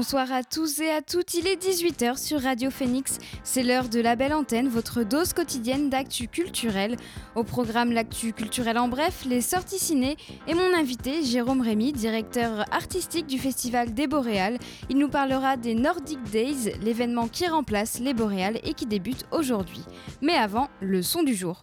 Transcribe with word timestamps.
Bonsoir 0.00 0.32
à 0.32 0.42
tous 0.42 0.80
et 0.80 0.88
à 0.88 1.02
toutes, 1.02 1.34
il 1.34 1.46
est 1.46 1.62
18h 1.62 2.16
sur 2.16 2.40
Radio 2.40 2.70
Phoenix. 2.70 3.18
C'est 3.44 3.62
l'heure 3.62 3.90
de 3.90 4.00
la 4.00 4.16
belle 4.16 4.32
antenne, 4.32 4.66
votre 4.66 5.02
dose 5.02 5.34
quotidienne 5.34 5.90
d'actu 5.90 6.26
culturel. 6.26 6.96
Au 7.34 7.44
programme 7.44 7.92
L'actu 7.92 8.32
culturel 8.32 8.78
en 8.78 8.88
bref, 8.88 9.26
les 9.26 9.42
sorties 9.42 9.78
ciné 9.78 10.16
et 10.46 10.54
mon 10.54 10.72
invité 10.74 11.22
Jérôme 11.22 11.60
Rémy, 11.60 11.92
directeur 11.92 12.64
artistique 12.72 13.26
du 13.26 13.38
festival 13.38 13.92
des 13.92 14.06
Boréales. 14.06 14.56
Il 14.88 14.96
nous 14.96 15.10
parlera 15.10 15.58
des 15.58 15.74
Nordic 15.74 16.22
Days, 16.30 16.72
l'événement 16.80 17.28
qui 17.28 17.46
remplace 17.46 18.00
les 18.00 18.14
Boréales 18.14 18.58
et 18.64 18.72
qui 18.72 18.86
débute 18.86 19.26
aujourd'hui. 19.32 19.84
Mais 20.22 20.34
avant, 20.34 20.70
le 20.80 21.02
son 21.02 21.22
du 21.22 21.34
jour. 21.34 21.60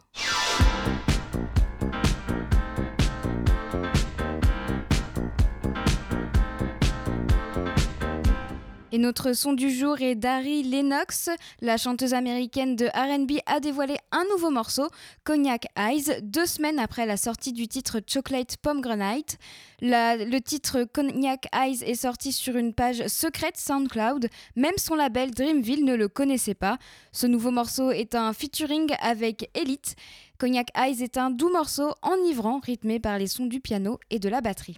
Et 8.94 9.00
notre 9.00 9.34
son 9.34 9.52
du 9.52 9.70
jour 9.70 10.00
est 10.00 10.16
Dari 10.16 10.64
Lennox. 10.64 11.30
La 11.60 11.76
chanteuse 11.76 12.14
américaine 12.14 12.78
de 12.78 12.86
RB 12.86 13.40
a 13.46 13.60
dévoilé 13.60 13.98
un 14.14 14.24
nouveau 14.32 14.50
morceau, 14.50 14.88
Cognac 15.26 15.66
Eyes, 15.78 16.22
deux 16.22 16.46
semaines 16.46 16.80
après 16.80 17.06
la 17.06 17.18
sortie 17.18 17.52
du 17.52 17.68
titre 17.68 18.00
Chocolate 18.08 18.56
Pomegranate. 18.56 19.38
le 19.82 20.40
titre 20.40 20.86
Cognac 20.86 21.48
Eyes 21.54 21.84
est 21.84 21.96
sorti 21.96 22.32
sur 22.32 22.56
une 22.56 22.74
page 22.74 23.06
secrète 23.08 23.58
SoundCloud. 23.58 24.30
Même 24.56 24.78
son 24.78 24.96
label 24.96 25.32
Dreamville 25.32 25.84
ne 25.84 25.96
le 25.96 26.08
connaissait 26.08 26.56
pas. 26.56 26.78
Ce 27.12 27.28
nouveau 27.28 27.52
morceau 27.52 27.92
est 27.92 28.16
un 28.16 28.32
featuring 28.32 28.90
avec 29.02 29.50
Elite. 29.54 29.96
Cognac 30.38 30.70
Eyes 30.78 31.04
est 31.04 31.18
un 31.18 31.30
doux 31.30 31.52
morceau 31.52 31.94
enivrant 32.04 32.60
rythmé 32.60 33.02
par 33.02 33.18
les 33.18 33.28
sons 33.28 33.48
du 33.48 33.60
piano 33.60 34.00
et 34.10 34.20
de 34.20 34.30
la 34.30 34.40
batterie. 34.40 34.78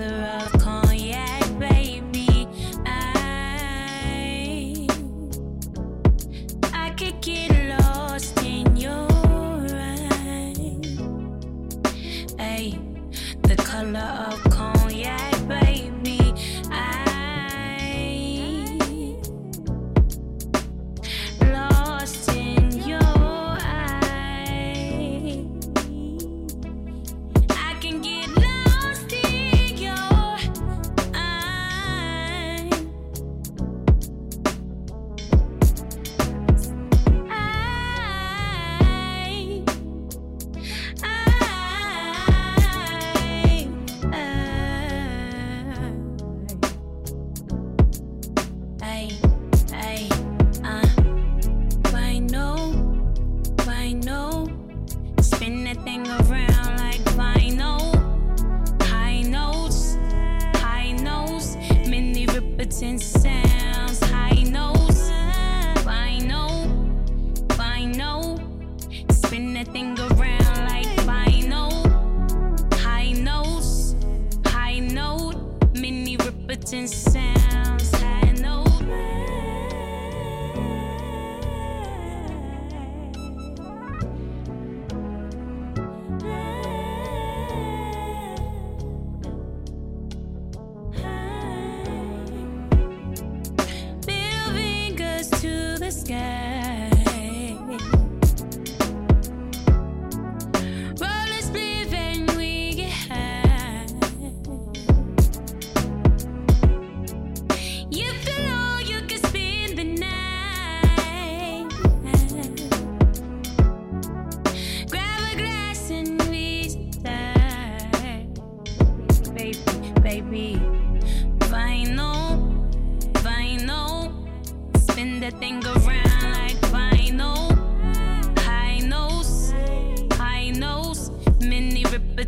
of 0.00 0.52
cognac, 0.52 1.58
baby. 1.58 2.46
I 2.86 4.86
I 6.72 6.90
could 6.90 7.20
get 7.20 7.80
lost 7.80 8.38
in 8.42 8.76
your 8.76 9.08
eyes. 12.38 12.78
The 13.42 13.56
color 13.56 14.28
of 14.30 14.51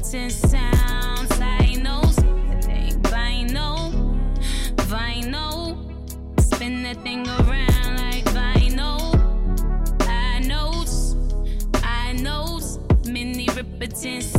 certain 0.04 0.28
sounds. 0.31 1.41
I 1.41 1.75
know, 1.81 2.03
vinyl, 3.10 3.91
vinyl. 4.76 5.76
Spin 6.41 6.82
that 6.82 7.03
thing 7.03 7.26
around 7.26 7.97
like 7.97 8.25
vinyl. 8.26 9.16
I 10.06 10.41
knows, 10.41 11.16
I 11.82 12.12
repetitions. 13.48 14.34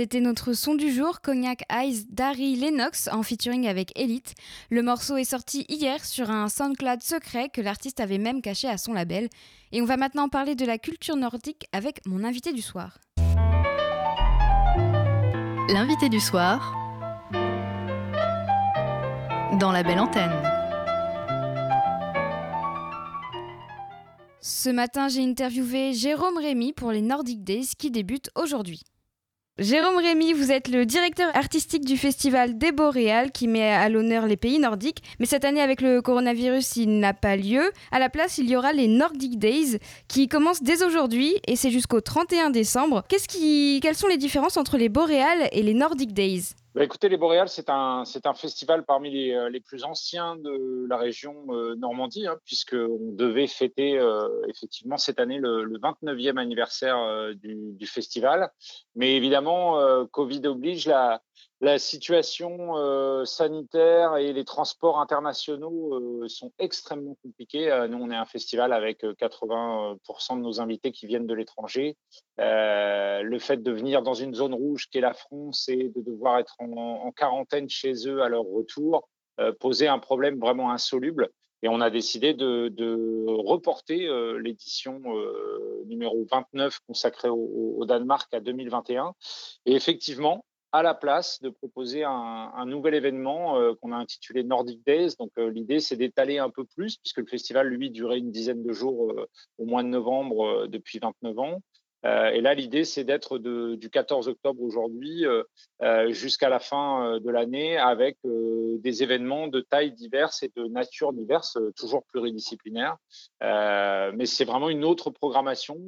C'était 0.00 0.20
notre 0.20 0.54
son 0.54 0.76
du 0.76 0.90
jour, 0.90 1.20
Cognac 1.20 1.62
Eyes 1.70 2.06
d'Harry 2.08 2.56
Lennox 2.56 3.10
en 3.12 3.22
featuring 3.22 3.68
avec 3.68 3.92
Elite. 4.00 4.32
Le 4.70 4.82
morceau 4.82 5.18
est 5.18 5.24
sorti 5.24 5.66
hier 5.68 6.02
sur 6.06 6.30
un 6.30 6.48
SoundCloud 6.48 7.02
secret 7.02 7.50
que 7.50 7.60
l'artiste 7.60 8.00
avait 8.00 8.16
même 8.16 8.40
caché 8.40 8.66
à 8.66 8.78
son 8.78 8.94
label. 8.94 9.28
Et 9.72 9.82
on 9.82 9.84
va 9.84 9.98
maintenant 9.98 10.30
parler 10.30 10.54
de 10.54 10.64
la 10.64 10.78
culture 10.78 11.16
nordique 11.16 11.66
avec 11.72 12.00
mon 12.06 12.24
invité 12.24 12.54
du 12.54 12.62
soir. 12.62 12.96
L'invité 15.68 16.08
du 16.08 16.18
soir 16.18 16.74
dans 19.60 19.70
la 19.70 19.82
belle 19.82 20.00
antenne. 20.00 20.32
Ce 24.40 24.70
matin, 24.70 25.08
j'ai 25.08 25.22
interviewé 25.22 25.92
Jérôme 25.92 26.38
Rémy 26.38 26.72
pour 26.72 26.90
les 26.90 27.02
Nordic 27.02 27.44
Days 27.44 27.72
qui 27.76 27.90
débutent 27.90 28.30
aujourd'hui. 28.34 28.80
Jérôme 29.60 29.98
Rémy, 29.98 30.32
vous 30.32 30.52
êtes 30.52 30.68
le 30.68 30.86
directeur 30.86 31.36
artistique 31.36 31.84
du 31.84 31.98
festival 31.98 32.56
des 32.56 32.72
Boréales 32.72 33.30
qui 33.30 33.46
met 33.46 33.70
à 33.70 33.90
l'honneur 33.90 34.26
les 34.26 34.38
pays 34.38 34.58
nordiques. 34.58 35.02
Mais 35.18 35.26
cette 35.26 35.44
année, 35.44 35.60
avec 35.60 35.82
le 35.82 36.00
coronavirus, 36.00 36.76
il 36.76 36.98
n'a 36.98 37.12
pas 37.12 37.36
lieu. 37.36 37.70
À 37.92 37.98
la 37.98 38.08
place, 38.08 38.38
il 38.38 38.48
y 38.48 38.56
aura 38.56 38.72
les 38.72 38.88
Nordic 38.88 39.38
Days 39.38 39.78
qui 40.08 40.28
commencent 40.28 40.62
dès 40.62 40.82
aujourd'hui 40.82 41.34
et 41.46 41.56
c'est 41.56 41.70
jusqu'au 41.70 42.00
31 42.00 42.48
décembre. 42.48 43.04
Qu'est-ce 43.10 43.28
qui... 43.28 43.80
Quelles 43.82 43.96
sont 43.96 44.08
les 44.08 44.16
différences 44.16 44.56
entre 44.56 44.78
les 44.78 44.88
Boréales 44.88 45.50
et 45.52 45.62
les 45.62 45.74
Nordic 45.74 46.14
Days? 46.14 46.54
Bah, 46.72 46.84
écoutez, 46.84 47.08
les 47.08 47.16
Boréales, 47.16 47.48
c'est 47.48 47.68
un, 47.68 48.04
c'est 48.04 48.26
un 48.26 48.34
festival 48.34 48.84
parmi 48.84 49.10
les, 49.10 49.32
euh, 49.32 49.48
les, 49.48 49.58
plus 49.58 49.82
anciens 49.82 50.36
de 50.36 50.86
la 50.88 50.98
région 50.98 51.34
euh, 51.48 51.74
Normandie, 51.74 52.28
hein, 52.28 52.38
puisqu'on 52.44 53.12
devait 53.12 53.48
fêter 53.48 53.98
euh, 53.98 54.28
effectivement 54.48 54.96
cette 54.96 55.18
année 55.18 55.38
le, 55.38 55.64
le 55.64 55.78
29e 55.78 56.38
anniversaire 56.38 56.96
euh, 56.96 57.34
du, 57.34 57.72
du, 57.72 57.86
festival. 57.88 58.52
Mais 58.94 59.16
évidemment, 59.16 59.80
Covid 60.12 60.46
oblige, 60.46 60.86
la, 60.86 61.20
la 61.62 61.78
situation 61.78 62.78
euh, 62.78 63.26
sanitaire 63.26 64.16
et 64.16 64.32
les 64.32 64.44
transports 64.46 64.98
internationaux 64.98 65.94
euh, 65.94 66.28
sont 66.28 66.52
extrêmement 66.58 67.16
compliqués. 67.22 67.70
Euh, 67.70 67.86
nous, 67.86 67.98
on 67.98 68.10
est 68.10 68.16
un 68.16 68.24
festival 68.24 68.72
avec 68.72 69.04
80% 69.04 70.38
de 70.38 70.40
nos 70.40 70.60
invités 70.62 70.90
qui 70.90 71.06
viennent 71.06 71.26
de 71.26 71.34
l'étranger. 71.34 71.98
le 72.38 73.38
fait 73.38 73.62
de 73.62 73.70
venir 73.70 74.00
dans 74.02 74.14
une 74.14 74.34
zone 74.34 74.54
rouge 74.54 74.88
qui 74.90 74.98
est 74.98 75.02
la 75.02 75.12
France 75.12 75.68
et 75.68 75.90
de 75.94 76.00
devoir 76.00 76.38
être 76.38 76.56
en, 76.60 77.12
quarantaine 77.12 77.68
chez 77.68 78.08
eux 78.08 78.22
à 78.22 78.30
leur 78.30 78.44
retour 78.44 79.06
posait 79.58 79.88
un 79.88 79.98
problème 79.98 80.38
vraiment 80.38 80.70
insoluble. 80.70 81.28
Et 81.62 81.68
on 81.68 81.82
a 81.82 81.90
décidé 81.90 82.32
de, 82.32 83.26
reporter 83.26 84.08
l'édition 84.38 85.02
numéro 85.86 86.26
29 86.30 86.78
consacrée 86.86 87.28
au, 87.28 87.84
Danemark 87.86 88.32
à 88.32 88.40
2021. 88.40 89.14
Et 89.66 89.74
effectivement, 89.74 90.44
à 90.72 90.82
la 90.82 90.94
place 90.94 91.40
de 91.42 91.48
proposer 91.48 92.04
un, 92.04 92.64
nouvel 92.66 92.94
événement 92.94 93.58
euh, 93.58 93.74
qu'on 93.80 93.92
a 93.92 93.96
intitulé 93.96 94.44
Nordic 94.44 94.84
Days. 94.86 95.14
Donc 95.18 95.30
euh, 95.38 95.50
l'idée 95.50 95.80
c'est 95.80 95.96
d'étaler 95.96 96.38
un 96.38 96.50
peu 96.50 96.64
plus 96.64 96.96
puisque 96.98 97.18
le 97.18 97.26
festival 97.26 97.68
lui 97.68 97.90
durait 97.90 98.18
une 98.18 98.30
dizaine 98.30 98.62
de 98.62 98.72
jours 98.72 99.10
euh, 99.10 99.26
au 99.58 99.64
mois 99.64 99.82
de 99.82 99.88
novembre 99.88 100.66
depuis 100.68 100.98
29 101.00 101.38
ans. 101.38 101.62
et 102.04 102.40
là 102.40 102.54
l'idée 102.54 102.84
c'est 102.84 103.04
d'être 103.04 103.38
du 103.38 103.90
14 103.90 104.28
octobre 104.28 104.62
aujourd'hui 104.62 105.24
jusqu'à 106.08 106.48
la 106.48 106.58
fin 106.58 107.18
de 107.20 107.30
l'année 107.30 107.76
avec 107.76 108.16
des 108.24 109.02
événements 109.02 109.48
de 109.48 109.60
tailles 109.60 109.92
diverses 109.92 110.42
et 110.42 110.50
de 110.56 110.64
nature 110.66 111.12
diverses, 111.12 111.58
toujours 111.76 112.04
pluridisciplinaires. 112.04 112.96
mais 113.42 114.24
c'est 114.24 114.46
vraiment 114.46 114.70
une 114.70 114.84
autre 114.84 115.10
programmation 115.10 115.78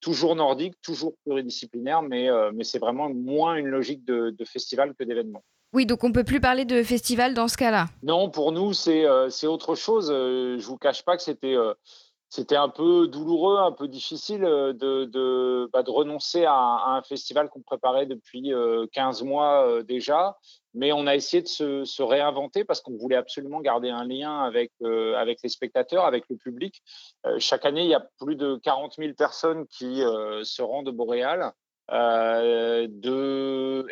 toujours 0.00 0.36
nordique, 0.36 0.74
toujours 0.82 1.14
pluridisciplinaire, 1.24 2.02
mais, 2.02 2.30
euh, 2.30 2.50
mais 2.54 2.64
c'est 2.64 2.78
vraiment 2.78 3.10
moins 3.10 3.56
une 3.56 3.66
logique 3.66 4.04
de, 4.04 4.30
de 4.30 4.44
festival 4.44 4.94
que 4.94 5.04
d'événement. 5.04 5.42
Oui, 5.74 5.84
donc 5.84 6.02
on 6.02 6.12
peut 6.12 6.24
plus 6.24 6.40
parler 6.40 6.64
de 6.64 6.82
festival 6.82 7.34
dans 7.34 7.48
ce 7.48 7.56
cas-là. 7.58 7.86
Non, 8.02 8.30
pour 8.30 8.52
nous, 8.52 8.72
c'est 8.72 9.04
euh, 9.04 9.28
autre 9.44 9.74
chose. 9.74 10.10
Euh, 10.10 10.58
je 10.58 10.66
vous 10.66 10.78
cache 10.78 11.04
pas 11.04 11.16
que 11.16 11.22
c'était 11.22 11.54
euh, 11.54 11.74
c'était 12.30 12.56
un 12.56 12.68
peu 12.68 13.06
douloureux, 13.08 13.58
un 13.58 13.72
peu 13.72 13.88
difficile 13.88 14.40
de, 14.40 15.04
de, 15.06 15.70
bah, 15.72 15.82
de 15.82 15.90
renoncer 15.90 16.44
à, 16.44 16.52
à, 16.52 16.96
un 16.98 17.02
festival 17.02 17.48
qu'on 17.48 17.62
préparait 17.62 18.04
depuis 18.04 18.52
15 18.92 19.22
mois 19.22 19.82
déjà. 19.82 20.36
Mais 20.78 20.92
on 20.92 21.06
a 21.06 21.16
essayé 21.16 21.42
de 21.42 21.48
se, 21.48 22.02
réinventer 22.02 22.64
parce 22.64 22.80
qu'on 22.80 22.96
voulait 22.96 23.16
absolument 23.16 23.60
garder 23.60 23.90
un 23.90 24.04
lien 24.04 24.44
avec, 24.44 24.72
avec 25.16 25.40
les 25.42 25.48
spectateurs, 25.48 26.04
avec 26.04 26.24
le 26.30 26.36
public. 26.36 26.82
chaque 27.38 27.64
année, 27.64 27.82
il 27.82 27.90
y 27.90 27.94
a 27.94 28.06
plus 28.20 28.36
de 28.36 28.56
40 28.62 28.94
000 28.96 29.14
personnes 29.14 29.66
qui 29.66 29.96
se 30.42 30.62
rendent 30.62 30.88
au 30.88 30.92
Boréal. 30.92 31.52
Euh, 31.90 32.86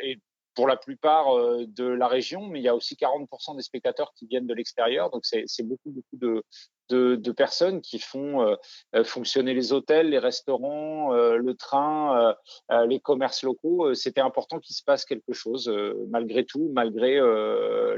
et 0.03 0.21
pour 0.55 0.69
la 0.69 0.77
plupart 0.77 1.27
de 1.67 1.85
la 1.85 2.09
région, 2.09 2.47
mais 2.47 2.61
il 2.61 2.63
y 2.63 2.69
a 2.69 2.75
aussi 2.75 2.95
40% 2.95 3.57
des 3.57 3.63
spectateurs 3.63 4.13
qui 4.15 4.27
viennent 4.27 4.47
de 4.47 4.55
l'extérieur. 4.55 5.11
Donc, 5.11 5.25
c'est 5.25 5.63
beaucoup, 5.63 5.91
beaucoup 5.91 6.17
de, 6.17 6.43
de, 6.89 7.17
de, 7.17 7.33
personnes 7.33 7.81
qui 7.81 7.99
font 7.99 8.43
euh, 8.43 8.55
euh, 8.95 9.05
fonctionner 9.05 9.55
les 9.55 9.73
hôtels, 9.73 10.11
les 10.11 10.19
restaurants, 10.19 11.15
euh, 11.15 11.37
le 11.37 11.55
train, 11.55 12.35
les 12.87 13.01
commerces 13.01 13.43
locaux. 13.43 13.95
C'était 13.95 14.21
important 14.21 14.59
qu'il 14.59 14.75
se 14.75 14.83
passe 14.83 15.05
quelque 15.05 15.33
chose 15.33 15.71
malgré 16.09 16.45
tout, 16.45 16.71
malgré 16.73 17.19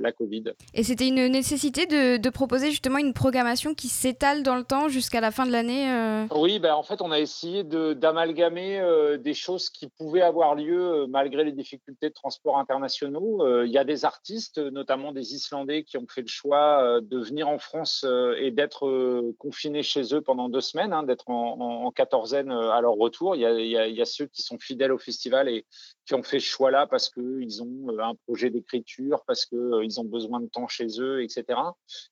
la 0.00 0.12
Covid. 0.12 0.44
Et 0.74 0.82
c'était 0.82 1.08
une 1.08 1.26
nécessité 1.28 1.86
de, 1.86 2.16
de, 2.16 2.30
proposer 2.30 2.70
justement 2.70 2.98
une 2.98 3.12
programmation 3.12 3.74
qui 3.74 3.88
s'étale 3.88 4.42
dans 4.42 4.56
le 4.56 4.64
temps 4.64 4.88
jusqu'à 4.88 5.20
la 5.20 5.30
fin 5.30 5.46
de 5.46 5.52
l'année 5.52 6.26
Oui, 6.34 6.58
ben, 6.58 6.74
en 6.74 6.82
fait, 6.82 7.00
on 7.00 7.10
a 7.10 7.18
essayé 7.18 7.64
d'amalgamer 7.64 9.18
des 9.18 9.34
choses 9.34 9.70
qui 9.70 9.88
pouvaient 9.88 10.22
avoir 10.22 10.54
lieu 10.54 11.06
malgré 11.08 11.44
les 11.44 11.52
difficultés 11.52 12.08
de 12.08 12.14
transport 12.14 12.58
internationaux. 12.58 13.64
Il 13.64 13.70
y 13.70 13.78
a 13.78 13.84
des 13.84 14.04
artistes, 14.04 14.58
notamment 14.58 15.12
des 15.12 15.34
Islandais, 15.34 15.84
qui 15.84 15.96
ont 15.98 16.06
fait 16.08 16.22
le 16.22 16.28
choix 16.28 17.00
de 17.00 17.18
venir 17.18 17.48
en 17.48 17.58
France 17.58 18.04
et 18.38 18.50
d'être 18.50 18.77
euh, 18.86 19.34
confinés 19.38 19.82
chez 19.82 20.14
eux 20.14 20.20
pendant 20.20 20.48
deux 20.48 20.60
semaines, 20.60 20.92
hein, 20.92 21.02
d'être 21.02 21.28
en, 21.28 21.84
en, 21.84 21.90
quatorzaine 21.90 22.50
euh, 22.50 22.70
à 22.70 22.80
leur 22.80 22.94
retour. 22.94 23.36
Il 23.36 23.40
y, 23.40 24.00
a, 24.00 24.04
ceux 24.04 24.26
qui 24.26 24.42
sont 24.42 24.58
fidèles 24.58 24.92
au 24.92 24.98
festival 24.98 25.48
et 25.48 25.66
qui 26.06 26.14
ont 26.14 26.22
fait 26.22 26.40
ce 26.40 26.46
choix-là 26.46 26.86
parce 26.86 27.10
qu'ils 27.10 27.62
ont 27.62 27.88
euh, 27.90 27.98
un 28.00 28.14
projet 28.26 28.50
d'écriture, 28.50 29.22
parce 29.26 29.46
qu'ils 29.46 30.00
ont 30.00 30.04
besoin 30.04 30.40
de 30.40 30.46
temps 30.46 30.68
chez 30.68 30.86
eux, 31.00 31.22
etc. 31.22 31.44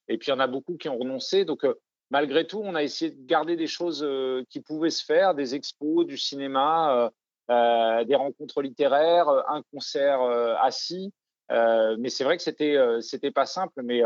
Et 0.09 0.19
puis 0.19 0.29
il 0.29 0.31
y 0.31 0.35
en 0.35 0.41
a 0.41 0.47
beaucoup 0.47 0.77
qui 0.77 0.89
ont 0.89 0.99
renoncé. 0.99 1.45
Donc 1.45 1.67
malgré 2.11 2.47
tout, 2.47 2.61
on 2.63 2.75
a 2.75 2.83
essayé 2.83 3.11
de 3.11 3.27
garder 3.27 3.57
des 3.57 3.67
choses 3.67 4.07
qui 4.51 4.61
pouvaient 4.61 4.91
se 4.91 5.05
faire, 5.05 5.35
des 5.35 5.55
expos, 5.55 6.07
du 6.07 6.17
cinéma, 6.17 7.11
des 7.49 8.15
rencontres 8.15 8.63
littéraires, 8.63 9.29
un 9.29 9.63
concert 9.73 10.21
assis. 10.61 11.13
Mais 11.51 12.09
c'est 12.09 12.25
vrai 12.25 12.37
que 12.37 12.43
c'était 12.43 13.31
pas 13.31 13.47
simple, 13.47 13.83
mais 13.83 14.03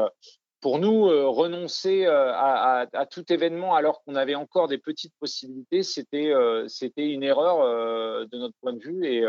pour 0.61 0.79
nous, 0.79 1.09
euh, 1.09 1.29
renoncer 1.29 2.05
euh, 2.05 2.33
à, 2.35 3.07
tout 3.11 3.33
événement 3.33 3.75
alors 3.75 4.03
qu'on 4.03 4.15
avait 4.15 4.35
encore 4.35 4.69
des 4.69 4.79
petites 4.79 5.15
possibilités, 5.19 5.83
c'était 5.83 6.33
euh, 6.33 6.67
une 6.97 7.23
erreur 7.23 8.27
de 8.27 8.37
notre 8.37 8.55
point 8.61 8.75
de 8.75 8.79
vue. 8.79 9.07
Et 9.07 9.25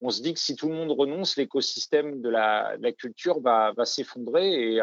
on 0.00 0.10
se 0.10 0.22
dit 0.22 0.32
que 0.32 0.40
si 0.40 0.56
tout 0.56 0.68
le 0.68 0.74
monde 0.74 0.90
renonce, 0.90 1.36
l'écosystème 1.36 2.20
de 2.22 2.28
la, 2.28 2.76
culture 2.98 3.40
va, 3.40 3.74
s'effondrer. 3.84 4.76
Et, 4.76 4.80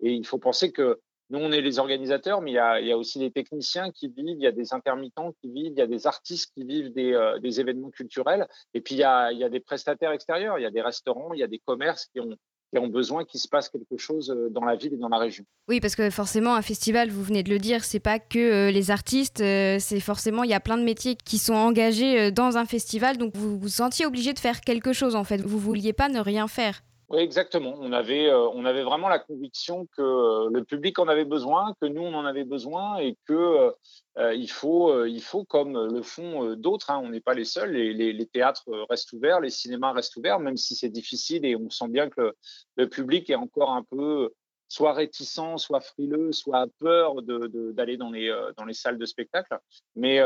il 0.00 0.26
faut 0.26 0.38
penser 0.38 0.72
que 0.72 1.00
nous, 1.30 1.38
on 1.38 1.52
est 1.52 1.60
les 1.60 1.78
organisateurs, 1.78 2.40
mais 2.40 2.50
il 2.50 2.54
y, 2.54 2.92
a, 2.92 2.98
aussi 2.98 3.20
des 3.20 3.30
techniciens 3.30 3.92
qui 3.92 4.08
vivent, 4.08 4.36
il 4.38 4.42
y 4.42 4.48
a 4.48 4.52
des 4.52 4.74
intermittents 4.74 5.32
qui 5.40 5.48
vivent, 5.48 5.72
il 5.72 5.78
y 5.78 5.82
a 5.82 5.86
des 5.86 6.08
artistes 6.08 6.52
qui 6.54 6.64
vivent 6.64 6.92
des, 6.92 7.60
événements 7.60 7.90
culturels. 7.90 8.48
Et 8.74 8.80
puis, 8.80 8.96
il 8.96 8.98
y 8.98 9.04
a 9.04 9.48
des 9.48 9.60
prestataires 9.60 10.12
extérieurs, 10.12 10.58
il 10.58 10.62
y 10.62 10.66
a 10.66 10.72
des 10.72 10.82
restaurants, 10.82 11.32
il 11.32 11.38
y 11.38 11.44
a 11.44 11.48
des 11.48 11.60
commerces 11.60 12.06
qui 12.06 12.20
ont 12.20 12.36
qui 12.72 12.78
ont 12.78 12.88
besoin 12.88 13.24
qu'il 13.24 13.40
se 13.40 13.48
passe 13.48 13.68
quelque 13.68 13.96
chose 13.96 14.34
dans 14.50 14.64
la 14.64 14.76
ville 14.76 14.94
et 14.94 14.96
dans 14.96 15.08
la 15.08 15.18
région. 15.18 15.44
Oui, 15.68 15.80
parce 15.80 15.96
que 15.96 16.08
forcément, 16.10 16.54
un 16.54 16.62
festival, 16.62 17.10
vous 17.10 17.22
venez 17.22 17.42
de 17.42 17.50
le 17.50 17.58
dire, 17.58 17.84
c'est 17.84 18.00
pas 18.00 18.18
que 18.18 18.70
les 18.70 18.90
artistes, 18.90 19.38
c'est 19.38 20.00
forcément, 20.00 20.44
il 20.44 20.50
y 20.50 20.54
a 20.54 20.60
plein 20.60 20.78
de 20.78 20.84
métiers 20.84 21.16
qui 21.16 21.38
sont 21.38 21.54
engagés 21.54 22.30
dans 22.30 22.56
un 22.56 22.66
festival, 22.66 23.16
donc 23.16 23.36
vous 23.36 23.58
vous 23.58 23.68
sentiez 23.68 24.06
obligé 24.06 24.32
de 24.32 24.38
faire 24.38 24.60
quelque 24.60 24.92
chose 24.92 25.16
en 25.16 25.24
fait. 25.24 25.40
Vous 25.40 25.58
vouliez 25.58 25.92
pas 25.92 26.08
ne 26.08 26.20
rien 26.20 26.46
faire. 26.48 26.82
Oui, 27.10 27.18
exactement. 27.22 27.74
On 27.80 27.90
avait, 27.92 28.28
euh, 28.28 28.48
on 28.50 28.64
avait 28.64 28.84
vraiment 28.84 29.08
la 29.08 29.18
conviction 29.18 29.86
que 29.96 30.00
euh, 30.00 30.48
le 30.52 30.62
public 30.62 30.96
en 31.00 31.08
avait 31.08 31.24
besoin, 31.24 31.74
que 31.80 31.86
nous 31.86 32.02
on 32.02 32.14
en 32.14 32.24
avait 32.24 32.44
besoin 32.44 32.98
et 32.98 33.16
que 33.26 33.74
euh, 34.16 34.34
il 34.34 34.48
faut, 34.48 35.04
il 35.04 35.20
faut 35.20 35.44
comme 35.44 35.76
le 35.92 36.02
font 36.02 36.54
d'autres. 36.54 36.88
Hein, 36.92 37.00
on 37.02 37.08
n'est 37.08 37.20
pas 37.20 37.34
les 37.34 37.44
seuls. 37.44 37.72
Les, 37.72 38.26
théâtres 38.26 38.64
restent 38.88 39.12
ouverts, 39.12 39.40
les 39.40 39.50
cinémas 39.50 39.92
restent 39.92 40.14
ouverts, 40.16 40.38
même 40.38 40.56
si 40.56 40.76
c'est 40.76 40.88
difficile 40.88 41.44
et 41.44 41.56
on 41.56 41.68
sent 41.68 41.88
bien 41.88 42.08
que 42.08 42.32
le, 42.76 42.88
public 42.88 43.28
est 43.28 43.34
encore 43.34 43.72
un 43.72 43.82
peu 43.82 44.32
soit 44.68 44.92
réticent, 44.92 45.56
soit 45.56 45.80
frileux, 45.80 46.30
soit 46.30 46.68
peur 46.78 47.22
d'aller 47.22 47.96
dans, 47.96 48.12
les, 48.12 48.32
dans 48.56 48.64
les 48.64 48.74
salles 48.74 48.98
de 48.98 49.06
spectacle. 49.06 49.58
Mais, 49.96 50.20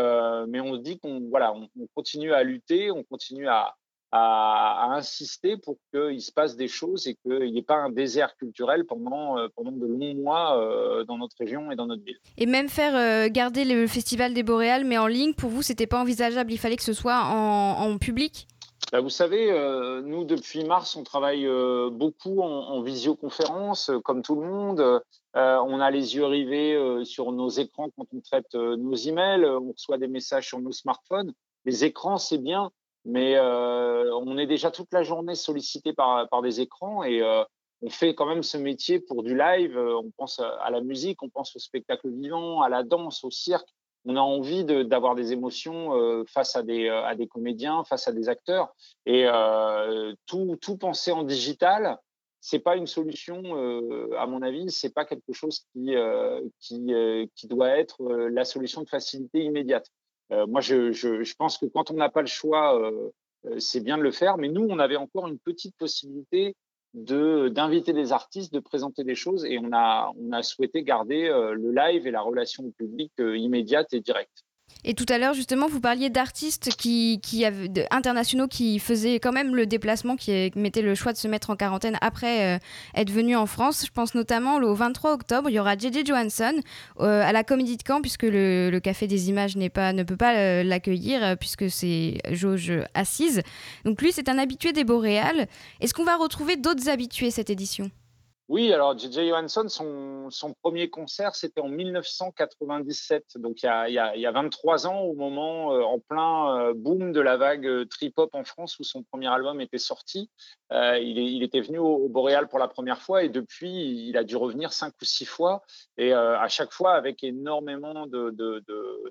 mais 0.48 0.60
on 0.60 0.74
se 0.74 0.80
dit 0.80 0.98
qu'on 0.98 1.20
voilà, 1.30 1.54
on 1.54 1.86
continue 1.94 2.34
à 2.34 2.42
lutter, 2.42 2.90
on 2.90 3.04
continue 3.04 3.48
à, 3.48 3.74
à, 4.16 4.92
insister 4.92 5.56
pour 5.56 5.76
qu'il 5.92 6.20
se 6.20 6.30
passe 6.30 6.56
des 6.56 6.68
choses 6.68 7.08
et 7.08 7.16
qu'il 7.16 7.52
n'y 7.52 7.58
ait 7.58 7.62
pas 7.62 7.74
un 7.74 7.90
désert 7.90 8.36
culturel 8.36 8.86
pendant, 8.86 9.38
euh, 9.38 9.48
pendant 9.56 9.72
de 9.72 9.86
longs 9.86 10.14
mois 10.14 10.56
euh, 10.56 11.04
dans 11.04 11.18
notre 11.18 11.36
région 11.36 11.72
et 11.72 11.76
dans 11.76 11.86
notre 11.86 12.04
ville. 12.04 12.18
Et 12.38 12.46
même 12.46 12.68
faire 12.68 12.94
euh, 12.94 13.28
garder 13.28 13.64
le 13.64 13.88
Festival 13.88 14.32
des 14.32 14.44
Boréales, 14.44 14.84
mais 14.84 14.98
en 14.98 15.08
ligne, 15.08 15.34
pour 15.34 15.50
vous, 15.50 15.62
c'était 15.62 15.88
pas 15.88 16.00
envisageable 16.00 16.52
Il 16.52 16.58
fallait 16.58 16.76
que 16.76 16.84
ce 16.84 16.92
soit 16.92 17.22
en, 17.24 17.98
public? 17.98 18.46
Bah, 18.92 19.00
vous 19.00 19.10
savez, 19.10 19.50
nous, 20.04 20.24
depuis 20.24 20.64
mars, 20.64 20.94
on 20.96 21.04
travaille 21.04 21.48
beaucoup 21.92 22.42
en, 22.42 22.82
visioconférence, 22.82 23.90
comme 24.04 24.22
tout 24.22 24.40
le 24.40 24.46
monde. 24.46 25.02
on 25.34 25.80
a 25.80 25.90
les 25.90 26.16
yeux 26.16 26.26
rivés 26.26 27.04
sur 27.04 27.32
nos 27.32 27.48
écrans 27.48 27.88
quand 27.96 28.06
on 28.14 28.20
traite 28.20 28.54
nos 28.54 28.94
emails. 28.94 29.44
On 29.44 29.72
reçoit 29.72 29.98
des 29.98 30.08
messages 30.08 30.48
sur 30.48 30.60
nos 30.60 30.72
smartphones. 30.72 31.32
Les 31.64 31.84
écrans, 31.84 32.18
c'est 32.18 32.38
bien, 32.38 32.70
mais 33.04 33.36
euh, 33.36 34.14
on 34.14 34.38
est 34.38 34.46
déjà 34.46 34.70
toute 34.70 34.92
la 34.92 35.02
journée 35.02 35.34
sollicité 35.34 35.92
par, 35.92 36.28
par 36.28 36.42
des 36.42 36.60
écrans 36.60 37.04
et 37.04 37.22
euh, 37.22 37.44
on 37.82 37.90
fait 37.90 38.14
quand 38.14 38.26
même 38.26 38.42
ce 38.42 38.56
métier 38.56 38.98
pour 38.98 39.22
du 39.22 39.36
live. 39.36 39.76
Euh, 39.76 39.98
on 39.98 40.10
pense 40.16 40.40
à 40.40 40.70
la 40.70 40.80
musique, 40.80 41.22
on 41.22 41.28
pense 41.28 41.54
au 41.54 41.58
spectacle 41.58 42.08
vivant, 42.08 42.62
à 42.62 42.68
la 42.68 42.82
danse, 42.82 43.22
au 43.24 43.30
cirque. 43.30 43.68
On 44.06 44.16
a 44.16 44.20
envie 44.20 44.64
d'avoir 44.64 45.14
des 45.14 45.32
émotions 45.32 46.24
face 46.26 46.56
à 46.56 46.62
des, 46.62 46.90
à 46.90 47.14
des 47.14 47.26
comédiens, 47.26 47.84
face 47.84 48.06
à 48.06 48.12
des 48.12 48.28
acteurs. 48.28 48.74
Et 49.06 49.26
tout, 50.26 50.58
tout 50.60 50.76
penser 50.76 51.10
en 51.10 51.22
digital, 51.22 51.96
c'est 52.38 52.58
pas 52.58 52.76
une 52.76 52.86
solution, 52.86 53.40
à 54.18 54.26
mon 54.26 54.42
avis. 54.42 54.70
C'est 54.70 54.92
pas 54.92 55.06
quelque 55.06 55.32
chose 55.32 55.60
qui, 55.72 55.94
qui, 56.60 56.92
qui 57.34 57.46
doit 57.46 57.78
être 57.78 58.04
la 58.28 58.44
solution 58.44 58.82
de 58.82 58.88
facilité 58.90 59.42
immédiate. 59.42 59.86
Euh, 60.32 60.46
moi, 60.46 60.60
je, 60.60 61.34
pense 61.34 61.58
que 61.58 61.66
quand 61.66 61.90
on 61.90 61.94
n'a 61.94 62.08
pas 62.08 62.22
le 62.22 62.26
choix, 62.26 62.80
euh, 62.80 63.10
euh, 63.46 63.58
c'est 63.58 63.80
bien 63.80 63.98
de 63.98 64.02
le 64.02 64.10
faire. 64.10 64.38
Mais 64.38 64.48
nous, 64.48 64.66
on 64.68 64.78
avait 64.78 64.96
encore 64.96 65.28
une 65.28 65.38
petite 65.38 65.76
possibilité 65.76 66.56
d'inviter 66.94 67.92
des 67.92 68.12
artistes, 68.12 68.54
de 68.54 68.60
présenter 68.60 69.02
des 69.02 69.16
choses, 69.16 69.44
et 69.44 69.58
on 69.58 69.72
a 69.72 70.12
on 70.16 70.30
a 70.30 70.44
souhaité 70.44 70.84
garder 70.84 71.26
le 71.28 71.72
live 71.72 72.06
et 72.06 72.12
la 72.12 72.20
relation 72.20 72.66
au 72.66 72.70
public 72.70 73.10
immédiate 73.18 73.92
et 73.94 74.00
directe. 74.00 74.44
Et 74.86 74.92
tout 74.92 75.06
à 75.08 75.16
l'heure, 75.16 75.32
justement, 75.32 75.66
vous 75.66 75.80
parliez 75.80 76.10
d'artistes 76.10 76.68
qui, 76.76 77.20
internationaux 77.90 78.48
qui 78.48 78.78
faisaient 78.78 79.18
quand 79.18 79.32
même 79.32 79.56
le 79.56 79.64
déplacement, 79.64 80.14
qui 80.14 80.52
mettaient 80.56 80.82
le 80.82 80.94
choix 80.94 81.14
de 81.14 81.16
se 81.16 81.26
mettre 81.26 81.48
en 81.48 81.56
quarantaine 81.56 81.96
après 82.02 82.56
euh, 82.56 82.58
être 82.94 83.10
venus 83.10 83.38
en 83.38 83.46
France. 83.46 83.84
Je 83.86 83.90
pense 83.90 84.14
notamment 84.14 84.56
au 84.56 84.74
23 84.74 85.14
octobre, 85.14 85.48
il 85.48 85.54
y 85.54 85.58
aura 85.58 85.74
JJ 85.74 86.04
Johansson 86.06 86.60
euh, 87.00 87.22
à 87.22 87.32
la 87.32 87.44
Comédie 87.44 87.78
de 87.78 87.82
Caen, 87.86 88.02
puisque 88.02 88.24
le, 88.24 88.78
Café 88.84 89.06
des 89.06 89.30
Images 89.30 89.54
pas, 89.72 89.94
ne 89.94 90.02
peut 90.02 90.18
pas 90.18 90.36
euh, 90.36 90.62
l'accueillir, 90.62 91.38
puisque 91.38 91.70
c'est 91.70 92.18
jauge 92.30 92.72
assise. 92.92 93.40
Donc 93.86 94.02
lui, 94.02 94.12
c'est 94.12 94.28
un 94.28 94.36
habitué 94.36 94.72
des 94.72 94.84
Boréales. 94.84 95.46
Est-ce 95.80 95.94
qu'on 95.94 96.04
va 96.04 96.16
retrouver 96.16 96.56
d'autres 96.56 96.90
habitués 96.90 97.30
cette 97.30 97.48
édition? 97.48 97.90
Oui, 98.48 98.74
alors 98.74 98.96
J.J. 98.98 99.28
Johansson, 99.28 99.68
son, 100.30 100.54
premier 100.62 100.90
concert, 100.90 101.34
c'était 101.34 101.62
en 101.62 101.68
1997, 101.68 103.38
donc 103.38 103.62
il 103.62 103.66
y, 103.66 103.68
a, 103.70 103.88
il, 103.88 103.94
y 103.94 103.98
a, 103.98 104.14
il 104.14 104.20
y 104.20 104.26
a 104.26 104.32
23 104.32 104.86
ans, 104.86 105.00
au 105.00 105.14
moment 105.14 105.72
euh, 105.72 105.80
en 105.80 105.98
plein 105.98 106.58
euh, 106.58 106.74
boom 106.74 107.12
de 107.12 107.20
la 107.22 107.38
vague 107.38 107.66
euh, 107.66 107.86
trip-hop 107.86 108.34
en 108.34 108.44
France, 108.44 108.78
où 108.78 108.84
son 108.84 109.02
premier 109.02 109.28
album 109.28 109.62
était 109.62 109.78
sorti. 109.78 110.30
il, 110.70 111.42
était 111.42 111.62
venu 111.62 111.78
au, 111.78 112.06
Boréal 112.10 112.48
pour 112.48 112.58
la 112.58 112.68
première 112.68 113.00
fois 113.00 113.24
et 113.24 113.30
depuis, 113.30 114.08
il 114.08 114.16
a 114.18 114.24
dû 114.24 114.36
revenir 114.36 114.74
cinq 114.74 114.92
ou 115.00 115.06
six 115.06 115.24
fois, 115.24 115.62
et 115.96 116.12
à 116.12 116.48
chaque 116.48 116.72
fois 116.72 116.94
avec 116.94 117.24
énormément 117.24 118.06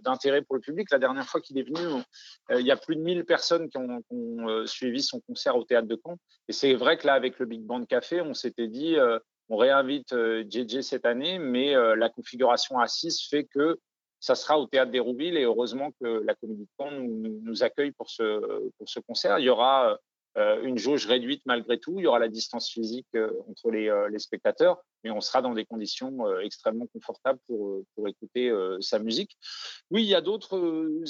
d'intérêt 0.03 0.43
pour 0.43 0.55
le 0.55 0.61
public. 0.61 0.89
La 0.91 0.99
dernière 0.99 1.25
fois 1.25 1.41
qu'il 1.41 1.57
est 1.57 1.63
venu, 1.63 2.03
il 2.51 2.65
y 2.65 2.71
a 2.71 2.77
plus 2.77 2.95
de 2.95 3.01
1000 3.01 3.25
personnes 3.25 3.69
qui 3.69 3.77
ont, 3.77 4.01
qui 4.01 4.13
ont 4.13 4.65
suivi 4.65 5.01
son 5.01 5.19
concert 5.21 5.55
au 5.55 5.63
Théâtre 5.63 5.87
de 5.87 5.99
Caen. 6.03 6.17
Et 6.47 6.53
c'est 6.53 6.73
vrai 6.75 6.97
que 6.97 7.07
là, 7.07 7.13
avec 7.13 7.39
le 7.39 7.45
Big 7.45 7.61
Band 7.61 7.85
Café, 7.85 8.21
on 8.21 8.33
s'était 8.33 8.67
dit 8.67 8.97
on 9.49 9.57
réinvite 9.57 10.13
JJ 10.49 10.75
euh, 10.75 10.81
cette 10.81 11.05
année, 11.05 11.39
mais 11.39 11.75
euh, 11.75 11.95
la 11.95 12.09
configuration 12.09 12.79
assise 12.79 13.21
fait 13.21 13.45
que 13.45 13.77
ça 14.19 14.35
sera 14.35 14.57
au 14.57 14.67
théâtre 14.67 14.91
d'Hérouville 14.91 15.37
et 15.37 15.43
heureusement 15.43 15.91
que 16.01 16.23
la 16.23 16.33
Comédie 16.33 16.63
de 16.63 16.69
Caen 16.77 16.91
nous, 16.91 17.63
accueille 17.63 17.91
pour 17.91 18.09
ce, 18.09 18.69
pour 18.77 18.87
ce 18.87 19.01
concert. 19.01 19.37
Il 19.39 19.45
y 19.45 19.49
aura 19.49 19.99
euh, 20.37 20.63
une 20.63 20.77
jauge 20.77 21.05
réduite 21.07 21.41
malgré 21.45 21.77
tout, 21.77 21.95
il 21.97 22.03
y 22.03 22.07
aura 22.07 22.19
la 22.19 22.29
distance 22.29 22.69
physique 22.69 23.17
entre 23.49 23.69
les, 23.69 23.91
les, 24.09 24.19
spectateurs, 24.19 24.81
mais 25.03 25.11
on 25.11 25.19
sera 25.19 25.41
dans 25.41 25.53
des 25.53 25.65
conditions 25.65 26.39
extrêmement 26.39 26.87
confortables 26.87 27.39
pour, 27.47 27.81
pour 27.95 28.07
écouter 28.07 28.49
sa 28.79 28.97
musique. 28.97 29.37
Oui, 29.91 30.03
il 30.03 30.09
y 30.09 30.15
a 30.15 30.21
d'autres 30.21 30.57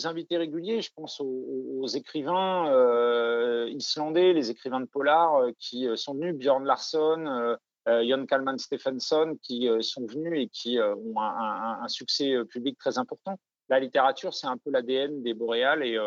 invités 0.06 0.38
réguliers, 0.38 0.82
je 0.82 0.90
pense 0.96 1.22
aux, 1.22 1.86
écrivains 1.86 3.68
islandais, 3.68 4.34
les 4.34 4.50
écrivains 4.50 4.82
de 4.82 4.88
polar 4.88 5.46
qui 5.60 5.88
sont 5.96 6.16
venus, 6.16 6.34
Björn 6.34 6.66
Larsson, 6.66 7.58
Jon 7.88 8.26
Kalman 8.26 8.58
Stephenson, 8.58 9.38
qui 9.42 9.68
euh, 9.68 9.82
sont 9.82 10.06
venus 10.06 10.40
et 10.40 10.48
qui 10.48 10.80
euh, 10.80 10.96
ont 10.96 11.20
un, 11.20 11.88
succès 11.88 12.34
public 12.50 12.78
très 12.78 12.98
important. 12.98 13.38
La 13.70 13.80
littérature, 13.80 14.34
c'est 14.34 14.48
un 14.48 14.58
peu 14.58 14.72
l'ADN 14.72 15.22
des 15.22 15.34
Boréales 15.34 15.84
et 15.84 15.98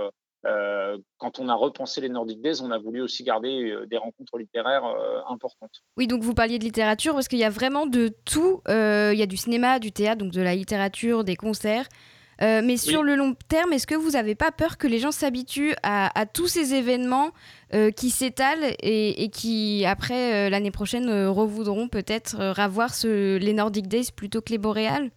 quand 1.18 1.40
on 1.40 1.48
a 1.48 1.54
repensé 1.54 2.00
les 2.00 2.08
Nordic 2.08 2.40
Days, 2.40 2.60
on 2.62 2.70
a 2.70 2.78
voulu 2.78 3.02
aussi 3.02 3.24
garder 3.24 3.74
des 3.88 3.96
rencontres 3.96 4.38
littéraires 4.38 4.84
importantes. 5.28 5.82
Oui, 5.96 6.06
donc 6.06 6.22
vous 6.22 6.34
parliez 6.34 6.58
de 6.58 6.64
littérature 6.64 7.14
parce 7.14 7.26
qu'il 7.26 7.38
y 7.38 7.44
a 7.44 7.50
vraiment 7.50 7.86
de 7.86 8.12
tout. 8.24 8.62
il 8.68 9.18
y 9.18 9.22
a 9.22 9.26
du 9.26 9.36
cinéma, 9.36 9.78
du 9.78 9.90
théâtre, 9.90 10.18
donc 10.18 10.32
de 10.32 10.42
la 10.42 10.54
littérature, 10.54 11.24
des 11.24 11.36
concerts. 11.36 11.88
Euh, 12.42 12.60
mais 12.62 12.76
sur 12.76 13.02
le 13.02 13.16
long 13.16 13.34
terme, 13.48 13.72
est-ce 13.72 13.86
que 13.86 13.94
vous 13.94 14.10
n'avez 14.10 14.34
pas 14.34 14.52
peur 14.52 14.76
que 14.76 14.86
les 14.86 14.98
gens 14.98 15.12
s'habituent 15.12 15.74
à, 15.82 16.26
tous 16.26 16.48
ces 16.48 16.74
événements 16.74 17.30
euh, 17.74 17.90
qui 17.90 18.10
s'étalent 18.10 18.74
et, 18.82 19.30
qui, 19.32 19.84
après, 19.86 20.46
euh, 20.46 20.50
l'année 20.50 20.70
prochaine, 20.70 21.10
revoudront 21.28 21.88
peut-être 21.88 22.36
ravoir 22.36 22.90
les 23.04 23.52
Nordic 23.52 23.88
Days 23.88 24.08
plutôt 24.14 24.40
que 24.40 24.50
les 24.50 24.58
Boréales? 24.58 25.10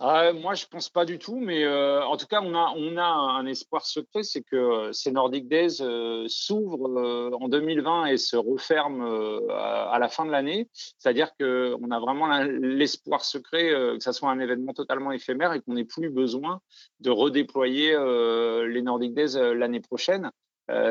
Ah, 0.00 0.32
moi, 0.32 0.54
je 0.54 0.66
pense 0.66 0.88
pas 0.88 1.04
du 1.04 1.20
tout, 1.20 1.38
mais 1.38 1.62
euh, 1.62 2.04
en 2.04 2.16
tout 2.16 2.26
cas, 2.26 2.40
on 2.42 2.52
a, 2.54 2.74
on 2.76 2.96
a 2.96 3.04
un 3.04 3.46
espoir 3.46 3.86
secret, 3.86 4.24
c'est 4.24 4.42
que 4.42 4.56
euh, 4.56 4.92
ces 4.92 5.12
Nordic 5.12 5.46
Days 5.46 5.80
euh, 5.80 6.24
s'ouvrent 6.26 7.30
en 7.40 7.48
2020 7.48 8.06
et 8.06 8.16
se 8.16 8.36
referment 8.36 9.04
à, 9.50 9.96
la 10.00 10.08
fin 10.08 10.26
de 10.26 10.32
l'année. 10.32 10.68
C'est-à-dire 10.74 11.30
qu'on 11.38 11.90
a 11.92 12.00
vraiment 12.00 12.26
l'espoir 12.42 13.24
secret 13.24 13.70
que 13.70 14.00
ça 14.00 14.12
soit 14.12 14.30
un 14.30 14.40
événement 14.40 14.72
totalement 14.72 15.12
éphémère 15.12 15.52
et 15.52 15.60
qu'on 15.60 15.74
n'ait 15.74 15.84
plus 15.84 16.10
besoin 16.10 16.60
de 16.98 17.10
redéployer 17.10 17.92
les 18.66 18.82
Nordic 18.82 19.14
Days 19.14 19.36
l'année 19.54 19.80
prochaine. 19.80 20.30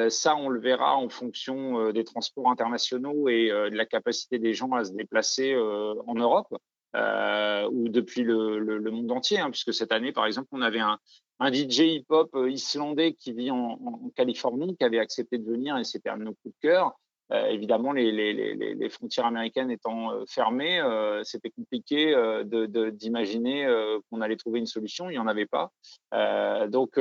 ça, 0.09 0.35
on 0.37 0.47
le 0.47 0.61
verra 0.61 0.95
en 0.95 1.09
fonction 1.09 1.91
des 1.91 2.05
transports 2.05 2.49
internationaux 2.49 3.27
et 3.27 3.49
de 3.49 3.75
la 3.75 3.85
capacité 3.85 4.39
des 4.39 4.53
gens 4.53 4.71
à 4.71 4.85
se 4.85 4.93
déplacer 4.93 5.55
en 5.55 6.15
Europe 6.15 6.55
euh, 6.95 7.67
ou 7.71 7.89
depuis 7.89 8.23
le, 8.23 8.59
le, 8.59 8.77
le 8.77 8.91
monde 8.91 9.11
entier, 9.11 9.39
hein, 9.39 9.49
puisque 9.49 9.73
cette 9.73 9.91
année, 9.91 10.11
par 10.11 10.25
exemple, 10.25 10.47
on 10.51 10.61
avait 10.61 10.79
un, 10.79 10.99
un 11.39 11.51
DJ 11.51 11.79
hip-hop 11.79 12.35
euh, 12.35 12.49
islandais 12.49 13.13
qui 13.13 13.33
vit 13.33 13.51
en, 13.51 13.79
en, 13.83 14.09
Californie, 14.15 14.75
qui 14.77 14.83
avait 14.83 14.99
accepté 14.99 15.37
de 15.37 15.49
venir, 15.49 15.77
et 15.77 15.83
c'était 15.83 16.09
un 16.09 16.17
de 16.17 16.23
nos 16.23 16.33
coups 16.33 16.53
de 16.55 16.67
cœur. 16.67 16.93
Euh, 17.31 17.47
évidemment, 17.47 17.93
les, 17.93 18.11
les, 18.11 18.33
les, 18.33 18.75
les, 18.75 18.89
frontières 18.89 19.25
américaines 19.25 19.71
étant 19.71 20.11
euh, 20.11 20.23
fermées, 20.27 20.81
euh, 20.81 21.23
c'était 21.23 21.49
compliqué 21.49 22.13
d'imaginer 22.93 23.67
qu'on 24.09 24.21
allait 24.21 24.35
trouver 24.35 24.59
une 24.59 24.65
solution. 24.65 25.09
Il 25.09 25.13
n'y 25.13 25.19
en 25.19 25.27
avait 25.27 25.47
pas. 25.47 25.71
donc, 26.67 26.99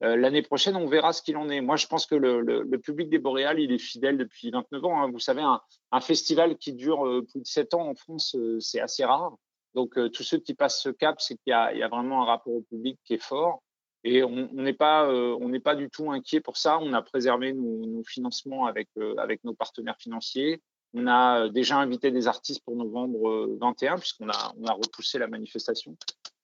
l'année 0.00 0.42
prochaine, 0.42 0.76
on 0.76 0.86
verra 0.86 1.12
ce 1.12 1.22
qu'il 1.22 1.36
en 1.36 1.48
est. 1.48 1.60
Moi, 1.60 1.76
je 1.76 1.86
pense 1.86 2.06
que 2.06 2.14
le, 2.14 2.40
le, 2.40 2.62
le, 2.62 2.78
public 2.78 3.10
des 3.10 3.18
Boréales, 3.18 3.60
il 3.60 3.72
est 3.72 3.78
fidèle 3.78 4.16
depuis 4.16 4.50
29 4.50 4.84
ans. 4.84 5.02
Hein. 5.02 5.10
Vous 5.10 5.18
savez, 5.18 5.42
un, 5.42 5.60
un, 5.92 6.00
festival 6.00 6.56
qui 6.56 6.72
dure 6.72 7.22
plus 7.30 7.40
de 7.40 7.46
7 7.46 7.74
ans 7.74 7.88
en 7.88 7.94
France, 7.94 8.36
c'est 8.60 8.80
assez 8.80 9.04
rare. 9.04 9.36
Donc, 9.74 9.94
tous 10.12 10.22
ceux 10.22 10.38
qui 10.38 10.54
passent 10.54 10.80
ce 10.80 10.90
cap, 10.90 11.20
c'est 11.20 11.34
qu'il 11.36 11.52
y, 11.52 11.78
y, 11.78 11.82
a 11.82 11.88
vraiment 11.88 12.22
un 12.22 12.26
rapport 12.26 12.54
au 12.54 12.62
public 12.62 12.98
qui 13.04 13.14
est 13.14 13.22
fort. 13.22 13.63
Et 14.04 14.22
on 14.22 14.48
n'est 14.52 14.74
pas, 14.74 15.08
euh, 15.08 15.36
on 15.40 15.50
pas 15.60 15.74
du 15.74 15.88
tout 15.88 16.12
inquiet 16.12 16.40
pour 16.40 16.58
ça. 16.58 16.78
On 16.78 16.92
a 16.92 17.00
préservé 17.00 17.54
nos, 17.54 18.02
financements 18.04 18.66
avec, 18.66 18.88
euh, 18.98 19.14
avec 19.16 19.42
nos 19.44 19.54
partenaires 19.54 19.96
financiers. 19.98 20.60
On 20.92 21.06
a 21.06 21.48
déjà 21.48 21.78
invité 21.78 22.10
des 22.10 22.28
artistes 22.28 22.62
pour 22.64 22.76
novembre 22.76 23.56
21, 23.60 23.98
puisqu'on 23.98 24.28
a, 24.28 24.54
on 24.60 24.66
a 24.66 24.72
repoussé 24.74 25.18
la 25.18 25.26
manifestation. 25.26 25.96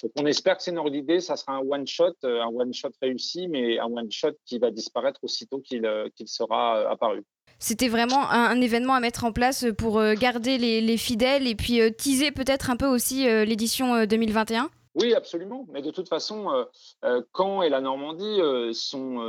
Donc, 0.02 0.12
on 0.18 0.24
espère 0.24 0.56
que 0.56 0.62
ces 0.62 0.72
Nordic 0.72 1.04
Days, 1.04 1.20
ça 1.20 1.36
sera 1.36 1.52
un 1.52 1.60
one-shot, 1.60 2.14
un 2.24 2.48
one-shot 2.48 2.90
réussi, 3.02 3.46
mais 3.46 3.78
un 3.78 3.84
one-shot 3.84 4.32
qui 4.46 4.58
va 4.58 4.70
disparaître 4.70 5.22
aussitôt 5.22 5.60
qu'il 5.60 5.88
qu'il 6.16 6.28
sera 6.28 6.90
apparu 6.90 7.22
c'était 7.62 7.88
vraiment 7.88 8.30
un, 8.30 8.58
événement 8.58 8.94
à 8.94 9.00
mettre 9.00 9.24
en 9.24 9.32
place 9.32 9.66
pour 9.76 10.02
garder 10.14 10.56
les 10.56 10.96
fidèles 10.96 11.46
et 11.46 11.54
puis 11.54 11.80
teaser 11.94 12.30
peut-être 12.30 12.70
un 12.70 12.76
peu 12.76 12.86
aussi 12.86 13.24
l'édition 13.44 14.06
2021 14.06 14.70
oui, 15.00 15.14
absolument. 15.14 15.66
Mais 15.70 15.80
de 15.82 15.90
toute 15.90 16.08
façon, 16.08 16.50
euh, 16.50 16.64
euh, 17.04 17.22
Caen 17.34 17.62
et 17.62 17.70
la 17.70 17.80
Normandie 17.80 18.40
euh, 18.40 18.72
sont 18.72 19.20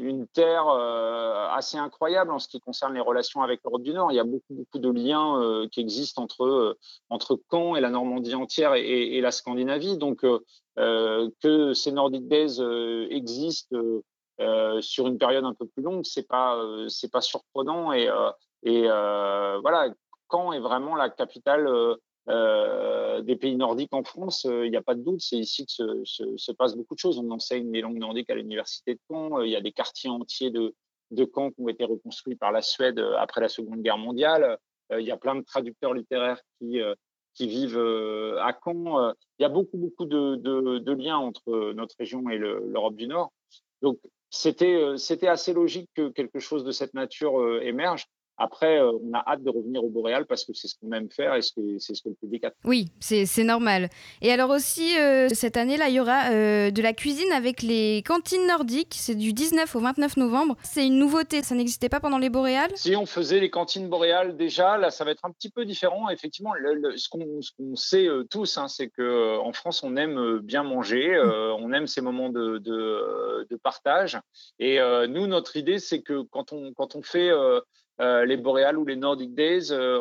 une 0.00 0.26
terre 0.28 0.68
assez 0.68 1.78
incroyable 1.78 2.32
en 2.32 2.38
ce 2.38 2.48
qui 2.48 2.60
concerne 2.60 2.94
les 2.94 3.00
relations 3.00 3.42
avec 3.42 3.60
l'Europe 3.64 3.82
du 3.82 3.92
Nord. 3.92 4.10
Il 4.10 4.16
y 4.16 4.20
a 4.20 4.24
beaucoup, 4.24 4.54
beaucoup 4.54 4.78
de 4.78 4.90
liens 4.90 5.66
qui 5.70 5.80
existent 5.80 6.22
entre, 6.22 6.76
entre 7.10 7.38
Caen 7.50 7.76
et 7.76 7.80
la 7.80 7.90
Normandie 7.90 8.34
entière 8.34 8.74
et, 8.74 9.20
la 9.20 9.30
Scandinavie. 9.30 9.98
Donc, 9.98 10.24
que 10.76 11.72
ces 11.74 11.92
Nordic 11.92 12.26
Days 12.26 12.60
existent 13.10 13.76
sur 14.80 15.06
une 15.06 15.18
période 15.18 15.44
un 15.44 15.54
peu 15.54 15.66
plus 15.66 15.82
longue, 15.82 16.04
c'est 16.04 16.26
pas, 16.26 16.60
c'est 16.88 17.10
pas 17.10 17.20
surprenant. 17.20 17.92
Et, 17.92 18.10
et 18.64 18.82
voilà, 18.82 19.88
Caen 20.30 20.52
est 20.52 20.60
vraiment 20.60 20.96
la 20.96 21.08
capitale 21.08 21.96
euh, 22.28 23.20
des 23.20 23.36
pays 23.36 23.54
nordiques 23.54 23.92
en 23.92 24.02
France, 24.02 24.46
euh, 24.46 24.64
il 24.64 24.70
n'y 24.70 24.78
a 24.78 24.82
pas 24.82 24.94
de 24.94 25.02
doute, 25.02 25.20
c'est 25.20 25.36
ici 25.36 25.66
que 25.66 25.72
se, 25.72 26.04
se, 26.04 26.36
se, 26.38 26.52
passe 26.52 26.74
beaucoup 26.74 26.94
de 26.94 26.98
choses. 26.98 27.18
On 27.18 27.30
enseigne 27.30 27.70
les 27.70 27.82
langues 27.82 27.98
nordiques 27.98 28.30
à 28.30 28.34
l'université 28.34 28.94
de 28.94 29.00
Caen. 29.10 29.40
Euh, 29.40 29.46
il 29.46 29.52
y 29.52 29.56
a 29.56 29.60
des 29.60 29.72
quartiers 29.72 30.08
entiers 30.08 30.50
de, 30.50 30.74
de 31.10 31.30
Caen 31.34 31.50
qui 31.50 31.60
ont 31.60 31.68
été 31.68 31.84
reconstruits 31.84 32.36
par 32.36 32.50
la 32.50 32.62
Suède 32.62 32.98
après 33.18 33.42
la 33.42 33.48
Seconde 33.48 33.82
Guerre 33.82 33.98
mondiale. 33.98 34.58
il 34.90 35.04
y 35.04 35.10
a 35.10 35.18
plein 35.18 35.34
de 35.34 35.42
traducteurs 35.42 35.92
littéraires 35.92 36.40
qui, 36.58 36.80
qui 37.34 37.46
vivent 37.46 37.78
à 38.40 38.58
Caen. 38.64 39.12
il 39.38 39.42
y 39.42 39.44
a 39.44 39.50
beaucoup, 39.50 39.76
beaucoup 39.76 40.06
de, 40.06 40.36
de, 40.36 40.92
liens 40.92 41.18
entre 41.18 41.72
notre 41.72 41.94
région 41.98 42.28
et 42.30 42.38
l'Europe 42.38 42.96
du 42.96 43.06
Nord. 43.06 43.32
Donc, 43.82 43.98
c'était 44.30 45.28
assez 45.28 45.52
logique 45.52 45.90
que 45.94 46.08
quelque 46.08 46.40
chose 46.40 46.64
de 46.64 46.72
cette 46.72 46.94
nature 46.94 47.60
émerge. 47.62 48.06
Après, 48.36 48.78
euh, 48.80 48.90
on 48.90 49.14
a 49.14 49.22
hâte 49.26 49.44
de 49.44 49.50
revenir 49.50 49.84
au 49.84 49.88
Boréal 49.88 50.26
parce 50.26 50.44
que 50.44 50.52
c'est 50.54 50.66
ce 50.66 50.74
qu'on 50.74 50.90
aime 50.92 51.08
faire 51.08 51.34
et 51.34 51.42
c'est 51.42 51.94
ce 51.94 52.02
que 52.02 52.08
le 52.08 52.16
public 52.16 52.44
attend. 52.44 52.56
Oui, 52.64 52.88
c'est 53.00 53.44
normal. 53.44 53.90
Et 54.22 54.32
alors 54.32 54.50
aussi, 54.50 54.98
euh, 54.98 55.28
cette 55.28 55.56
année-là, 55.56 55.88
il 55.88 55.94
y 55.94 56.00
aura 56.00 56.32
euh, 56.32 56.70
de 56.72 56.82
la 56.82 56.92
cuisine 56.92 57.30
avec 57.32 57.62
les 57.62 58.02
cantines 58.04 58.46
nordiques. 58.46 58.94
C'est 58.96 59.14
du 59.14 59.32
19 59.32 59.76
au 59.76 59.78
29 59.80 60.16
novembre. 60.16 60.56
C'est 60.64 60.84
une 60.84 60.98
nouveauté, 60.98 61.42
ça 61.42 61.54
n'existait 61.54 61.88
pas 61.88 62.00
pendant 62.00 62.18
les 62.18 62.28
Boréales? 62.28 62.72
Si 62.74 62.96
on 62.96 63.06
faisait 63.06 63.38
les 63.38 63.50
cantines 63.50 63.88
boréales 63.88 64.36
déjà, 64.36 64.78
là, 64.78 64.90
ça 64.90 65.04
va 65.04 65.12
être 65.12 65.24
un 65.24 65.30
petit 65.30 65.50
peu 65.50 65.64
différent. 65.64 66.08
Effectivement, 66.08 66.52
ce 66.96 67.08
qu'on 67.08 67.76
sait 67.76 68.08
tous, 68.30 68.58
hein, 68.58 68.66
c'est 68.66 68.88
qu'en 68.88 69.52
France, 69.52 69.84
on 69.84 69.96
aime 69.96 70.38
bien 70.38 70.64
manger, 70.64 71.16
on 71.58 71.72
aime 71.72 71.86
ces 71.86 72.00
moments 72.00 72.30
de, 72.30 72.58
de, 72.58 73.46
de 73.48 73.56
partage. 73.56 74.18
Et 74.58 74.78
nous, 75.08 75.26
notre 75.28 75.56
idée, 75.56 75.78
c'est 75.78 76.02
que 76.02 76.22
quand 76.22 76.52
on, 76.52 76.72
quand 76.72 76.96
on 76.96 77.02
fait 77.02 77.30
euh, 78.00 78.24
les 78.24 78.36
Boréales 78.36 78.76
ou 78.76 78.84
les 78.84 78.96
Nordic 78.96 79.34
Days, 79.34 79.68
euh, 79.70 80.00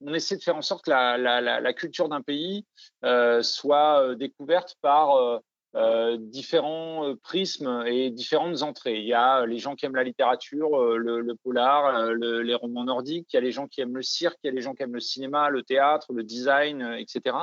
on, 0.00 0.14
essaie 0.14 0.36
de 0.36 0.42
faire 0.42 0.56
en 0.56 0.62
sorte 0.62 0.84
que 0.84 0.90
la, 0.90 1.72
culture 1.72 2.08
d'un 2.08 2.22
pays 2.22 2.64
euh, 3.04 3.42
soit 3.42 4.14
découverte 4.14 4.76
par 4.80 5.40
euh, 5.74 6.18
différents 6.18 7.08
euh, 7.08 7.14
prismes 7.16 7.84
et 7.86 8.10
différentes 8.10 8.60
entrées. 8.60 8.98
Il 8.98 9.06
y 9.06 9.14
a 9.14 9.46
les 9.46 9.56
gens 9.56 9.74
qui 9.74 9.86
aiment 9.86 9.94
la 9.94 10.04
littérature, 10.04 10.78
euh, 10.78 10.98
le, 10.98 11.34
polar, 11.42 12.12
les 12.12 12.54
romans 12.54 12.84
nordiques, 12.84 13.32
il 13.32 13.36
y 13.36 13.38
a 13.38 13.40
les 13.40 13.52
gens 13.52 13.66
qui 13.66 13.80
aiment 13.80 13.96
le 13.96 14.02
cirque, 14.02 14.38
il 14.44 14.48
y 14.48 14.50
a 14.50 14.52
les 14.52 14.60
gens 14.60 14.74
qui 14.74 14.82
aiment 14.82 14.92
le 14.92 15.00
cinéma, 15.00 15.48
le 15.48 15.62
théâtre, 15.62 16.12
le 16.12 16.24
design, 16.24 16.82
etc. 16.98 17.36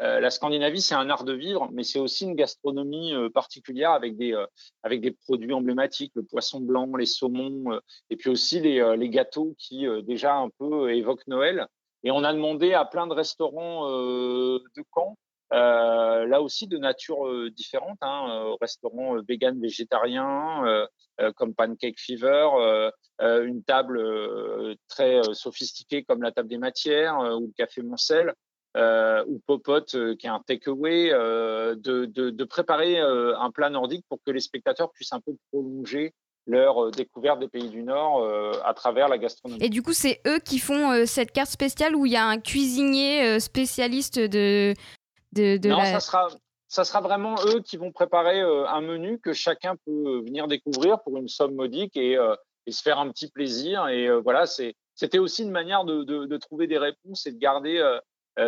la 0.00 0.30
Scandinavie, 0.30 0.80
c'est 0.80 0.96
un 0.96 1.08
art 1.08 1.22
de 1.22 1.32
vivre, 1.32 1.68
mais 1.72 1.84
c'est 1.84 2.00
aussi 2.00 2.24
une 2.24 2.34
gastronomie 2.34 3.12
particulière 3.32 3.92
avec 3.92 4.16
des, 4.16 4.34
avec 4.82 5.00
des 5.00 5.12
produits 5.12 5.52
emblématiques, 5.52 6.12
le 6.16 6.24
poisson 6.24 6.60
blanc, 6.60 6.90
les 6.96 7.06
saumons, 7.06 7.78
et 8.10 8.16
puis 8.16 8.28
aussi 8.28 8.60
les, 8.60 8.96
les 8.96 9.08
gâteaux 9.08 9.54
qui 9.58 9.86
déjà 10.02 10.34
un 10.34 10.50
peu 10.58 10.92
évoquent 10.92 11.26
Noël. 11.28 11.66
Et 12.02 12.10
on 12.10 12.24
a 12.24 12.32
demandé 12.32 12.74
à 12.74 12.84
plein 12.84 13.06
de 13.06 13.14
restaurants 13.14 13.88
de 13.88 14.84
Caen 14.94 15.16
euh, 15.52 16.26
là 16.26 16.42
aussi 16.42 16.66
de 16.66 16.76
nature 16.76 17.26
euh, 17.26 17.50
différente, 17.50 17.96
hein, 18.02 18.28
euh, 18.30 18.54
restaurant 18.60 19.16
vegan 19.26 19.58
végétarien 19.60 20.86
comme 21.36 21.52
Pancake 21.52 21.98
Fever, 21.98 22.90
une 23.20 23.64
table 23.64 24.00
très 24.88 25.20
sophistiquée 25.32 26.04
comme 26.04 26.22
la 26.22 26.30
table 26.30 26.48
des 26.48 26.58
matières 26.58 27.18
ou 27.18 27.46
le 27.46 27.52
café 27.56 27.82
Moncel. 27.82 28.34
ou 28.76 29.42
Popote, 29.46 29.96
qui 30.16 30.26
est 30.26 30.30
un 30.30 30.40
takeaway, 30.46 31.10
de, 31.10 32.44
préparer 32.44 33.00
un 33.00 33.50
plat 33.50 33.68
nordique 33.68 34.04
pour 34.08 34.18
que 34.24 34.30
les 34.30 34.40
spectateurs 34.40 34.92
puissent 34.92 35.12
un 35.12 35.20
peu 35.20 35.32
prolonger 35.50 36.14
leur 36.46 36.90
découverte 36.92 37.40
des 37.40 37.48
pays 37.48 37.68
du 37.68 37.82
Nord 37.82 38.24
à 38.64 38.72
travers 38.74 39.08
la 39.08 39.18
gastronomie. 39.18 39.62
Et 39.62 39.70
du 39.70 39.82
coup, 39.82 39.92
c'est 39.92 40.20
eux 40.24 40.38
qui 40.38 40.60
font 40.60 41.04
cette 41.04 41.32
carte 41.32 41.50
spéciale 41.50 41.96
où 41.96 42.06
il 42.06 42.12
y 42.12 42.16
a 42.16 42.26
un 42.26 42.38
cuisinier 42.38 43.40
spécialiste 43.40 44.20
de, 44.20 44.74
non, 45.36 45.84
ça, 45.84 46.00
sera, 46.00 46.28
ça 46.68 46.84
sera 46.84 47.00
vraiment 47.00 47.36
eux 47.46 47.60
qui 47.60 47.76
vont 47.76 47.92
préparer 47.92 48.40
euh, 48.40 48.66
un 48.68 48.82
menu 48.82 49.18
que 49.18 49.32
chacun 49.32 49.76
peut 49.86 50.20
venir 50.20 50.48
découvrir 50.48 51.00
pour 51.02 51.16
une 51.16 51.28
somme 51.28 51.54
modique 51.54 51.96
et, 51.96 52.16
euh, 52.16 52.36
et 52.66 52.72
se 52.72 52.82
faire 52.82 52.98
un 52.98 53.10
petit 53.10 53.30
plaisir. 53.30 53.88
Et 53.88 54.06
euh, 54.06 54.20
voilà, 54.20 54.44
c'était 54.46 55.18
aussi 55.18 55.42
une 55.42 55.50
manière 55.50 55.84
de, 55.84 56.04
de, 56.04 56.26
de, 56.26 56.36
trouver 56.36 56.66
des 56.66 56.78
réponses 56.78 57.26
et 57.26 57.32
de 57.32 57.38
garder 57.38 57.82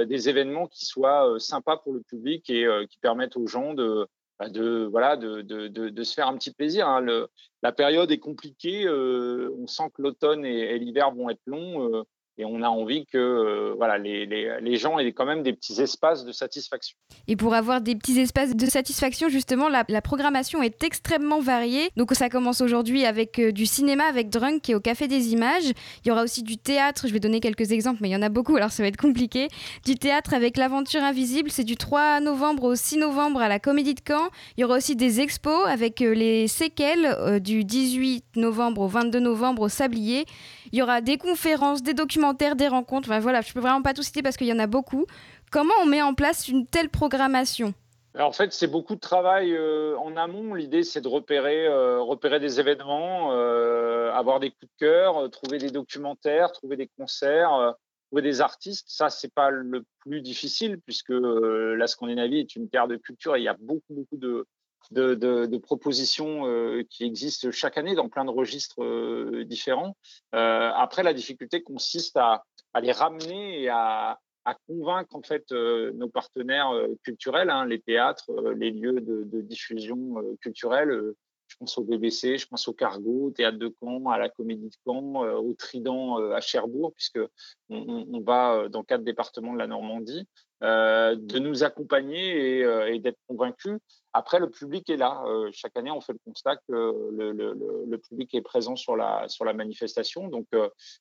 des 0.07 0.29
événements 0.29 0.69
qui 0.69 0.85
soient 0.85 1.35
sympas 1.40 1.77
pour 1.79 1.93
le 1.93 2.03
public 2.03 2.49
et 2.49 2.64
qui 2.88 2.99
permettent 3.01 3.37
aux 3.37 3.49
gens 3.49 3.75
de, 3.75 4.07
bah, 4.38 4.49
de 4.49 4.87
voilà 4.88 5.16
de, 5.16 5.40
de, 5.40 5.66
de, 5.66 6.03
se 6.05 6.14
faire 6.14 6.29
un 6.29 6.37
petit 6.37 6.53
plaisir. 6.53 6.88
Hein. 6.88 7.01
Le, 7.01 7.29
la 7.62 7.73
période 7.73 8.12
est 8.12 8.19
compliquée. 8.19 8.88
on 8.88 9.66
sent 9.66 9.90
que 9.95 10.03
l'automne 10.03 10.45
et, 10.45 10.75
et 10.75 10.79
l'hiver 10.79 11.11
vont 11.11 11.29
être 11.29 11.43
longs 11.47 12.05
et 12.40 12.44
on 12.46 12.62
a 12.62 12.68
envie 12.68 13.05
que 13.05 13.18
euh, 13.18 13.74
voilà, 13.76 13.98
les, 13.98 14.24
les, 14.24 14.61
les, 14.62 14.76
gens 14.76 14.98
aient 14.98 15.12
quand 15.12 15.26
même 15.26 15.42
des 15.42 15.53
petits 15.53 15.81
espaces 15.81 16.24
de 16.24 16.33
satisfaction. 16.33 16.96
Et 17.29 17.37
pour 17.37 17.53
avoir 17.55 17.83
des 17.83 17.94
petits 17.94 18.18
espaces 18.18 18.57
de 18.57 18.66
satisfaction, 18.66 19.29
justement, 19.29 19.68
la, 19.68 19.85
programmation 20.00 20.62
est 20.62 20.83
extrêmement 20.83 21.40
variée. 21.40 21.90
Donc 21.96 22.12
ça 22.14 22.31
commence 22.31 22.62
aujourd'hui 22.62 23.05
avec 23.05 23.38
euh, 23.38 23.53
du 23.53 23.66
cinéma 23.66 24.05
avec 24.05 24.31
Drunk 24.31 24.62
qui 24.62 24.72
est 24.72 24.74
au 24.74 24.81
Café 24.81 25.07
des 25.07 25.35
Images. 25.35 25.70
Il 26.03 26.09
y 26.09 26.11
aura 26.11 26.22
aussi 26.22 26.42
du 26.42 26.57
théâtre, 26.57 27.07
je 27.07 27.12
vais 27.12 27.20
donner 27.20 27.40
quelques 27.40 27.72
exemples, 27.72 27.98
mais 28.00 28.09
il 28.09 28.12
y 28.12 28.16
en 28.16 28.22
a 28.22 28.31
beaucoup, 28.31 28.57
alors 28.57 28.70
ça 28.70 28.83
va 28.83 28.88
être 28.88 28.96
compliqué. 28.96 29.48
Du 29.85 29.96
théâtre 29.96 30.33
avec 30.33 30.57
L'Aventure 30.57 31.03
Invisible, 31.03 31.50
c'est 31.50 31.64
du 31.64 31.76
3 31.76 32.20
novembre 32.20 32.64
au 32.64 32.74
6 32.74 32.96
novembre 32.96 33.42
à 33.42 33.48
la 33.48 33.59
Comédie 33.59 33.94
de 33.94 34.00
Caen. 34.07 34.31
Il 34.57 34.62
y 34.62 34.64
aura 34.64 34.79
aussi 34.79 34.96
des 34.96 35.20
expos 35.20 35.68
avec 35.68 36.00
euh, 36.00 36.14
les 36.14 36.48
séquelles 36.48 37.40
du 37.40 37.64
18 37.64 38.37
novembre 38.37 38.81
au 38.81 38.88
22 38.88 39.20
novembre 39.20 39.62
au 39.62 39.68
Sablier. 39.68 40.24
Il 40.72 40.79
y 40.79 40.83
aura 40.83 41.03
des 41.03 41.18
conférences, 41.18 41.83
des 41.83 41.94
des 42.35 42.69
rencontres. 42.69 43.09
Enfin, 43.09 43.21
voilà, 43.21 43.40
je 43.40 43.53
peux 43.53 43.61
vraiment 43.61 43.83
pas 43.83 43.95
tout 43.95 44.03
citer 44.03 44.23
parce 44.23 44.37
qu'il 44.37 44.47
y 44.47 44.53
en 44.53 44.59
a 44.59 44.66
beaucoup. 44.66 45.07
Comment 45.51 45.75
on 45.83 45.87
met 45.87 46.03
en 46.03 46.14
place 46.14 46.49
une 46.49 46.66
telle 46.66 46.88
programmation? 46.88 47.75
En 48.19 48.33
fait, 48.33 48.53
c'est 48.53 48.66
beaucoup 48.66 48.97
de 48.97 49.01
travail 49.01 49.53
euh, 49.53 49.97
en 49.99 50.16
amont. 50.16 50.55
L'idée, 50.55 50.83
c'est 50.83 51.01
de 51.01 51.09
repérer, 51.09 51.66
euh, 51.66 52.01
repérer 52.01 52.40
des 52.40 52.59
événements, 52.59 53.33
euh, 53.33 54.12
avoir 54.12 54.40
des 54.40 54.51
coups 54.51 54.66
de 54.73 54.79
cœur, 54.79 55.31
trouver 55.31 55.59
des 55.59 55.71
documentaires, 55.71 56.51
trouver 56.51 56.77
des 56.77 56.88
concerts, 56.99 57.75
trouver 58.09 58.23
des 58.23 58.40
artistes. 58.40 58.87
Ça, 58.88 59.11
c'est 59.11 59.33
pas 59.33 59.51
le 59.51 59.85
plus 60.01 60.23
difficile 60.23 60.81
puisque 60.85 61.12
la 61.12 61.87
Scandinavie 61.87 62.40
est 62.40 62.57
une 62.57 62.69
terre 62.69 62.88
de 62.88 62.97
culture 62.97 63.37
et 63.37 63.40
il 63.40 63.45
y 63.45 63.49
a 63.49 63.57
beaucoup, 63.61 63.95
beaucoup 63.95 64.16
de, 64.16 64.45
de, 64.90 65.57
propositions 65.59 66.47
euh, 66.47 66.83
qui 66.88 67.05
existent 67.05 67.51
chaque 67.51 67.79
année 67.79 67.95
dans 67.95 68.09
plein 68.09 68.25
de 68.25 68.31
registres 68.31 68.83
euh, 68.83 69.45
différents. 69.45 69.97
Euh, 70.35 70.71
après, 70.75 71.03
la 71.03 71.12
difficulté 71.12 71.62
consiste 71.62 72.16
à, 72.16 72.45
les 72.81 72.93
ramener 72.93 73.62
et 73.62 73.69
à, 73.69 74.19
convaincre 74.66 75.14
en 75.14 75.23
fait 75.23 75.53
nos 75.53 76.09
partenaires 76.09 76.73
culturels, 77.05 77.51
hein, 77.51 77.66
les 77.66 77.81
théâtres, 77.81 78.33
les 78.57 78.73
lieux 78.73 79.01
de, 79.01 79.40
diffusion 79.43 80.16
culturelle. 80.40 81.12
je 81.47 81.57
pense 81.57 81.79
au 81.79 81.85
BBC, 81.85 82.37
je 82.37 82.49
pense 82.49 82.66
au 82.66 82.73
Cargo, 82.73 83.27
au 83.27 83.31
Théâtre 83.31 83.59
de 83.59 83.73
Caen, 83.81 84.07
à 84.11 84.19
la 84.19 84.29
Comédie 84.29 84.71
de 84.71 84.77
Caen, 84.85 85.23
au 85.37 85.55
Trident 85.55 86.16
à 86.33 86.40
Cherbourg, 86.40 86.93
puisque 86.97 87.21
on, 87.69 88.07
on, 88.12 88.21
va 88.23 88.69
dans 88.69 88.83
quatre 88.83 89.05
départements 89.05 89.53
de 89.53 89.59
la 89.59 89.69
Normandie. 89.69 90.27
Euh, 90.62 91.16
de 91.16 91.38
nous 91.38 91.64
accompagner 91.64 92.59
et, 92.59 92.64
euh, 92.64 92.92
et 92.92 92.99
d'être 92.99 93.18
convaincus. 93.27 93.79
Après, 94.12 94.38
le 94.38 94.51
public 94.51 94.90
est 94.90 94.99
là. 94.99 95.23
Euh, 95.27 95.49
chaque 95.55 95.75
année, 95.75 95.90
on 95.90 96.03
fait 96.03 96.12
le 96.12 96.18
constat 96.23 96.57
que 96.57 96.62
le, 96.70 97.96
public 97.96 98.35
est 98.35 98.42
présent 98.42 98.77
sur 98.77 98.94
la, 98.94 99.27
sur 99.29 99.46
la 99.46 99.55
manifestation. 99.55 100.29
Donc, 100.29 100.49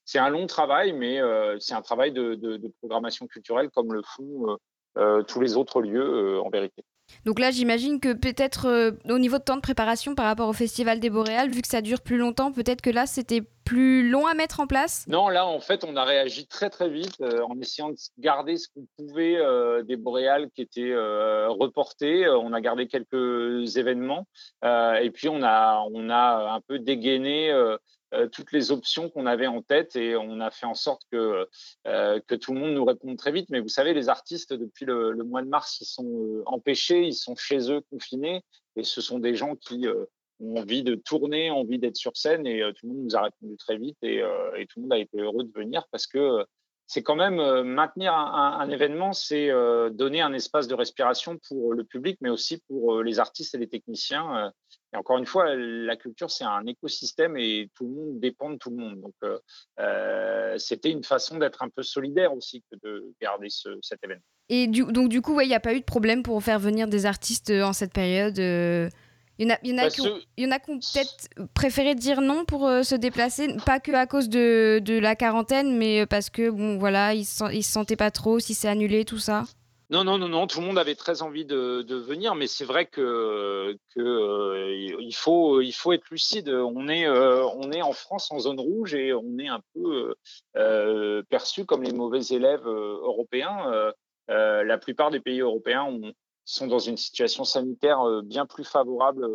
c'est 0.06 0.20
un 0.20 0.30
long 0.30 0.48
travail, 0.48 0.94
mais 0.94 1.20
c'est 1.60 1.74
un 1.74 1.82
travail 1.82 2.14
de, 2.14 2.72
programmation 2.80 3.28
culturelle 3.28 3.70
comme 3.70 3.94
le 3.94 4.02
font 4.04 4.58
tous 5.28 5.42
les 5.42 5.58
autres 5.58 5.82
lieux 5.82 6.40
en 6.40 6.50
vérité. 6.50 6.84
Donc 7.26 7.40
là, 7.40 7.52
j'imagine 7.52 8.00
que 8.00 8.14
peut-être 8.14 8.68
euh, 8.68 8.92
au 9.10 9.20
niveau 9.20 9.38
de 9.38 9.44
temps 9.44 9.56
de 9.56 9.62
préparation 9.62 10.16
par 10.16 10.26
rapport 10.26 10.50
au 10.50 10.54
Festival 10.54 11.00
des 11.00 11.10
Boréales, 11.10 11.50
vu 11.50 11.62
que 11.62 11.68
ça 11.68 11.82
dure 11.82 12.02
plus 12.02 12.18
longtemps, 12.18 12.52
peut-être 12.52 12.82
que 12.82 12.90
là, 12.90 13.06
c'était 13.06 13.42
plus 13.66 14.10
long 14.10 14.26
à 14.26 14.34
mettre 14.34 14.60
en 14.60 14.68
place? 14.68 15.06
Non, 15.08 15.30
là, 15.30 15.46
en 15.46 15.60
fait, 15.60 15.84
on 15.84 15.96
a 15.96 16.04
réagi 16.04 16.48
très, 16.48 16.70
très 16.70 16.90
vite 16.90 17.22
euh, 17.22 17.42
en 17.44 17.60
essayant 17.60 17.90
de 17.90 17.96
garder 18.18 18.58
ce 18.58 18.68
qu'on 18.70 18.88
pouvait 18.98 19.38
euh, 19.38 19.84
des 19.84 19.96
boréales 19.96 20.50
qui 20.56 20.62
étaient 20.62 20.96
reportés. 21.48 22.28
On 22.28 22.54
a 22.54 22.62
gardé 22.62 22.88
quelques 22.88 23.78
événements 23.78 24.28
et 24.64 25.12
puis 25.14 25.30
on 25.30 25.44
a, 25.44 25.86
on 25.92 26.10
a 26.10 26.54
un 26.54 26.62
peu 26.62 26.80
dégainé 26.80 27.52
toutes 28.32 28.52
les 28.52 28.72
options 28.72 29.10
qu'on 29.10 29.26
avait 29.26 29.48
en 29.48 29.62
tête 29.62 29.96
et 29.96 30.16
on 30.16 30.40
a 30.40 30.50
fait 30.50 30.66
en 30.66 30.74
sorte 30.74 31.04
que, 31.12 31.48
euh, 31.88 32.20
que 32.28 32.36
tout 32.36 32.54
le 32.54 32.60
monde 32.60 32.74
nous 32.74 32.86
réponde 32.86 33.18
très 33.18 33.32
vite. 33.32 33.50
Mais 33.50 33.60
vous 33.60 33.68
savez, 33.68 33.94
les 33.94 34.10
artistes, 34.10 34.54
depuis 34.54 34.86
le, 34.86 35.14
mois 35.24 35.42
de 35.42 35.48
mars, 35.48 35.80
ils 35.82 35.86
sont 35.86 36.06
euh, 36.06 36.44
empêchés, 36.46 37.04
ils 37.04 37.14
sont 37.14 37.36
chez 37.36 37.72
eux 37.72 37.82
confinés 37.92 38.44
et 38.76 38.84
ce 38.84 39.02
sont 39.02 39.20
des 39.20 39.36
gens 39.36 39.56
qui 39.56 39.86
ont 40.40 40.58
envie 40.58 40.84
de 40.84 40.96
tourner, 40.96 41.52
envie 41.52 41.80
d'être 41.80 41.98
sur 41.98 42.16
scène 42.16 42.48
et 42.48 42.62
tout 42.76 42.88
le 42.88 42.94
monde 42.94 43.04
nous 43.04 43.16
a 43.16 43.24
répondu 43.24 43.58
très 43.58 43.78
vite 43.78 43.98
et, 44.04 44.24
tout 44.70 44.80
le 44.80 44.82
monde 44.84 44.94
a 44.94 44.98
été 44.98 45.20
heureux 45.20 45.44
de 45.44 45.52
venir 45.52 45.86
parce 45.92 46.08
que 46.08 46.46
c'est 46.88 47.04
quand 47.04 47.16
même 47.16 47.64
maintenir 47.64 48.14
un 48.14 48.70
événement, 48.70 49.12
c'est 49.12 49.50
donner 49.92 50.22
un 50.22 50.34
espace 50.34 50.68
de 50.68 50.76
respiration 50.76 51.38
pour 51.50 51.74
le 51.74 51.84
public, 51.84 52.18
mais 52.22 52.30
aussi 52.30 52.60
pour 52.68 53.04
les 53.04 53.20
artistes 53.20 53.54
et 53.54 53.58
les 53.58 53.68
techniciens 53.68 54.54
et 54.94 54.98
encore 54.98 55.18
une 55.18 55.26
fois, 55.26 55.56
la 55.56 55.96
culture, 55.96 56.32
c'est 56.32 56.44
un 56.44 56.66
écosystème 56.66 57.38
et 57.38 57.70
tout 57.76 57.86
le 57.86 57.94
monde 57.94 58.20
dépend 58.20 58.50
de 58.50 58.58
tout 58.58 58.72
le 58.72 58.78
monde. 58.78 59.02
Donc, 59.02 59.14
euh, 59.24 59.38
euh 59.80 60.58
c'était 60.58 60.90
une 60.90 61.04
façon 61.04 61.38
d'être 61.38 61.62
un 61.62 61.70
peu 61.70 61.84
solidaire 61.84 62.34
aussi 62.34 62.64
que 62.72 62.78
de 62.84 63.14
garder 63.22 63.50
ce, 63.50 63.70
cet 63.82 64.04
événement. 64.04 64.24
Et 64.50 64.68
du, 64.68 64.84
donc, 64.84 65.10
du 65.10 65.22
coup, 65.22 65.40
il 65.42 65.48
n'y 65.48 65.54
a 65.54 65.60
pas 65.60 65.76
eu 65.76 65.80
de 65.80 65.86
problème 65.86 66.24
pour 66.24 66.42
faire 66.42 66.60
venir 66.60 66.88
des 66.88 67.06
artistes 67.06 67.52
euh, 67.52 67.64
en 67.64 67.74
cette 67.74 67.94
période. 67.94 68.40
Il 69.40 69.48
y 69.48 69.52
en 69.52 69.56
a, 69.56 69.58
y 69.64 69.74
en 69.74 69.78
a, 69.78 69.84
bah, 69.84 69.90
qui, 69.90 70.02
ont, 70.02 70.20
y 70.38 70.46
en 70.46 70.52
a 70.52 70.60
qui 70.60 70.72
ont 70.72 70.80
peut-être 70.80 71.30
préféré 71.54 71.96
dire 71.96 72.20
non 72.20 72.44
pour 72.44 72.68
euh, 72.68 72.84
se 72.84 72.96
déplacer, 72.96 73.56
pas 73.66 73.80
que 73.80 73.94
à 73.94 74.06
cause 74.06 74.28
de, 74.28 74.82
de, 74.84 75.00
la 75.00 75.16
quarantaine, 75.16 75.78
mais 75.78 76.06
parce 76.06 76.30
que 76.30 76.50
bon 76.50 76.78
voilà, 76.78 77.14
ils 77.14 77.26
se, 77.26 77.50
ils 77.54 77.64
se 77.64 77.72
sentaient 77.72 77.96
pas 77.96 78.12
trop 78.12 78.40
si 78.40 78.54
c'est 78.54 78.68
annulé 78.68 79.06
tout 79.06 79.18
ça. 79.18 79.46
Non, 79.92 80.04
non, 80.04 80.20
non, 80.20 80.30
non, 80.30 80.46
tout 80.46 80.60
le 80.60 80.68
monde 80.68 80.78
avait 80.78 80.94
très 80.94 81.24
envie 81.24 81.46
de, 81.46 81.96
venir, 81.96 82.36
mais 82.36 82.46
c'est 82.46 82.66
vrai 82.66 82.86
que, 82.86 83.76
euh, 83.98 85.12
faut, 85.14 85.62
il 85.62 85.72
faut 85.72 85.94
être 85.94 86.08
lucide. 86.12 86.50
On 86.50 86.88
est, 86.88 87.08
euh, 87.08 87.44
on 87.56 87.72
est 87.72 87.82
en 87.82 87.94
France 87.94 88.32
en 88.32 88.38
zone 88.38 88.60
rouge 88.60 88.94
et 88.94 89.14
on 89.14 89.40
est 89.40 89.48
un 89.48 89.62
peu 89.74 90.14
euh, 90.58 91.24
perçu 91.30 91.66
comme 91.66 91.82
les 91.82 91.92
mauvais 91.92 92.22
élèves 92.30 92.68
européens. 92.68 93.92
la 94.28 94.78
plupart 94.78 95.10
des 95.10 95.20
pays 95.20 95.40
européens 95.42 95.90
sont 96.46 96.68
dans 96.68 96.80
une 96.80 96.98
situation 96.98 97.44
sanitaire 97.44 98.22
bien 98.24 98.46
plus 98.46 98.66
favorable 98.66 99.26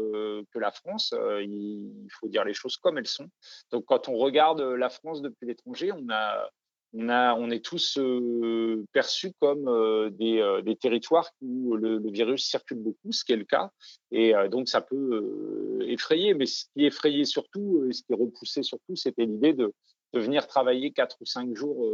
que 0.52 0.58
la 0.60 0.70
France. 0.70 1.12
il 1.40 2.08
faut 2.20 2.28
dire 2.28 2.44
les 2.44 2.54
choses 2.54 2.76
comme 2.76 2.98
elles 2.98 3.08
sont. 3.08 3.28
Donc, 3.72 3.86
quand 3.86 4.08
on 4.08 4.16
regarde 4.16 4.60
la 4.60 4.88
France 4.88 5.20
depuis 5.20 5.46
l'étranger, 5.46 5.90
on 5.92 6.08
a 6.10 6.48
on, 6.94 7.08
a, 7.08 7.34
on 7.34 7.50
est 7.50 7.64
tous 7.64 7.98
euh, 7.98 8.84
perçus 8.92 9.32
comme 9.40 9.68
euh, 9.68 10.10
des, 10.10 10.38
euh, 10.38 10.62
des, 10.62 10.76
territoires 10.76 11.28
où 11.42 11.76
le, 11.76 12.00
virus 12.10 12.46
circule 12.46 12.78
beaucoup, 12.78 13.12
ce 13.12 13.24
qui 13.24 13.32
est 13.32 13.36
le 13.36 13.44
cas. 13.44 13.70
Et 14.12 14.32
donc, 14.50 14.68
ça 14.68 14.80
peut 14.80 15.80
effrayer. 15.86 16.34
Mais 16.34 16.46
ce 16.46 16.66
qui 16.72 16.84
effrayait 16.86 17.24
surtout, 17.24 17.88
ce 17.90 18.02
qui 18.02 18.14
repoussait 18.14 18.62
surtout, 18.62 18.94
c'était 18.94 19.24
l'idée 19.24 19.52
de, 19.52 19.72
de, 20.12 20.20
venir 20.20 20.46
travailler 20.46 20.92
quatre 20.92 21.16
ou 21.20 21.26
cinq 21.26 21.54
jours 21.56 21.84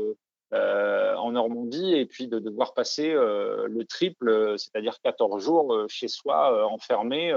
euh, 0.53 1.15
en 1.15 1.33
Normandie 1.33 1.95
et 1.95 2.07
puis 2.07 2.27
de 2.27 2.41
devoir 2.41 2.75
passer 2.75 3.13
euh, 3.13 3.69
le 3.69 3.85
triple, 3.85 4.59
c'est-à-dire 4.59 5.01
14 5.01 5.41
jours 5.41 5.73
euh, 5.73 5.87
chez 5.89 6.09
soi, 6.09 6.67
enfermé. 6.67 7.33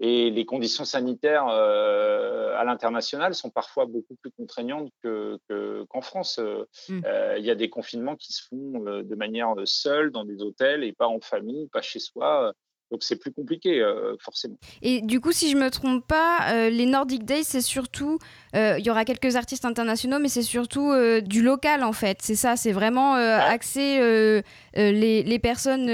et 0.00 0.30
les 0.30 0.44
conditions 0.44 0.84
sanitaires 0.84 1.46
à 1.46 2.64
l'international 2.64 3.34
sont 3.34 3.50
parfois 3.50 3.86
beaucoup 3.86 4.16
plus 4.20 4.30
contraignantes 4.32 4.90
qu'en 5.02 6.00
France. 6.00 6.40
Mmh. 6.88 7.00
Il 7.38 7.44
y 7.44 7.50
a 7.50 7.54
des 7.54 7.70
confinements 7.70 8.16
qui 8.16 8.32
se 8.32 8.42
font 8.48 8.80
de 8.80 9.14
manière 9.14 9.54
seule 9.64 10.10
dans 10.10 10.24
des 10.24 10.42
hôtels 10.42 10.84
et 10.84 10.92
pas 10.92 11.06
en 11.06 11.20
famille, 11.20 11.68
pas 11.68 11.82
chez 11.82 12.00
soi. 12.00 12.52
Donc 12.92 13.04
c'est 13.04 13.16
plus 13.16 13.32
compliqué, 13.32 13.80
euh, 13.80 14.16
forcément. 14.20 14.56
Et 14.82 15.00
du 15.00 15.18
coup, 15.18 15.32
si 15.32 15.50
je 15.50 15.56
me 15.56 15.70
trompe 15.70 16.06
pas, 16.06 16.52
euh, 16.52 16.68
les 16.68 16.84
Nordic 16.84 17.24
Days, 17.24 17.44
c'est 17.44 17.62
surtout, 17.62 18.18
euh, 18.54 18.76
il 18.78 18.84
y 18.84 18.90
aura 18.90 19.06
quelques 19.06 19.34
artistes 19.34 19.64
internationaux, 19.64 20.18
mais 20.18 20.28
c'est 20.28 20.42
surtout 20.42 20.92
du 21.22 21.42
local 21.42 21.84
en 21.84 21.94
fait. 21.94 22.18
C'est 22.20 22.34
ça, 22.34 22.56
c'est 22.56 22.72
vraiment 22.72 23.14
axé 23.14 24.42
les, 24.74 25.22
les, 25.22 25.38
personnes 25.38 25.86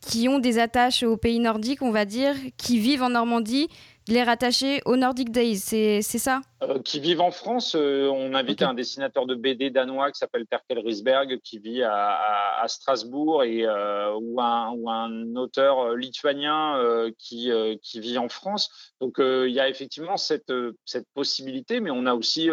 qui 0.00 0.28
ont 0.28 0.38
des 0.38 0.60
attaches 0.60 1.02
au 1.02 1.16
pays 1.16 1.40
nordique, 1.40 1.82
on 1.82 1.90
va 1.90 2.04
dire, 2.04 2.36
qui 2.56 2.78
vivent 2.78 3.02
en 3.02 3.10
Normandie, 3.10 3.68
les 4.08 4.22
rattacher 4.22 4.80
aux 4.84 4.96
Nordic 4.96 5.30
Days, 5.30 5.58
c'est 5.58 6.02
ça? 6.02 6.40
Euh, 6.62 6.80
Qui 6.80 6.98
vivent 6.98 7.20
en 7.20 7.30
France. 7.30 7.76
Euh, 7.76 8.08
on 8.08 8.34
invite 8.34 8.62
un 8.62 8.74
dessinateur 8.74 9.26
de 9.26 9.34
BD 9.34 9.70
danois 9.70 10.10
qui 10.10 10.18
s'appelle 10.18 10.46
Terkel 10.46 10.80
Risberg, 10.80 11.38
qui 11.42 11.58
vit 11.58 11.82
à, 11.82 12.64
Strasbourg, 12.66 13.44
et, 13.44 13.64
euh, 13.64 14.12
ou, 14.20 14.40
un, 14.40 14.70
ou, 14.72 14.90
un, 14.90 15.36
auteur 15.36 15.94
lituanien 15.94 17.08
qui, 17.18 17.50
qui 17.82 18.00
vit 18.00 18.18
en 18.18 18.28
France. 18.28 18.94
Donc 19.00 19.16
il 19.18 19.50
y 19.50 19.60
a 19.60 19.68
effectivement 19.68 20.16
cette, 20.16 20.52
cette 20.84 21.06
possibilité, 21.14 21.80
mais 21.80 21.90
on 21.90 22.06
a 22.06 22.14
aussi 22.14 22.50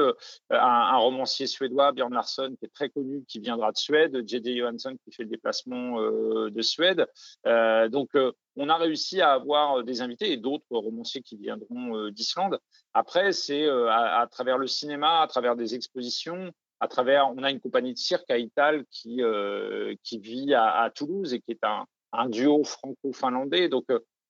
un, 0.49 0.97
romancier 0.97 1.47
suédois, 1.47 1.91
Björn 1.91 2.13
Larsson, 2.13 2.55
qui 2.59 2.65
est 2.65 2.73
très 2.73 2.89
connu, 2.89 3.23
qui 3.27 3.39
viendra 3.39 3.71
de 3.71 3.77
Suède, 3.77 4.23
J.D. 4.25 4.57
Johansson 4.57 4.95
qui 5.03 5.11
fait 5.11 5.23
le 5.23 5.29
déplacement 5.29 5.99
de 5.99 6.61
Suède. 6.61 7.07
donc 7.89 8.11
on 8.55 8.69
a 8.69 8.77
réussi 8.77 9.21
à 9.21 9.33
avoir 9.33 9.83
des 9.83 10.01
invités 10.01 10.31
et 10.31 10.37
d'autres 10.37 10.65
romanciers 10.69 11.21
qui 11.21 11.37
viendront 11.37 11.97
euh, 11.97 12.11
d'Islande. 12.11 12.59
Après, 12.93 13.31
c'est 13.31 13.65
euh, 13.65 13.89
à, 13.89 14.27
travers 14.31 14.57
le 14.57 14.67
cinéma, 14.67 15.21
à 15.21 15.27
travers 15.27 15.55
des 15.55 15.75
expositions, 15.75 16.51
à 16.79 16.87
travers. 16.87 17.31
On 17.35 17.43
a 17.43 17.51
une 17.51 17.59
compagnie 17.59 17.93
de 17.93 17.97
cirque 17.97 18.29
à 18.29 18.37
Ital 18.37 18.85
euh, 19.19 19.95
qui 20.03 20.19
vit 20.19 20.53
à, 20.53 20.89
Toulouse 20.93 21.33
et 21.33 21.41
qui 21.41 21.51
est 21.51 21.63
un, 21.63 22.29
duo 22.29 22.63
franco-finlandais. 22.63 23.67
Donc 23.67 23.85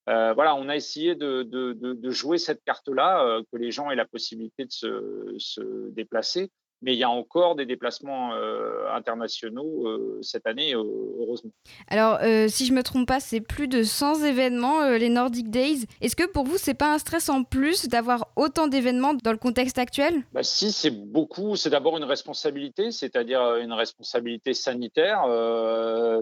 voilà, 0.08 0.56
on 0.56 0.70
a 0.70 0.76
essayé 0.76 1.16
de, 1.16 2.10
jouer 2.10 2.38
cette 2.40 2.64
carte-là, 2.64 3.42
que 3.52 3.58
les 3.58 3.72
gens 3.72 3.92
aient 3.92 3.96
la 3.96 4.06
possibilité 4.06 4.66
de 4.66 5.36
se 5.38 5.90
déplacer 5.92 6.50
mais 6.82 6.94
il 6.94 7.00
y 7.00 7.04
a 7.04 7.10
encore 7.10 7.56
des 7.56 7.66
déplacements 7.66 8.34
euh, 8.34 8.92
internationaux 8.94 9.88
euh, 9.88 10.20
cette 10.22 10.46
année, 10.46 10.76
euh, 10.76 10.84
heureusement. 11.20 11.52
Alors, 11.88 12.20
si 12.50 12.66
je 12.66 12.74
me 12.74 12.84
trompe 12.84 13.08
pas, 13.08 13.20
c'est 13.20 13.42
plus 13.42 13.68
de 13.68 13.84
100 13.84 14.24
événements, 14.24 14.90
les 14.90 15.10
Nordic 15.10 15.50
Days. 15.50 15.86
Est-ce 16.02 16.16
que 16.16 16.28
pour 16.28 16.46
vous, 16.46 16.58
c'est 16.58 16.74
pas 16.74 16.94
un 16.94 16.98
stress 16.98 17.30
en 17.30 17.44
plus 17.44 17.88
d'avoir 17.88 18.28
autant 18.36 18.68
d'événements 18.68 19.14
dans 19.14 19.32
le 19.32 19.38
contexte 19.38 19.78
actuel? 19.78 20.24
Bah, 20.34 20.44
Si, 20.44 20.72
c'est 20.72 20.92
beaucoup. 20.92 21.56
C'est 21.56 21.70
d'abord 21.70 21.98
une 21.98 22.04
responsabilité, 22.04 22.92
c'est-à-dire 22.92 23.58
une 23.58 23.74
responsabilité 23.74 24.54
sanitaire, 24.54 25.24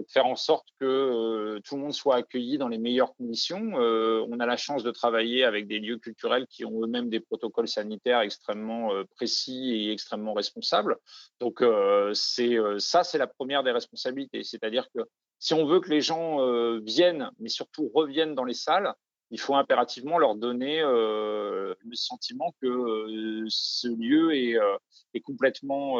faire 0.08 0.26
en 0.26 0.36
sorte 0.36 0.66
que 0.80 1.58
tout 1.64 1.76
le 1.76 1.82
monde 1.82 1.94
soit 1.94 2.16
accueilli 2.16 2.58
dans 2.58 2.68
les 2.68 2.78
meilleures 2.78 3.14
conditions. 3.14 3.72
on 3.74 4.40
a 4.40 4.46
la 4.46 4.56
chance 4.56 4.82
de 4.82 4.90
travailler 4.90 5.44
avec 5.44 5.66
des 5.66 5.78
lieux 5.78 5.98
culturels 5.98 6.46
qui 6.48 6.64
ont 6.64 6.82
eux-mêmes 6.82 7.10
des 7.10 7.20
protocoles 7.20 7.68
sanitaires 7.68 8.20
extrêmement 8.20 8.90
précis 9.16 9.72
et 9.74 9.92
extrêmement 9.92 10.34
Donc 11.40 11.62
euh, 11.62 12.12
c'est 12.14 12.56
euh, 12.56 12.78
ça, 12.78 13.04
c'est 13.04 13.18
la 13.18 13.26
première 13.26 13.62
des 13.62 13.70
responsabilités. 13.70 14.44
C'est-à-dire 14.44 14.88
que 14.94 15.00
si 15.38 15.54
on 15.54 15.66
veut 15.66 15.80
que 15.80 15.90
les 15.90 16.00
gens 16.00 16.40
euh, 16.40 16.80
viennent, 16.84 17.30
mais 17.38 17.48
surtout 17.48 17.90
reviennent 17.94 18.34
dans 18.34 18.44
les 18.44 18.54
salles, 18.54 18.92
il 19.30 19.40
faut 19.40 19.56
impérativement 19.56 20.18
leur 20.18 20.36
donner 20.36 20.80
le 20.80 21.74
sentiment 21.94 22.54
que 22.62 23.44
ce 23.48 23.88
lieu 23.88 24.36
est, 24.36 24.54
est 25.14 25.20
complètement 25.20 25.96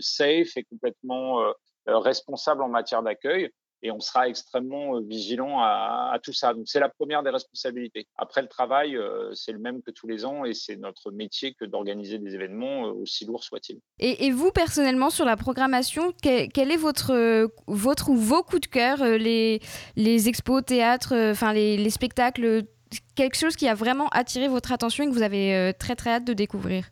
safe 0.00 0.56
et 0.56 0.64
complètement 0.64 1.42
responsable 1.86 2.62
en 2.62 2.68
matière 2.68 3.02
d'accueil 3.02 3.50
et 3.84 3.90
on 3.90 4.00
sera 4.00 4.28
extrêmement 4.28 4.96
euh, 4.96 5.00
vigilant 5.00 5.60
à, 5.60 6.18
tout 6.22 6.32
ça. 6.32 6.54
Donc 6.54 6.64
c'est 6.66 6.80
la 6.80 6.88
première 6.88 7.22
des 7.22 7.30
responsabilités. 7.30 8.08
Après 8.16 8.40
le 8.40 8.48
travail, 8.48 8.96
euh, 8.96 9.32
c'est 9.34 9.52
le 9.52 9.58
même 9.58 9.82
que 9.82 9.90
tous 9.90 10.06
les 10.06 10.24
ans 10.24 10.44
et 10.44 10.54
c'est 10.54 10.76
notre 10.76 11.12
métier 11.12 11.54
que 11.54 11.66
d'organiser 11.66 12.18
des 12.18 12.34
événements, 12.34 12.86
euh, 12.86 12.92
aussi 12.92 13.26
lourds 13.26 13.44
soient-ils. 13.44 13.78
Et, 13.98 14.30
vous 14.30 14.50
personnellement 14.50 15.10
sur 15.10 15.26
la 15.26 15.36
programmation, 15.36 16.12
quel, 16.22 16.72
est 16.72 16.76
votre, 16.76 17.50
votre 17.66 18.08
ou 18.08 18.16
vos 18.16 18.42
coups 18.42 18.62
de 18.62 18.66
cœur, 18.66 19.04
les, 19.04 19.60
les 19.96 20.28
expos, 20.28 20.64
théâtres, 20.64 21.14
enfin 21.30 21.52
les, 21.52 21.76
les 21.76 21.90
spectacles, 21.90 22.62
quelque 23.14 23.36
chose 23.36 23.54
qui 23.54 23.68
a 23.68 23.74
vraiment 23.74 24.08
attiré 24.08 24.48
votre 24.48 24.72
attention 24.72 25.04
et 25.04 25.06
que 25.08 25.12
vous 25.12 25.22
avez 25.22 25.72
très 25.78 25.94
très 25.94 26.10
hâte 26.10 26.24
de 26.24 26.32
découvrir? 26.32 26.84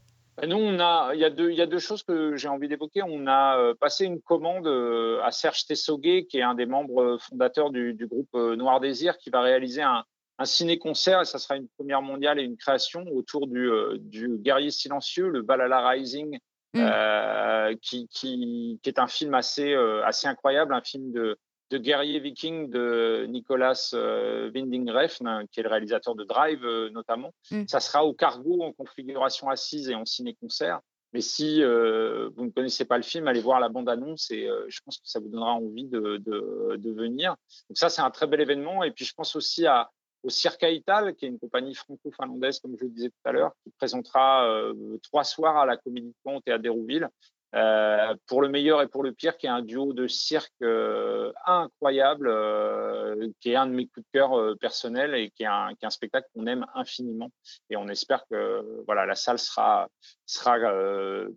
Nous, 0.47 0.57
on 0.57 0.81
a, 0.81 1.11
il 1.15 1.21
y 1.21 1.25
a 1.25 1.31
deux, 1.31 1.51
il 1.51 1.57
y 1.57 1.63
a 1.63 1.67
deux 1.67 1.79
choses 1.79 2.03
que 2.03 2.37
j'ai 2.37 2.49
envie 2.49 2.69
d'évoquer. 2.69 3.03
On 3.03 3.27
a 3.27 3.59
euh, 3.59 3.75
passé 3.75 4.07
une 4.07 4.21
commande 4.21 4.67
euh, 4.67 5.21
à 5.23 5.31
Serge 5.31 5.67
Tessoguet, 5.67 6.25
qui 6.25 6.39
est 6.39 6.43
un 6.43 6.55
des 6.55 6.67
membres 6.67 7.03
euh, 7.03 7.19
fondateurs 7.19 7.71
du, 7.71 7.93
du 7.93 8.07
groupe 8.07 8.33
Noir 8.35 8.81
Désir, 8.81 9.19
qui 9.19 9.31
va 9.31 9.43
réaliser 9.43 9.83
un, 9.83 10.05
un 10.39 10.45
ciné-concert, 10.45 11.21
et 11.21 11.25
ça 11.27 11.39
sera 11.39 11.57
une 11.57 11.69
première 11.77 12.01
mondiale 12.01 12.41
et 12.41 12.45
une 12.45 12.57
création 12.57 13.05
autour 13.13 13.47
du, 13.47 13.71
du 14.01 14.29
guerrier 14.39 14.71
silencieux, 14.71 15.29
le 15.29 15.43
Valhalla 15.43 15.87
Rising, 15.87 16.39
mmh. 16.75 17.77
qui, 17.83 18.09
qui, 18.09 18.81
qui, 18.83 18.89
est 18.89 18.99
un 18.99 19.07
film 19.07 19.35
assez, 19.35 19.75
assez 20.05 20.27
incroyable, 20.27 20.73
un 20.75 20.81
film 20.81 21.13
de, 21.13 21.39
de 21.73 21.79
guerrier 21.79 22.21
viking 22.21 22.71
de 22.71 23.27
Nicolas 23.29 23.91
euh, 23.95 24.51
Winding 24.55 24.91
Refn, 24.91 25.47
qui 25.51 25.61
est 25.61 25.63
le 25.63 25.69
réalisateur 25.69 26.15
de 26.15 26.25
Drive 26.25 26.65
notamment. 26.93 27.33
Mm. 27.51 27.65
Ça 27.67 27.81
sera 27.81 28.05
au 28.05 28.13
cargo 28.13 28.63
en 28.63 28.73
configuration 28.73 29.49
assise 29.49 29.89
et 29.89 29.95
en 29.95 30.05
ciné-concert. 30.05 30.81
Mais 31.15 31.21
si 31.21 31.63
vous 31.63 32.45
ne 32.45 32.51
connaissez 32.51 32.87
pas 32.87 32.97
le 32.97 33.03
film, 33.03 33.29
allez 33.29 33.43
voir 33.43 33.61
la 33.61 33.69
bande-annonce 33.69 34.31
et 34.31 34.49
je 34.69 34.81
pense 34.83 34.97
que 34.97 35.07
ça 35.07 35.21
vous 35.21 35.29
donnera 35.29 35.53
envie 35.53 35.85
de, 35.85 36.17
de, 36.17 36.77
de 36.77 36.91
venir. 36.91 37.37
Donc 37.69 37.77
ça, 37.77 37.91
c'est 37.91 38.01
un 38.01 38.11
très 38.11 38.27
bel 38.27 38.41
événement. 38.41 38.83
Et 38.83 38.93
puis 38.93 39.05
je 39.05 39.13
pense 39.13 39.37
aussi 39.37 39.67
à, 39.67 39.91
au 40.23 40.31
Circa 40.31 40.71
Ital, 40.71 41.15
qui 41.15 41.27
est 41.27 41.29
une 41.29 41.39
compagnie 41.39 41.75
franco-finlandaise, 41.75 42.61
comme 42.61 42.77
je 42.79 42.85
le 42.85 42.91
disais 42.91 43.09
tout 43.09 43.29
à 43.29 43.33
l'heure, 43.33 43.53
qui 43.65 43.71
présentera 43.71 44.49
euh, 44.49 44.99
trois 45.03 45.25
soirs 45.25 45.57
à 45.57 45.67
la 45.67 45.77
Comédie 45.77 46.09
de 46.09 46.15
Ponte 46.23 46.45
et 46.47 46.53
à 46.53 46.59
Dérouville, 46.59 47.09
euh, 47.55 48.15
pour 48.27 48.41
le 48.41 48.49
meilleur 48.49 48.81
et 48.81 48.89
pour 48.89 49.03
le 49.03 49.13
pire, 49.13 49.37
qui 49.37 49.47
est 49.47 49.51
un 49.51 49.61
duo 49.61 49.93
de 49.93 50.07
cirque 50.07 50.51
euh, 50.63 51.33
incroyable, 51.45 52.29
euh, 52.29 53.29
qui 53.41 53.51
est 53.51 53.57
un 53.57 53.67
de 53.67 53.73
mes 53.73 53.87
coups 53.89 54.07
de 54.07 54.19
cœur 54.19 54.57
personnels 54.59 55.15
et 55.15 55.31
qui 55.31 55.43
est 55.43 55.47
un, 55.47 55.75
spectacle 55.91 56.29
qu'on 56.35 56.47
aime 56.47 56.65
infiniment. 56.75 57.31
Et 57.69 57.77
on 57.77 57.89
espère 57.89 58.25
que 58.31 58.83
voilà, 58.87 59.05
la 59.05 59.15
salle 59.15 59.39
sera, 59.39 59.89
sera 60.25 60.59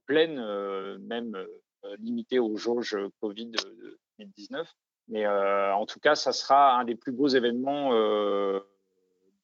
pleine, 0.05 0.39
même 0.99 1.35
limitée 1.99 2.39
aux 2.39 2.55
jauges 2.55 2.97
Covid 3.19 3.51
2019. 4.19 4.71
Mais 5.09 5.27
en 5.27 5.85
tout 5.85 5.99
cas, 5.99 6.15
ça 6.15 6.31
sera 6.31 6.77
un 6.79 6.85
des 6.85 6.95
plus 6.95 7.11
beaux 7.11 7.27
événements 7.27 7.91
de, 7.93 8.63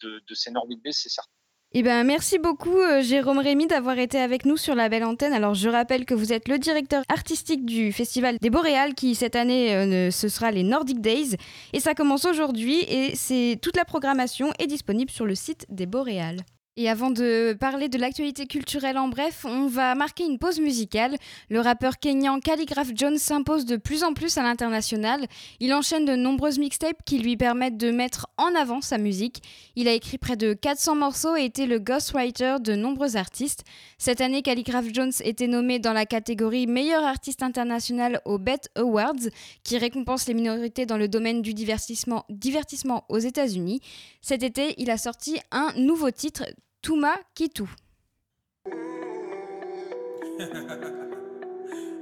de 0.02 0.34
ces 0.34 0.52
Nordic 0.52 0.80
c'est 0.92 1.10
certain. 1.10 1.41
Eh 1.74 1.84
ben, 1.84 2.04
merci 2.04 2.38
beaucoup 2.38 2.78
euh, 2.82 3.02
Jérôme 3.02 3.38
Rémy 3.40 3.66
d'avoir 3.66 3.98
été 3.98 4.20
avec 4.20 4.46
nous 4.46 4.58
sur 4.58 4.76
la 4.76 4.90
belle 4.90 5.06
antenne. 5.06 5.32
Alors 5.32 5.54
je 5.54 5.70
rappelle 5.70 6.04
que 6.04 6.14
vous 6.14 6.34
êtes 6.34 6.50
le 6.50 6.60
directeur 6.60 7.02
artistique 7.08 7.66
du 7.66 7.94
Festival 7.94 8.36
des 8.42 8.50
Boréales 8.50 8.94
qui 8.94 9.16
cette 9.16 9.38
année 9.38 9.74
euh, 9.74 10.12
ce 10.12 10.28
sera 10.28 10.52
les 10.52 10.64
Nordic 10.64 11.00
Days 11.00 11.38
et 11.72 11.80
ça 11.80 11.94
commence 11.94 12.26
aujourd'hui 12.26 12.82
et 12.90 13.16
c'est 13.16 13.58
toute 13.62 13.78
la 13.78 13.86
programmation 13.86 14.52
est 14.60 14.68
disponible 14.68 15.12
sur 15.12 15.26
le 15.26 15.34
site 15.34 15.66
des 15.70 15.86
Boréales. 15.86 16.42
Et 16.78 16.88
avant 16.88 17.12
de 17.12 17.52
parler 17.60 17.90
de 17.90 17.98
l'actualité 17.98 18.48
culturelle 18.48 18.98
en 18.98 19.10
bref, 19.10 19.44
on 19.44 19.68
va 19.68 19.94
marquer 19.94 20.24
une 20.24 20.40
pause 20.40 20.62
musicale. 20.62 21.18
Le 21.50 21.60
rappeur 21.60 22.00
kényan 22.00 22.40
Calligraph 22.40 22.92
Jones 22.96 23.18
s'impose 23.18 23.66
de 23.66 23.76
plus 23.76 24.06
en 24.06 24.14
plus 24.14 24.38
à 24.38 24.42
l'international. 24.42 25.26
Il 25.60 25.74
enchaîne 25.74 26.06
de 26.06 26.16
nombreuses 26.16 26.60
mixtapes 26.60 27.04
qui 27.06 27.20
lui 27.20 27.36
permettent 27.36 27.76
de 27.76 27.92
mettre 27.92 28.28
en 28.38 28.56
avant 28.56 28.80
sa 28.80 28.98
musique. 28.98 29.44
Il 29.76 29.90
a 29.90 29.92
écrit 29.92 30.18
près 30.18 30.38
de 30.38 30.54
400 30.54 30.96
morceaux 30.96 31.36
et 31.36 31.44
été 31.44 31.66
le 31.66 31.78
ghostwriter 31.78 32.56
de 32.62 32.74
nombreux 32.74 33.18
artistes. 33.18 33.66
Cette 33.98 34.22
année, 34.22 34.42
Calligraph 34.42 34.86
Jones 34.94 35.12
était 35.26 35.48
nommé 35.48 35.78
dans 35.78 35.92
la 35.92 36.06
catégorie 36.06 36.68
meilleur 36.68 37.04
artiste 37.04 37.44
international 37.44 38.22
au 38.24 38.38
BET 38.38 38.62
Awards, 38.78 39.28
qui 39.66 39.78
récompense 39.78 40.26
les 40.26 40.34
minorités 40.34 40.86
dans 40.86 40.98
le 40.98 41.10
domaine 41.10 41.42
du 41.42 41.54
divertissement, 41.54 42.24
divertissement 42.30 43.04
aux 43.10 43.20
États-Unis. 43.20 43.82
Cet 44.22 44.42
été, 44.42 44.74
il 44.78 44.90
a 44.90 44.98
sorti 44.98 45.38
un 45.52 45.74
nouveau 45.76 46.12
titre 46.12 46.46
Touma 46.82 47.18
Kitu. 47.34 47.68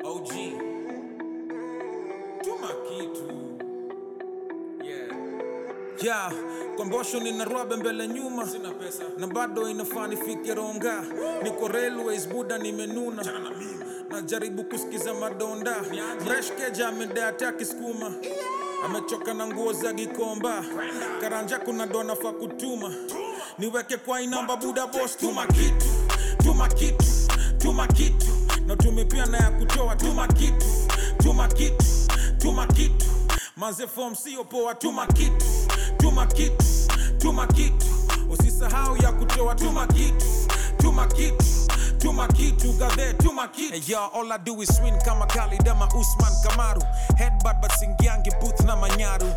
OG. 0.03 0.31
Touma 2.43 2.69
Kitu. 2.87 3.27
Yeah. 4.83 5.11
Yeah, 6.01 6.31
nina 6.77 7.19
ninarwabe 7.19 7.75
mbele 7.75 8.07
nyuma, 8.07 8.47
sina 8.47 8.71
pesa 8.71 9.03
na 9.17 9.27
bado 9.27 9.69
inafaa 9.69 10.07
nifike 10.07 10.53
Ronga. 10.55 11.05
Niko 11.43 11.67
railways 11.67 12.27
buda 12.29 12.57
nimenuna, 12.57 13.23
najaribu 14.09 14.63
kusikiza 14.63 15.13
madonda. 15.13 15.83
mreshkeja 16.25 16.87
amedeatakiskuma 16.87 16.87
amedea 16.87 17.27
ataki 17.27 17.65
skuma 17.65 18.13
amechoka 18.85 19.33
na 19.33 19.47
nguo 19.47 19.73
za 19.73 19.93
Gikomba, 19.93 20.63
karanja 21.21 21.59
kuna 21.59 21.87
dona 21.87 22.15
fa 22.15 22.31
kutuma. 22.31 22.93
Niweke 23.59 23.97
kwa 23.97 24.21
inamba 24.21 24.55
buda 24.57 24.87
boss, 24.87 25.17
tuma 25.17 25.45
kitu 25.47 25.85
tuma 26.43 26.67
kitu 26.67 27.05
tuma 27.57 27.87
kitu. 27.87 28.25
Na 28.65 28.75
tumipia 28.75 29.25
na 29.25 29.37
ya 29.37 29.51
kutoa, 29.51 29.95
tuma 29.95 30.27
kitu 30.27 30.65
tuma 31.23 31.47
kitu 31.47 31.85
tuma 32.37 32.67
kitu. 32.67 33.05
Maze 33.57 33.87
form 33.87 34.15
sio 34.15 34.43
poa, 34.43 34.75
tuma 34.75 35.07
kitu 35.07 35.45
tuma 35.97 36.25
kitu 36.27 36.65
tuma 37.17 37.47
kitu. 37.47 37.85
Usisahau 38.29 38.97
ya 38.97 39.11
kutoa, 39.11 39.55
tuma 39.55 39.87
kitu 39.87 40.25
tuma 40.77 41.07
kitu 41.07 41.45
tuma 41.99 42.27
kitu 42.27 42.73
gadhe 42.73 43.13
tuma 43.13 43.47
kitu 43.47 43.73
hey, 43.73 43.81
yeah, 43.87 44.09
all 44.13 44.31
I 44.31 44.37
do 44.37 44.61
is 44.61 44.69
swing 44.75 44.97
kama 45.05 45.25
Kali 45.27 45.57
dama 45.63 45.85
Usman 45.87 46.33
Kamaru. 46.43 46.81
Headbutt 47.17 47.61
but 47.61 47.71
singiangi 47.71 48.31
booth 48.39 48.63
na 48.65 48.75
manyaru. 48.75 49.27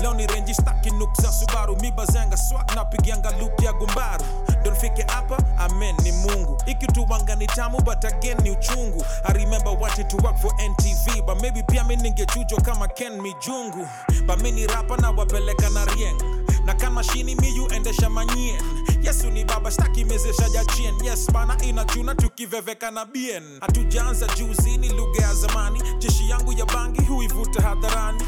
Leo 0.00 0.14
ni 0.14 0.26
renji 0.26 0.54
staki 0.54 0.90
nuk 0.90 1.14
za 1.20 1.28
Subaru. 1.32 1.76
Mibazanga 1.80 2.36
swag 2.36 2.74
na 2.74 2.84
pigianga 2.84 3.30
loop 3.40 3.60
ya 3.62 3.72
gumbaru. 3.72 4.24
Donfike 4.64 5.02
hapa 5.08 5.38
amen 5.58 5.94
ni 6.02 6.12
Mungu. 6.12 6.56
Ikituwanga 6.66 7.34
ni 7.36 7.46
tamu 7.46 7.78
but 7.84 8.04
again 8.04 8.36
ni 8.42 8.50
uchungu. 8.50 9.04
I 9.24 9.32
remember 9.32 9.72
wanting 9.72 10.08
to 10.08 10.16
work 10.16 10.38
for 10.38 10.50
NTV 10.58 11.26
but 11.26 11.40
maybe 11.42 11.62
pia 11.62 11.84
mi 11.84 11.96
ningechujwa 11.96 12.60
kama 12.60 12.88
Ken 12.88 13.20
Mijungu. 13.20 13.88
But 14.26 14.42
mi 14.42 14.50
ni 14.52 14.66
rapa 14.66 14.96
na 14.96 15.10
wapeleka 15.10 15.70
na 15.70 15.84
rieng 15.84 16.38
na 16.64 16.74
kan 16.74 16.92
mi 17.24 17.34
miyu 17.34 17.66
endesha 17.72 18.10
manyien 18.10 18.60
yesu 19.08 19.30
ni 19.30 19.44
baba 19.44 19.70
staki 19.70 20.04
mezeshaja 20.04 20.64
chien. 20.64 20.94
Yes 21.04 21.32
bana 21.32 21.56
inachuna 21.64 22.14
tukiveveka 22.14 22.90
na 22.90 23.04
bien. 23.04 23.42
Hatujaanza 23.60 24.26
juzi 24.26 24.78
ni 24.78 24.88
lugha 24.88 25.22
ya 25.22 25.34
zamani. 25.34 25.82
Jeshi 25.98 26.30
yangu 26.30 26.52
ya 26.52 26.64
bangi 26.66 27.00
huivuta 27.02 27.62
hadharani. 27.62 28.22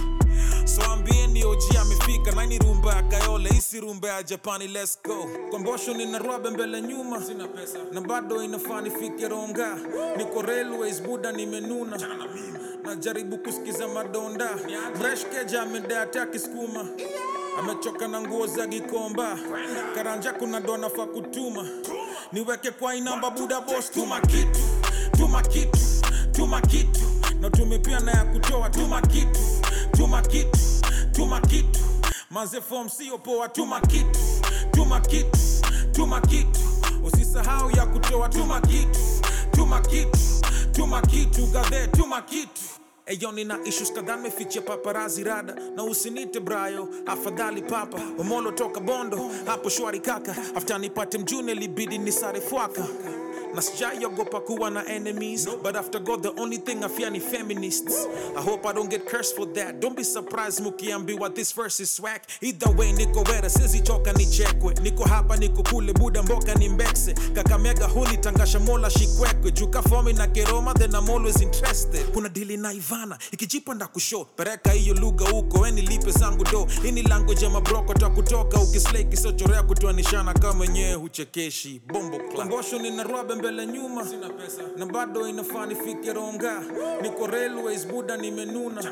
So 0.65 0.83
ambieni 0.83 1.45
oji 1.45 1.77
amefika 1.81 2.33
naini 2.33 2.59
rumba 2.59 2.95
ya 2.95 3.03
kayole 3.03 3.51
isi 3.59 3.81
rumba 3.81 4.09
ya 4.09 4.23
japani 4.23 4.69
let's 4.69 4.99
go. 5.05 5.29
Kombosho 5.51 5.95
nina 5.95 6.19
rwabe 6.19 6.51
mbele 6.51 6.83
nyuma. 6.83 7.23
Sina 7.23 7.49
pesa. 7.49 7.79
Na 7.93 8.01
bado 8.01 8.43
inafani 8.43 8.91
nifike 8.91 9.29
ronga. 9.29 9.77
Niko 10.17 10.43
railways 10.43 11.03
buda 11.03 11.33
nimenuna. 11.33 11.99
Najaribu 12.85 13.39
kusikiza 13.39 13.89
madonda. 13.89 14.49
Fresh 15.01 15.25
keja 15.27 15.63
amedea 15.63 15.99
yeah. 16.15 16.39
skuma 16.39 16.87
amechoka 17.59 18.09
na 18.09 18.21
nguo 18.21 18.47
za 18.47 18.67
Gikomba, 18.67 19.39
karanja 19.95 20.33
kuna 20.33 20.61
dona 20.61 20.91
fa 20.91 21.07
kutuma, 21.07 21.69
niweke 22.33 22.71
kwa 22.71 22.95
inamba 22.97 23.31
buda 23.31 23.61
boss, 23.61 23.91
tuma 23.91 24.21
kitu 24.21 24.61
tuma 25.17 25.43
kitu 25.43 25.79
tuma 26.33 26.61
kitu. 26.61 27.01
Na 27.41 27.51
tumepia 27.51 28.01
na 28.01 28.13
ya 28.13 28.25
kutoa, 28.25 28.71
tuma 28.71 29.01
kitu 29.03 29.41
tuma 29.93 30.23
kitu 30.23 30.59
tuma 31.13 31.41
kitu. 31.41 31.81
Manze 32.31 32.61
form 32.61 32.89
sio 32.89 33.19
poa, 33.19 33.49
tuma 33.49 33.81
kitu 33.81 34.21
tuma 34.71 35.01
kitu 35.01 35.39
tuma 35.93 36.21
kitu. 36.21 36.61
Usisahau 37.05 37.71
ya 37.71 37.87
kutoa, 37.87 38.29
tuma 38.29 38.61
kitu 38.61 38.99
tuma 39.51 39.81
kitu 39.81 40.19
tuma 40.73 41.03
kitu. 41.03 41.47
Gadhe 41.47 41.87
tuma 41.87 42.23
kitu 42.23 42.61
Eyo 43.07 43.33
nina 43.33 43.59
issues 43.65 43.93
kadhaa 43.93 44.17
nimefichia 44.17 44.63
paparazi 44.63 45.25
rada. 45.25 45.55
Na 45.77 45.85
usinite 45.85 46.41
brayo. 46.41 46.89
Afadhali 47.07 47.63
papa. 47.63 48.01
Omolo 48.19 48.53
toka 48.53 48.81
bondo. 48.81 49.31
Hapo 49.47 49.69
shwari 49.69 50.01
kaka. 50.01 50.37
After 50.55 50.79
nipate 50.81 51.19
mjune 51.19 51.55
libidi 51.55 51.99
nisare 51.99 52.41
fwaka 52.41 52.87
na 53.55 53.63
sijaiogopa 53.63 54.41
kuwa 54.41 54.71
na 54.71 54.87
enemies 54.87 55.47
no. 55.47 55.57
but 55.57 55.77
after 55.77 56.01
god 56.01 56.23
the 56.23 56.41
only 56.43 56.59
thing 56.59 56.85
i 56.85 56.89
fear 56.89 57.11
ni 57.13 57.21
feminists. 57.21 57.93
Woo. 58.07 58.39
i 58.39 58.43
hope 58.43 58.69
i 58.69 58.73
don't 58.73 58.91
get 58.91 59.05
cursed 59.11 59.37
for 59.37 59.53
that. 59.53 59.81
Don't 59.81 59.97
be 59.97 60.05
surprised 60.05 60.61
mukiambiwa 60.65 61.31
this 61.35 61.53
verse 61.55 61.81
is 61.83 61.97
swag 61.97 62.21
either 62.41 62.71
way 62.77 62.93
niko 62.93 63.21
wera 63.23 63.51
sizichoka 63.51 64.13
nichekwe 64.13 64.75
niko 64.83 65.05
hapa 65.05 65.37
niko 65.37 65.63
kule 65.63 65.93
buda 65.93 66.23
mboka 66.23 66.55
ni 66.55 66.69
mbekse. 66.69 67.13
Kakamega 67.35 67.87
huni 67.87 68.17
tangasha 68.17 68.59
mola 68.61 68.91
shikwekwe. 68.91 69.51
Juka 69.53 69.83
fomi 69.83 70.13
na 70.13 70.27
keroma 70.27 70.75
then 70.75 70.91
i'm 70.95 71.11
always 71.11 71.41
interested. 71.43 72.07
Kuna 72.13 72.29
dili 72.29 72.57
na 72.57 72.73
ivana 72.73 73.19
ikijipa 73.33 73.75
nda 73.75 73.87
kusho 73.87 74.25
pereka 74.25 74.71
hiyo 74.73 74.95
lugha 74.95 75.31
huko 75.31 75.67
eni 75.67 75.83
lipe 75.83 76.11
zangu 76.11 76.45
do. 76.45 76.67
Ini 76.85 77.03
language 77.03 77.45
ya 77.45 77.51
mabroko 77.51 77.95
ta 77.95 78.09
kutoka 78.11 78.61
ukislei 78.61 79.05
kisochorea 79.05 79.63
kutoanishana 79.63 80.35
kama 80.35 80.61
wenyewe 80.61 80.95
huchekeshi. 80.95 81.83
Bombo 81.87 82.19
klambosho 82.19 82.79
nina 82.79 83.03
rwabe 83.03 83.35
mbele 83.41 83.67
nyuma. 83.67 84.05
Sina 84.07 84.29
pesa. 84.29 84.63
na 84.77 84.87
bado 84.87 85.29
inafaa 85.29 85.67
nifike 85.67 86.13
ronga. 86.13 86.63
Niko 87.03 87.27
railways 87.27 87.87
buda 87.87 88.17
nimenuna. 88.17 88.83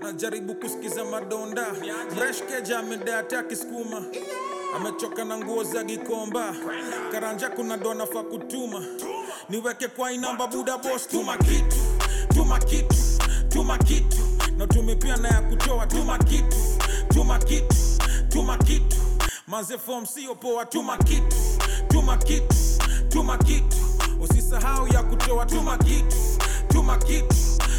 Najaribu 0.00 0.54
kusikiza 0.54 1.04
madonda. 1.04 1.66
Fresh 2.16 2.42
keja 2.42 2.78
amedea 2.78 3.18
ataki 3.18 3.56
skuma. 3.56 4.04
Amechoka 4.76 5.24
na 5.24 5.38
nguo 5.38 5.62
za 5.64 5.84
Gikomba, 5.84 6.54
karanja 7.12 7.48
kuna 7.50 7.76
dona 7.76 8.06
fa 8.06 8.22
kutuma, 8.22 8.84
niweke 9.48 9.88
kwa 9.88 10.12
inamba 10.12 10.46
buda 10.46 10.78
boss, 10.78 11.08
tuma 11.08 11.36
kitu. 11.36 11.76
tuma 12.34 12.58
kitu. 12.58 12.96
Tuma 13.48 13.78
kitu. 13.78 14.16
Na 14.56 14.66
tumepia 14.66 15.16
na 15.16 15.28
ya 15.28 15.40
kutoa, 15.40 15.86
tuma 15.86 16.18
kitu. 16.18 16.56
Tuma 17.08 17.38
kitu. 17.38 17.76
Tuma 18.28 18.58
kitu. 18.58 18.96
Manze 19.46 19.78
form 19.78 20.06
sio 20.06 20.34
poa, 20.34 20.64
tuma 20.66 20.96
kitu. 20.98 21.36
Tuma 21.88 22.16
kitu 22.16 22.54
tuma 23.12 23.38
kitu 23.38 23.76
usisahau 24.20 24.88
ya 24.88 25.02
kutoa, 25.02 25.46
tuma 25.46 25.78
kitu 25.78 26.16
tuma 26.68 26.98
kitu 26.98 27.34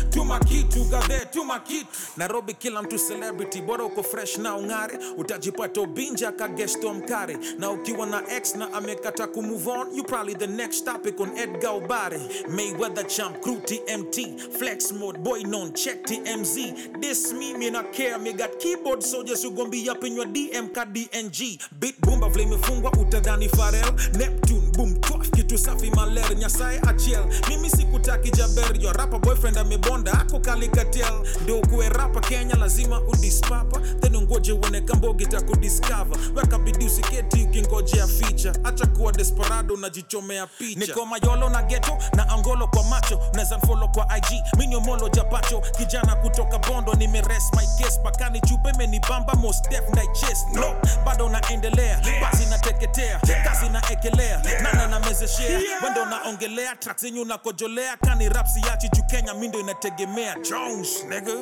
tuma 0.09 0.39
kitu 0.39 0.83
gadhe 0.85 1.25
tuma 1.31 1.59
kitu 1.59 1.87
nairobi 2.17 2.53
kila 2.53 2.81
mtu 2.81 2.97
celebrity. 2.99 3.61
Bora 3.61 3.83
uko 3.85 4.03
fresh 4.03 4.37
na 4.37 4.55
ung'are. 4.55 4.99
Utajipata 5.17 5.81
ubinja 5.81 6.31
kagesto 6.31 6.93
mkare 6.93 7.37
na 7.59 7.71
ukiwa 7.71 8.05
na 8.05 8.23
x 8.37 8.55
na 8.55 8.73
amekata 8.73 9.27
kumove 9.27 9.69
on 9.71 9.95
you 9.95 10.03
probably 10.03 10.35
the 10.35 10.47
next 10.47 10.85
topic 10.85 11.19
on 11.19 11.37
edgar 11.37 11.71
obare 11.71 12.19
mayweather 12.49 13.07
champ 13.07 13.41
crew 13.41 13.57
tmt 13.61 14.39
flex 14.57 14.91
mode 14.91 15.19
boy 15.19 15.43
non 15.43 15.73
check 15.73 16.03
tmz 16.05 16.55
this 17.01 17.33
me 17.33 17.53
me 17.57 17.69
not 17.69 17.91
care 17.91 18.17
me 18.19 18.33
got 18.33 18.59
keyboard 18.59 19.01
soldiers 19.03 19.43
who 19.43 19.51
gon' 19.51 19.69
be 19.69 19.89
up 19.89 20.03
in 20.03 20.15
your 20.15 20.25
dm 20.27 20.67
ka 20.73 20.85
dng 20.85 21.59
beat 21.79 21.95
bumba 22.01 22.29
vile 22.29 22.43
imefungwa 22.43 22.91
utadhani 22.91 23.49
farel 23.49 23.85
neptune 24.17 24.62
boom 24.73 24.95
kitu 25.53 25.65
safi 25.65 25.91
maler 25.91 26.35
nyasaye 26.37 26.79
achiel. 26.87 27.23
Mimi 27.49 27.69
sikutaki 27.69 28.31
jaber 28.31 28.81
yo 28.83 28.93
rapa 28.93 29.19
boyfriend 29.19 29.57
amebonda 29.57 30.11
ako 30.13 30.39
kalikatel 30.39 31.13
ndo 31.43 31.61
kuwe 31.61 31.89
rapa 31.89 32.19
kenya 32.21 32.55
lazima 32.55 33.01
udispapa 33.01 33.79
then 34.01 34.15
ungoje 34.15 34.51
uone 34.51 34.81
kambogi 34.81 35.25
takudiscover 35.25 36.17
weka 36.35 36.59
bidii 36.59 36.85
usiketi 36.85 37.43
ukingojea 37.43 38.07
ficha 38.07 38.53
acha 38.63 38.85
kuwa 38.87 39.11
desperado 39.11 39.73
unajichomea 39.73 40.47
picha. 40.47 40.79
Niko 40.79 41.05
mayolo 41.05 41.49
na 41.49 41.61
geto 41.63 41.97
na 42.15 42.29
angolo 42.29 42.67
kwa 42.67 42.83
macho. 42.83 43.19
Naweza 43.33 43.57
mfolo 43.57 43.87
kwa 43.87 44.17
ig 44.17 44.25
minyomolo 44.57 45.09
japacho. 45.09 45.61
Kijana 45.77 46.15
kutoka 46.15 46.59
bondo 46.59 46.93
nimeres 46.93 47.43
my 47.55 47.67
case. 47.85 47.99
Pakani 48.03 48.41
chupe 48.41 48.73
menibamba 48.77 49.33
most 49.33 49.69
def 49.69 49.89
na 49.95 50.01
chest. 50.13 50.47
No 50.53 50.75
bado 51.05 51.29
naendelea. 51.29 52.01
Basi 52.21 52.45
nateketea 52.49 53.19
kazi 53.43 53.69
naekelea. 53.69 54.41
Nana 54.63 54.87
namezeshea 55.49 55.79
wendo 55.83 56.05
naongelea 56.05 56.75
track 56.75 56.99
zenyu 56.99 57.25
nakojolea 57.25 57.97
kani 57.97 58.29
rapsi 58.29 58.61
yachi 58.67 58.89
juu 58.89 59.03
kenya 59.03 59.33
mindo 59.33 59.59
inategemea. 59.59 60.35
Jones 60.49 61.03
nigga 61.09 61.33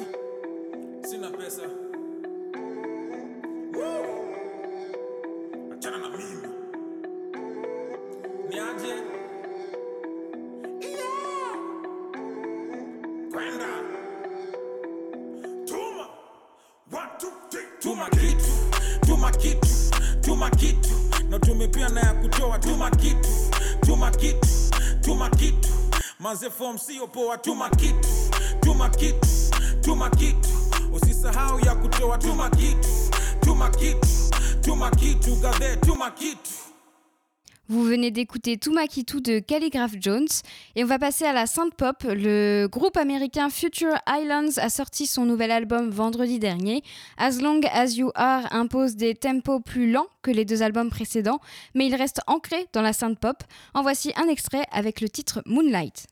Vous 37.67 37.83
venez 37.83 38.11
d'écouter 38.11 38.57
Tumakitu 38.57 39.21
de 39.21 39.39
Calligraph 39.39 39.93
Jones 39.97 40.27
et 40.75 40.83
on 40.83 40.87
va 40.87 40.99
passer 40.99 41.23
à 41.23 41.31
la 41.31 41.47
synth 41.47 41.73
pop. 41.73 42.03
Le 42.03 42.67
groupe 42.67 42.97
américain 42.97 43.49
Future 43.49 43.95
Islands 44.09 44.57
a 44.57 44.69
sorti 44.69 45.07
son 45.07 45.23
nouvel 45.23 45.51
album 45.51 45.89
vendredi 45.89 46.37
dernier. 46.37 46.83
As 47.17 47.39
Long 47.41 47.61
As 47.71 47.95
You 47.95 48.11
Are 48.15 48.53
impose 48.53 48.97
des 48.97 49.15
tempos 49.15 49.61
plus 49.61 49.89
lents 49.89 50.07
que 50.21 50.31
les 50.31 50.43
deux 50.43 50.63
albums 50.63 50.89
précédents, 50.89 51.39
mais 51.73 51.87
il 51.87 51.95
reste 51.95 52.19
ancré 52.27 52.67
dans 52.73 52.81
la 52.81 52.91
synth 52.91 53.19
pop. 53.19 53.41
En 53.73 53.83
voici 53.83 54.11
un 54.17 54.27
extrait 54.27 54.65
avec 54.73 54.99
le 54.99 55.07
titre 55.07 55.41
Moonlight. 55.45 56.10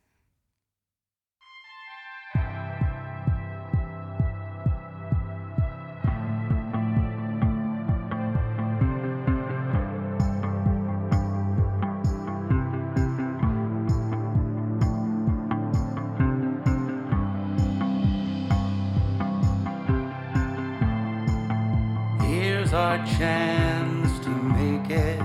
Our 22.80 23.06
chance 23.06 24.20
to 24.20 24.30
make 24.30 24.89
it. 24.89 25.20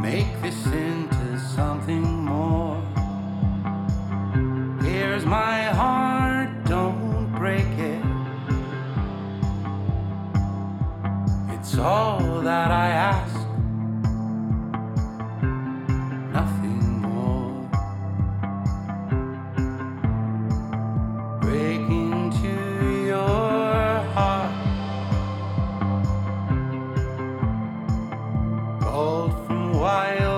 Make 0.00 0.30
this 0.40 0.66
into 0.66 1.38
something 1.38 2.02
more. 2.02 2.80
Here's 4.82 5.26
my 5.26 5.64
heart, 5.80 6.50
don't 6.64 7.30
break 7.36 7.72
it. 7.92 8.02
It's 11.54 11.76
all 11.76 12.40
that 12.40 12.70
I 12.70 12.88
ask. 12.88 13.37
From 29.46 29.72
wild 29.72 30.37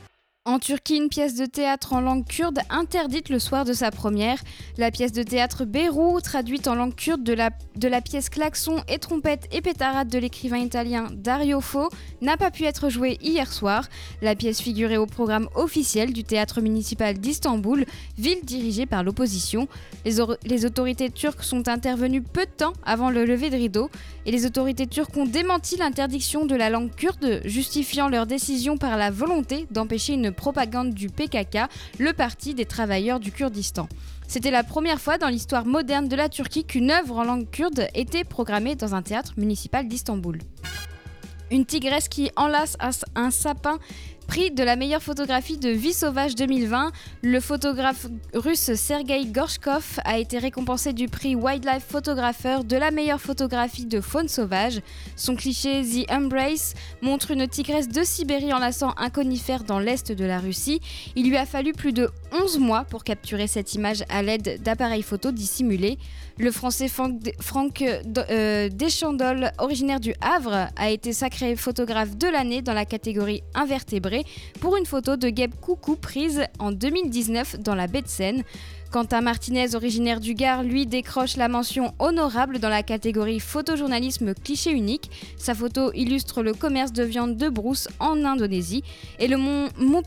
En 0.43 0.57
Turquie, 0.57 0.97
une 0.97 1.09
pièce 1.09 1.35
de 1.35 1.45
théâtre 1.45 1.93
en 1.93 2.01
langue 2.01 2.25
kurde 2.25 2.61
interdite 2.71 3.29
le 3.29 3.37
soir 3.37 3.63
de 3.63 3.73
sa 3.73 3.91
première. 3.91 4.39
La 4.79 4.89
pièce 4.89 5.11
de 5.11 5.21
théâtre 5.21 5.65
Bérou, 5.65 6.19
traduite 6.19 6.67
en 6.67 6.73
langue 6.73 6.95
kurde 6.95 7.21
de 7.21 7.33
la, 7.87 8.01
pièce 8.01 8.27
Klaxon 8.27 8.77
et 8.87 8.97
trompette 8.97 9.47
et 9.51 9.61
pétarade 9.61 10.07
de 10.07 10.17
l'écrivain 10.17 10.57
italien 10.57 11.09
Dario 11.13 11.61
Fo, 11.61 11.89
n'a 12.21 12.37
pas 12.37 12.49
pu 12.49 12.63
être 12.63 12.89
jouée 12.89 13.19
hier 13.21 13.53
soir. 13.53 13.87
La 14.23 14.33
pièce 14.33 14.61
figurait 14.61 14.97
au 14.97 15.05
programme 15.05 15.47
officiel 15.53 16.11
du 16.11 16.23
théâtre 16.23 16.59
municipal 16.59 17.19
d'Istanbul, 17.19 17.85
ville 18.17 18.43
dirigée 18.43 18.87
par 18.87 19.03
l'opposition. 19.03 19.67
Les, 20.05 20.15
les 20.43 20.65
autorités 20.65 21.11
turques 21.11 21.43
sont 21.43 21.67
intervenues 21.67 22.23
peu 22.23 22.47
de 22.47 22.51
temps 22.51 22.73
avant 22.83 23.11
le 23.11 23.25
lever 23.25 23.51
de 23.51 23.57
rideau 23.57 23.91
et 24.25 24.31
les 24.31 24.47
autorités 24.47 24.87
turques 24.87 25.15
ont 25.17 25.27
démenti 25.27 25.77
l'interdiction 25.77 26.47
de 26.47 26.55
la 26.55 26.71
langue 26.71 26.89
kurde, 26.95 27.41
justifiant 27.45 28.09
leur 28.09 28.25
décision 28.25 28.77
par 28.77 28.97
la 28.97 29.11
volonté 29.11 29.67
d'empêcher 29.69 30.13
une 30.13 30.30
propagande 30.33 30.93
du 30.93 31.09
PKK, 31.09 31.67
le 31.99 32.13
parti 32.13 32.53
des 32.53 32.65
travailleurs 32.65 33.19
du 33.19 33.31
Kurdistan. 33.31 33.87
C'était 34.27 34.51
la 34.51 34.63
première 34.63 35.01
fois 35.01 35.17
dans 35.17 35.27
l'histoire 35.27 35.65
moderne 35.65 36.07
de 36.07 36.15
la 36.15 36.29
Turquie 36.29 36.63
qu'une 36.63 36.91
œuvre 36.91 37.17
en 37.17 37.23
langue 37.23 37.49
kurde 37.49 37.87
était 37.93 38.23
programmée 38.23 38.75
dans 38.75 38.95
un 38.95 39.01
théâtre 39.01 39.33
municipal 39.37 39.87
d'Istanbul. 39.87 40.39
Une 41.51 41.65
tigresse 41.65 42.07
qui 42.07 42.31
enlace 42.37 42.77
un 43.15 43.29
sapin 43.29 43.77
Prix 44.31 44.49
de 44.49 44.63
la 44.63 44.77
meilleure 44.77 45.03
photographie 45.03 45.57
de 45.57 45.67
Vie 45.67 45.91
sauvage 45.91 46.35
2020, 46.35 46.93
le 47.21 47.41
photographe 47.41 48.07
russe 48.33 48.75
Sergei 48.75 49.25
Gorshkov 49.25 49.99
a 50.05 50.19
été 50.19 50.37
récompensé 50.37 50.93
du 50.93 51.09
prix 51.09 51.35
Wildlife 51.35 51.83
Photographer 51.85 52.59
de 52.63 52.77
la 52.77 52.91
meilleure 52.91 53.19
photographie 53.19 53.85
de 53.85 53.99
faune 53.99 54.29
sauvage. 54.29 54.79
Son 55.17 55.35
cliché 55.35 55.81
The 55.81 56.09
Embrace 56.09 56.75
montre 57.01 57.31
une 57.31 57.45
tigresse 57.45 57.89
de 57.89 58.03
Sibérie 58.03 58.53
enlaçant 58.53 58.93
un 58.95 59.09
conifère 59.09 59.65
dans 59.65 59.79
l'est 59.79 60.13
de 60.13 60.23
la 60.23 60.39
Russie. 60.39 60.79
Il 61.17 61.27
lui 61.27 61.35
a 61.35 61.45
fallu 61.45 61.73
plus 61.73 61.91
de 61.91 62.09
11 62.31 62.57
mois 62.59 62.85
pour 62.85 63.03
capturer 63.03 63.47
cette 63.47 63.73
image 63.73 64.05
à 64.07 64.23
l'aide 64.23 64.61
d'appareils 64.63 65.03
photo 65.03 65.33
dissimulés. 65.33 65.97
Le 66.37 66.51
français 66.51 66.87
Franck 66.87 67.81
euh, 67.81 68.69
Deschandoles, 68.69 69.51
originaire 69.57 69.99
du 69.99 70.15
Havre, 70.21 70.69
a 70.77 70.89
été 70.89 71.11
sacré 71.11 71.57
photographe 71.57 72.15
de 72.15 72.27
l'année 72.27 72.61
dans 72.61 72.73
la 72.73 72.85
catégorie 72.85 73.43
pour 74.59 74.77
une 74.77 74.85
photo 74.85 75.15
de 75.15 75.27
Geb 75.27 75.53
Coucou 75.59 75.95
prise 75.95 76.43
en 76.59 76.71
2019 76.71 77.59
dans 77.59 77.75
la 77.75 77.87
baie 77.87 78.01
de 78.01 78.07
Seine. 78.07 78.43
Quentin 78.91 79.21
Martinez, 79.21 79.73
originaire 79.73 80.19
du 80.19 80.33
Gard, 80.33 80.63
lui 80.63 80.85
décroche 80.85 81.37
la 81.37 81.47
mention 81.47 81.93
honorable 81.97 82.59
dans 82.59 82.67
la 82.67 82.83
catégorie 82.83 83.39
photojournalisme 83.39 84.33
cliché 84.33 84.71
unique. 84.71 85.09
Sa 85.37 85.55
photo 85.55 85.93
illustre 85.93 86.43
le 86.43 86.53
commerce 86.53 86.91
de 86.91 87.03
viande 87.03 87.37
de 87.37 87.47
brousse 87.47 87.87
en 87.99 88.25
Indonésie. 88.25 88.83
Et 89.19 89.29
le 89.29 89.37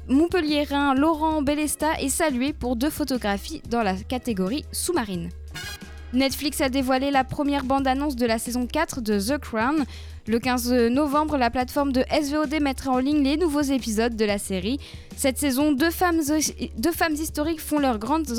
Montpelliérain 0.09 0.95
Laurent 0.95 1.41
Bellesta 1.41 1.99
est 1.99 2.11
salué 2.11 2.53
pour 2.53 2.77
deux 2.77 2.91
photographies 2.91 3.63
dans 3.71 3.83
la 3.83 3.95
catégorie 3.95 4.67
sous-marine. 4.71 5.31
Netflix 6.15 6.61
a 6.61 6.69
dévoilé 6.69 7.11
la 7.11 7.25
première 7.25 7.65
bande-annonce 7.65 8.15
de 8.15 8.27
la 8.27 8.39
saison 8.39 8.67
4 8.67 9.01
de 9.01 9.19
The 9.19 9.39
Crown. 9.39 9.85
Le 10.27 10.39
15 10.39 10.73
novembre, 10.91 11.37
la 11.37 11.51
plateforme 11.51 11.93
de 11.93 12.03
SVOD 12.11 12.59
mettra 12.63 12.93
en 12.93 12.99
ligne 12.99 13.23
les 13.23 13.37
nouveaux 13.37 13.61
épisodes 13.61 14.17
de 14.17 14.25
la 14.25 14.39
série. 14.39 14.81
Cette 15.19 15.37
saison, 15.37 15.73
deux 15.73 15.91
femmes, 15.91 16.21
historiques 17.13 17.61
font 17.61 17.79
leur 17.79 17.99
grande 17.99 18.31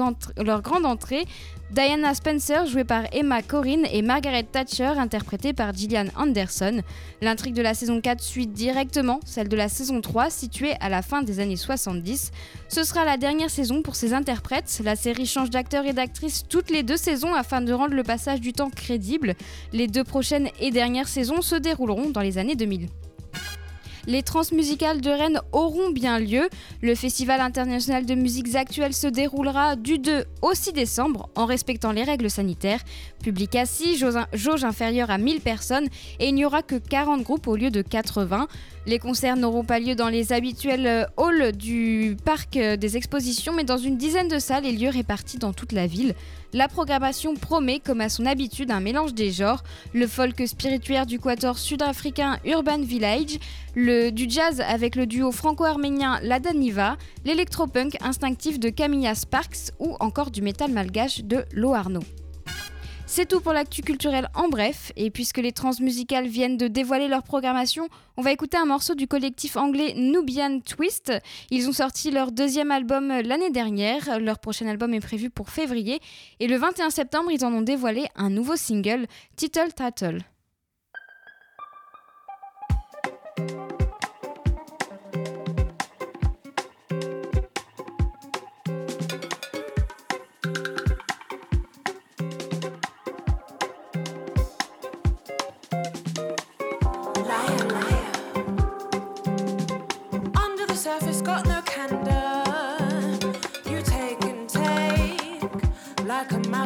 entrée. 0.86 1.26
Diana 1.72 2.14
Spencer, 2.14 2.68
jouée 2.68 2.84
par 2.84 3.06
Emma 3.12 3.42
Corrin, 3.42 3.84
et 3.92 4.04
Margaret 4.04 4.44
Thatcher, 4.44 4.94
interprétée 4.98 5.52
par 5.52 5.74
Gillian 5.74 6.06
Anderson. 6.16 6.82
L'intrigue 7.22 7.56
de 7.56 7.64
la 7.64 7.74
saison 7.74 8.00
4 8.02 8.22
suit 8.22 8.46
directement 8.46 9.20
celle 9.26 9.50
de 9.50 9.56
la 9.58 9.68
saison 9.68 10.00
3, 10.00 10.30
située 10.30 10.74
à 10.80 10.90
la 10.90 11.02
fin 11.02 11.24
des 11.24 11.40
années 11.40 11.56
70. 11.56 12.32
Ce 12.70 12.84
sera 12.84 13.04
la 13.04 13.18
dernière 13.18 13.50
saison 13.50 13.82
pour 13.82 13.96
ces 13.96 14.14
interprètes. 14.14 14.80
La 14.84 14.96
série 14.96 15.26
change 15.26 15.50
d'acteurs 15.50 15.86
et 15.86 15.94
d'actrices 15.94 16.44
toutes 16.48 16.70
les 16.70 16.84
deux 16.84 16.98
saisons 16.98 17.34
afin 17.34 17.62
de 17.62 17.74
rendre 17.74 17.96
le 17.96 18.04
passage 18.04 18.42
du 18.42 18.54
temps 18.54 18.70
crédible. 18.70 19.34
Les 19.74 19.88
deux 19.88 20.04
prochaines 20.04 20.50
et 20.60 20.70
dernières 20.70 21.08
saisons 21.08 21.42
se 21.42 21.56
dérouleront 21.56 22.12
dans 22.12 22.22
les 22.22 22.38
années 22.38 22.56
2000 22.56 22.88
les 24.08 24.24
transmusicales 24.24 25.02
de 25.02 25.10
Rennes 25.10 25.42
auront 25.52 25.90
bien 25.90 26.20
lieu. 26.20 26.50
Le 26.82 26.96
Festival 26.96 27.42
international 27.42 28.06
de 28.06 28.16
musiques 28.16 28.56
actuelles 28.56 28.94
se 28.94 29.08
déroulera 29.08 29.76
du 29.76 29.98
2 29.98 30.26
au 30.42 30.54
6 30.54 30.74
décembre 30.74 31.30
en 31.36 31.46
respectant 31.46 31.92
les 31.92 32.04
règles 32.04 32.30
sanitaires. 32.30 32.82
Public 33.24 33.56
assis, 33.56 33.98
jauge 34.34 34.64
inférieure 34.64 35.10
à 35.10 35.18
1000 35.18 35.42
personnes 35.42 35.88
et 36.20 36.28
il 36.28 36.36
n'y 36.36 36.46
aura 36.46 36.62
que 36.62 36.76
40 36.76 37.24
groupes 37.24 37.48
au 37.48 37.56
lieu 37.56 37.72
de 37.72 37.82
80. 37.82 38.48
Les 38.88 39.00
concerts 39.00 39.36
n'auront 39.36 39.64
pas 39.64 39.80
lieu 39.80 39.96
dans 39.96 40.10
les 40.10 40.32
habituels 40.32 40.86
euh, 40.86 41.06
halls 41.18 41.54
du 41.54 42.16
parc 42.24 42.56
euh, 42.56 42.78
des 42.78 42.98
expositions, 42.98 43.52
mais 43.52 43.64
dans 43.64 43.78
une 43.78 43.98
dizaine 43.98 44.28
de 44.28 44.38
salles 44.38 44.66
et 44.66 44.72
lieux 44.72 44.90
répartis 44.90 45.40
dans 45.40 45.54
toute 45.54 45.72
la 45.72 45.88
ville. 45.88 46.14
La 46.56 46.70
programmation 46.70 47.36
promet, 47.36 47.82
comme 47.82 48.00
à 48.00 48.08
son 48.08 48.26
habitude, 48.26 48.72
un 48.72 48.80
mélange 48.80 49.14
des 49.14 49.30
genres, 49.30 49.62
le 49.94 50.08
folk 50.08 50.42
spirituaire 50.48 51.06
du 51.06 51.20
quator 51.20 51.58
sud-africain 51.58 52.40
Urban 52.46 52.80
Village, 52.80 53.40
le, 53.76 54.10
du 54.10 54.26
jazz 54.30 54.62
avec 54.62 54.96
le 54.96 55.06
duo 55.06 55.34
franco-arménien 55.34 56.18
La 56.24 56.40
Daniva, 56.40 56.96
l'électropunk 57.26 57.98
instinctif 58.02 58.58
de 58.58 58.70
Camilla 58.70 59.16
Sparks 59.16 59.74
ou 59.80 59.98
encore 60.00 60.32
du 60.32 60.42
métal 60.42 60.72
malgache 60.72 61.26
de 61.26 61.44
Loarno. 61.52 62.00
C'est 63.16 63.30
tout 63.30 63.40
pour 63.40 63.54
l'actu 63.54 63.82
culturel 63.82 64.28
en 64.36 64.50
bref, 64.50 64.92
et 64.98 65.10
puisque 65.10 65.38
les 65.38 65.54
transmusicales 65.54 66.28
viennent 66.28 66.58
de 66.58 66.68
dévoiler 66.68 67.08
leur 67.08 67.24
programmation, 67.24 67.88
on 68.18 68.22
va 68.22 68.34
écouter 68.34 68.58
un 68.58 68.66
morceau 68.66 68.94
du 68.94 69.08
collectif 69.08 69.56
anglais 69.56 69.94
Nubian 69.96 70.60
Twist. 70.60 71.14
Ils 71.50 71.70
ont 71.70 71.72
sorti 71.72 72.12
leur 72.12 72.34
deuxième 72.34 72.72
album 72.72 73.08
l'année 73.08 73.52
dernière, 73.52 74.20
leur 74.20 74.38
prochain 74.40 74.68
album 74.68 74.94
est 74.94 75.00
prévu 75.00 75.30
pour 75.30 75.50
février, 75.50 76.02
et 76.42 76.48
le 76.48 76.58
21 76.58 76.90
septembre 76.90 77.32
ils 77.32 77.46
en 77.46 77.54
ont 77.54 77.62
dévoilé 77.62 78.06
un 78.18 78.30
nouveau 78.30 78.58
single, 78.58 79.08
Title 79.38 79.72
Tattle. 79.74 80.20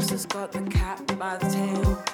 Has 0.07 0.25
got 0.25 0.53
the 0.53 0.61
cat 0.61 1.05
by 1.19 1.35
the 1.37 1.49
tail. 1.49 2.08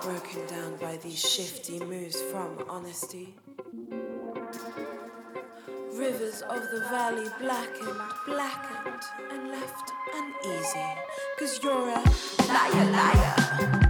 Broken 0.00 0.46
down 0.46 0.76
by 0.78 0.96
these 0.96 1.18
shifty 1.18 1.78
moves 1.80 2.18
from 2.22 2.56
honesty. 2.70 3.34
Rivers 5.92 6.40
of 6.42 6.62
the 6.72 6.80
valley 6.90 7.28
blackened, 7.38 8.00
blackened, 8.24 9.02
and 9.30 9.50
left 9.50 9.92
uneasy. 10.14 10.86
Cause 11.38 11.60
you're 11.62 11.72
a 11.72 12.02
liar, 12.48 12.90
liar. 12.90 13.85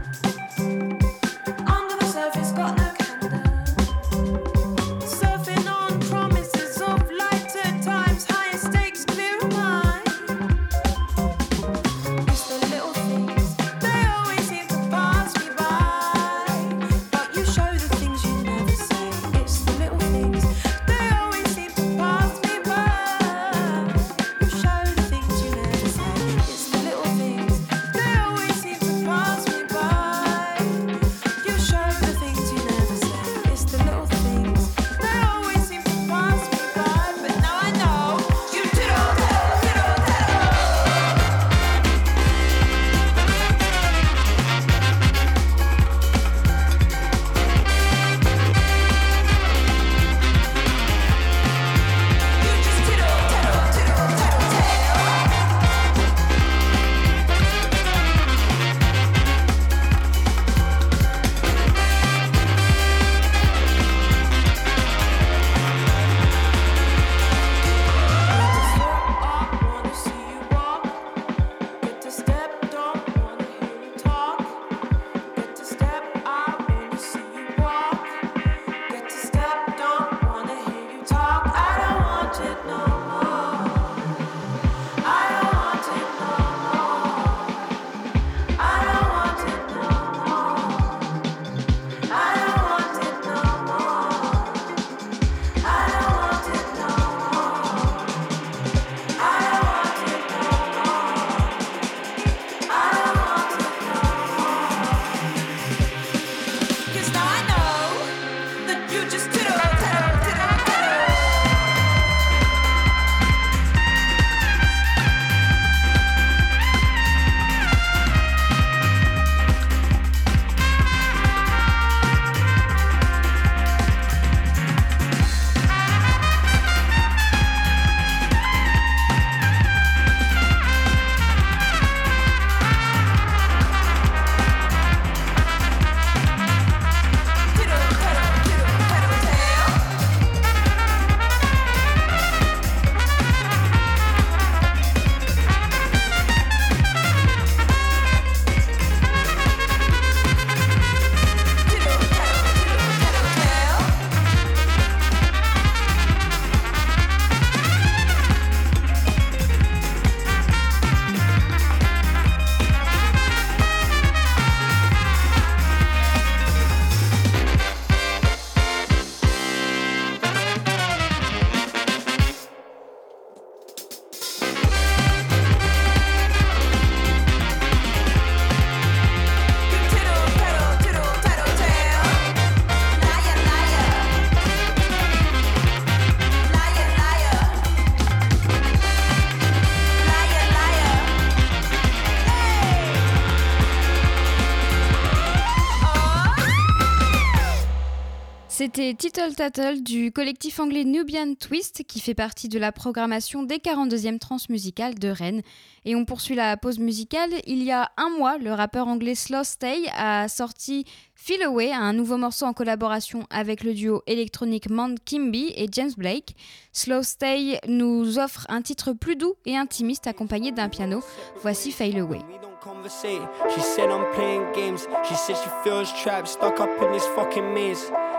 C'était 198.76 198.92
Title 198.92 199.34
Tattle 199.34 199.82
du 199.82 200.12
collectif 200.12 200.60
anglais 200.60 200.84
Nubian 200.84 201.32
Twist 201.32 201.84
qui 201.84 201.98
fait 201.98 202.12
partie 202.12 202.50
de 202.50 202.58
la 202.58 202.72
programmation 202.72 203.42
des 203.42 203.56
42e 203.56 204.18
transmusicales 204.18 204.96
de 204.96 205.08
Rennes. 205.08 205.40
Et 205.86 205.96
on 205.96 206.04
poursuit 206.04 206.34
la 206.34 206.58
pause 206.58 206.78
musicale. 206.78 207.30
Il 207.46 207.62
y 207.62 207.72
a 207.72 207.90
un 207.96 208.10
mois, 208.10 208.36
le 208.36 208.52
rappeur 208.52 208.86
anglais 208.86 209.14
Slow 209.14 209.44
Stay 209.44 209.86
a 209.96 210.28
sorti 210.28 210.84
Feel 211.14 211.42
Away, 211.44 211.72
un 211.72 211.94
nouveau 211.94 212.18
morceau 212.18 212.44
en 212.44 212.52
collaboration 212.52 213.22
avec 213.30 213.64
le 213.64 213.72
duo 213.72 214.02
électronique 214.06 214.68
Man 214.68 214.96
Kimby 215.06 215.54
et 215.56 215.68
James 215.72 215.92
Blake. 215.96 216.36
Slow 216.74 217.02
Stay 217.02 217.58
nous 217.66 218.18
offre 218.18 218.44
un 218.50 218.60
titre 218.60 218.92
plus 218.92 219.16
doux 219.16 219.36
et 219.46 219.56
intimiste 219.56 220.06
accompagné 220.06 220.52
d'un 220.52 220.68
piano. 220.68 221.02
Voici 221.40 221.72
Feel 221.72 221.98
Away. 221.98 222.20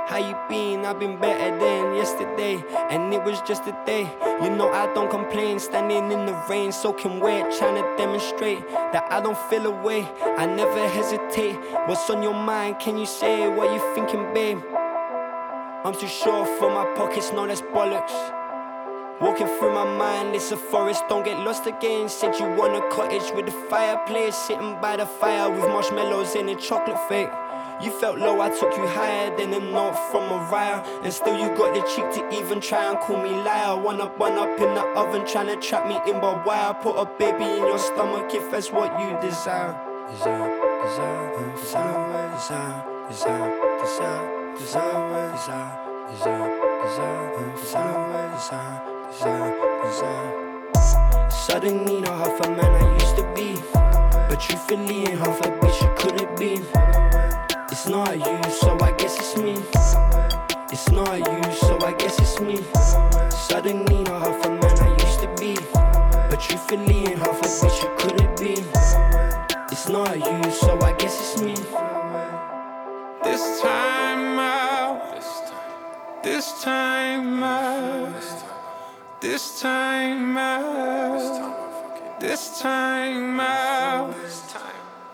How 0.07 0.15
you 0.15 0.37
been? 0.47 0.85
I've 0.85 0.99
been 0.99 1.19
better 1.19 1.59
than 1.59 1.93
yesterday, 1.95 2.63
and 2.89 3.13
it 3.13 3.21
was 3.25 3.41
just 3.41 3.67
a 3.67 3.77
day. 3.85 4.09
You 4.41 4.49
know 4.49 4.71
I 4.71 4.85
don't 4.93 5.09
complain, 5.09 5.59
standing 5.59 6.13
in 6.13 6.25
the 6.25 6.45
rain, 6.49 6.71
soaking 6.71 7.19
wet, 7.19 7.53
trying 7.57 7.75
to 7.75 7.97
demonstrate 7.97 8.65
that 8.69 9.05
I 9.11 9.19
don't 9.19 9.37
feel 9.49 9.65
away. 9.65 10.07
I 10.37 10.45
never 10.45 10.87
hesitate. 10.87 11.57
What's 11.87 12.09
on 12.09 12.23
your 12.23 12.33
mind? 12.33 12.79
Can 12.79 12.97
you 12.97 13.05
say 13.05 13.49
what 13.49 13.69
you're 13.69 13.93
thinking, 13.95 14.33
babe? 14.33 14.63
I'm 15.83 15.93
too 15.93 16.07
short 16.07 16.47
for 16.57 16.69
my 16.71 16.85
pockets, 16.95 17.33
no, 17.33 17.45
that's 17.45 17.61
bollocks. 17.61 18.15
Walking 19.19 19.47
through 19.59 19.73
my 19.73 19.83
mind, 19.97 20.33
it's 20.33 20.53
a 20.53 20.57
forest, 20.57 21.03
don't 21.09 21.25
get 21.25 21.37
lost 21.39 21.67
again. 21.67 22.07
Said 22.07 22.39
you 22.39 22.45
want 22.45 22.77
a 22.77 22.87
cottage 22.95 23.29
with 23.35 23.49
a 23.49 23.67
fireplace, 23.67 24.37
sitting 24.37 24.79
by 24.79 24.95
the 24.95 25.05
fire 25.05 25.49
with 25.49 25.67
marshmallows 25.67 26.35
and 26.35 26.49
a 26.49 26.55
chocolate 26.55 27.09
fake. 27.09 27.29
You 27.81 27.91
felt 27.91 28.17
low, 28.17 28.41
I 28.41 28.49
took 28.49 28.75
you 28.75 28.87
higher 28.87 29.35
than 29.37 29.53
a 29.53 29.59
note 29.59 29.95
from 30.11 30.31
a 30.31 30.49
riot. 30.51 30.85
And 31.03 31.13
still, 31.13 31.37
you 31.37 31.49
got 31.55 31.75
the 31.75 31.81
cheek 31.81 32.09
to 32.15 32.37
even 32.37 32.59
try 32.59 32.91
and 32.91 32.99
call 32.99 33.21
me 33.21 33.29
liar. 33.29 33.79
One 33.79 34.01
up, 34.01 34.17
one 34.17 34.33
up 34.33 34.59
in 34.59 34.73
the 34.73 34.81
oven, 34.95 35.25
trying 35.25 35.47
to 35.47 35.55
trap 35.57 35.87
me 35.87 35.99
in 36.11 36.19
by 36.19 36.43
wire. 36.43 36.73
Put 36.73 36.95
a 36.95 37.05
baby 37.05 37.43
in 37.43 37.67
your 37.67 37.79
stomach 37.79 38.33
if 38.33 38.49
that's 38.49 38.71
what 38.71 38.99
you 38.99 39.17
desire. 39.21 39.77
Desire, 40.09 40.49
desire, 40.83 41.55
desire, 41.55 42.31
desire, 42.35 43.09
desire, 43.09 43.77
desire, 43.79 44.57
desire, 44.57 45.07
desire, 45.31 45.87
desire, 46.11 46.51
desire, 46.83 47.55
desire, 47.55 48.31
desire 48.37 48.97
desire, 49.11 49.83
desire. 49.83 51.29
Suddenly, 51.29 52.01
not 52.01 52.27
half 52.27 52.45
a 52.45 52.49
man 52.49 52.83
I 52.83 52.93
used 52.93 53.15
to 53.17 53.33
be. 53.33 53.59
But 53.73 54.39
truthfully, 54.39 55.07
ain't 55.07 55.19
half 55.19 55.39
a 55.41 55.49
bitch 55.59 55.81
you 55.81 55.89
could've 55.97 56.35
been. 56.35 56.96
It's 57.79 57.87
not 57.87 58.17
you, 58.17 58.51
so 58.51 58.75
I 58.81 58.91
guess 58.93 59.15
it's 59.19 59.37
me. 59.37 59.53
It's 60.71 60.89
not 60.89 61.19
you, 61.19 61.53
so 61.53 61.77
I 61.85 61.93
guess 61.93 62.17
it's 62.19 62.41
me. 62.41 62.57
Suddenly, 63.29 64.01
not 64.01 64.23
half 64.23 64.45
a 64.47 64.49
man 64.49 64.79
I 64.79 64.89
used 65.05 65.19
to 65.19 65.27
be. 65.39 65.53
But 66.27 66.39
truthfully, 66.41 67.05
ain't 67.05 67.19
half 67.19 67.39
a 67.39 67.45
bitch 67.45 67.83
you 67.83 67.91
couldn't 67.99 68.39
be. 68.39 68.53
It's 69.71 69.87
not 69.89 70.15
you, 70.17 70.51
so 70.51 70.81
I 70.81 70.93
guess 70.93 71.21
it's 71.21 71.39
me. 71.39 71.53
This 73.23 73.61
time 73.61 74.39
out. 74.39 75.21
This 76.23 76.63
time 76.63 77.43
out. 77.43 79.21
This 79.21 79.61
time 79.61 80.35
out. 80.35 82.19
This 82.19 82.59
time 82.59 83.39
out. 83.39 84.46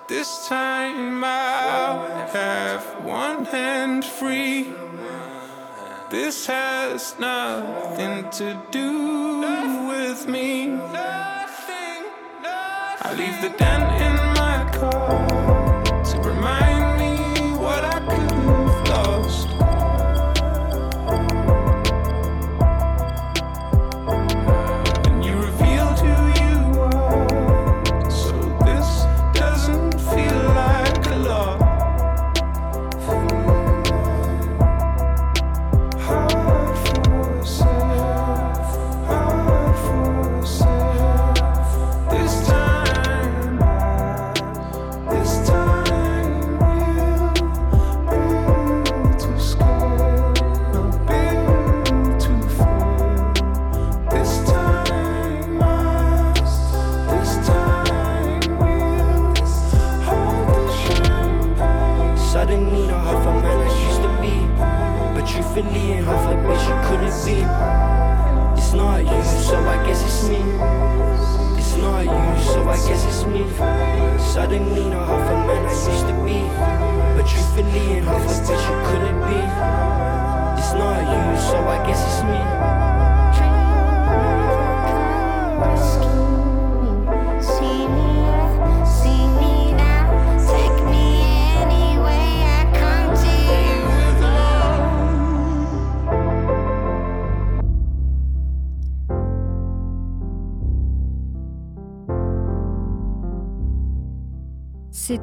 This 0.07 0.49
time 0.49 1.23
I'll 1.23 2.27
have 2.27 3.05
one 3.05 3.45
hand 3.45 4.03
free. 4.03 4.73
This 6.09 6.45
has 6.47 7.17
nothing 7.19 8.29
to 8.31 8.61
do 8.69 9.87
with 9.87 10.27
me. 10.27 10.73
I 13.05 13.13
leave 13.17 13.41
the 13.41 13.57
dent 13.57 14.01
in 14.01 14.15
my 14.35 14.69
car 14.77 15.42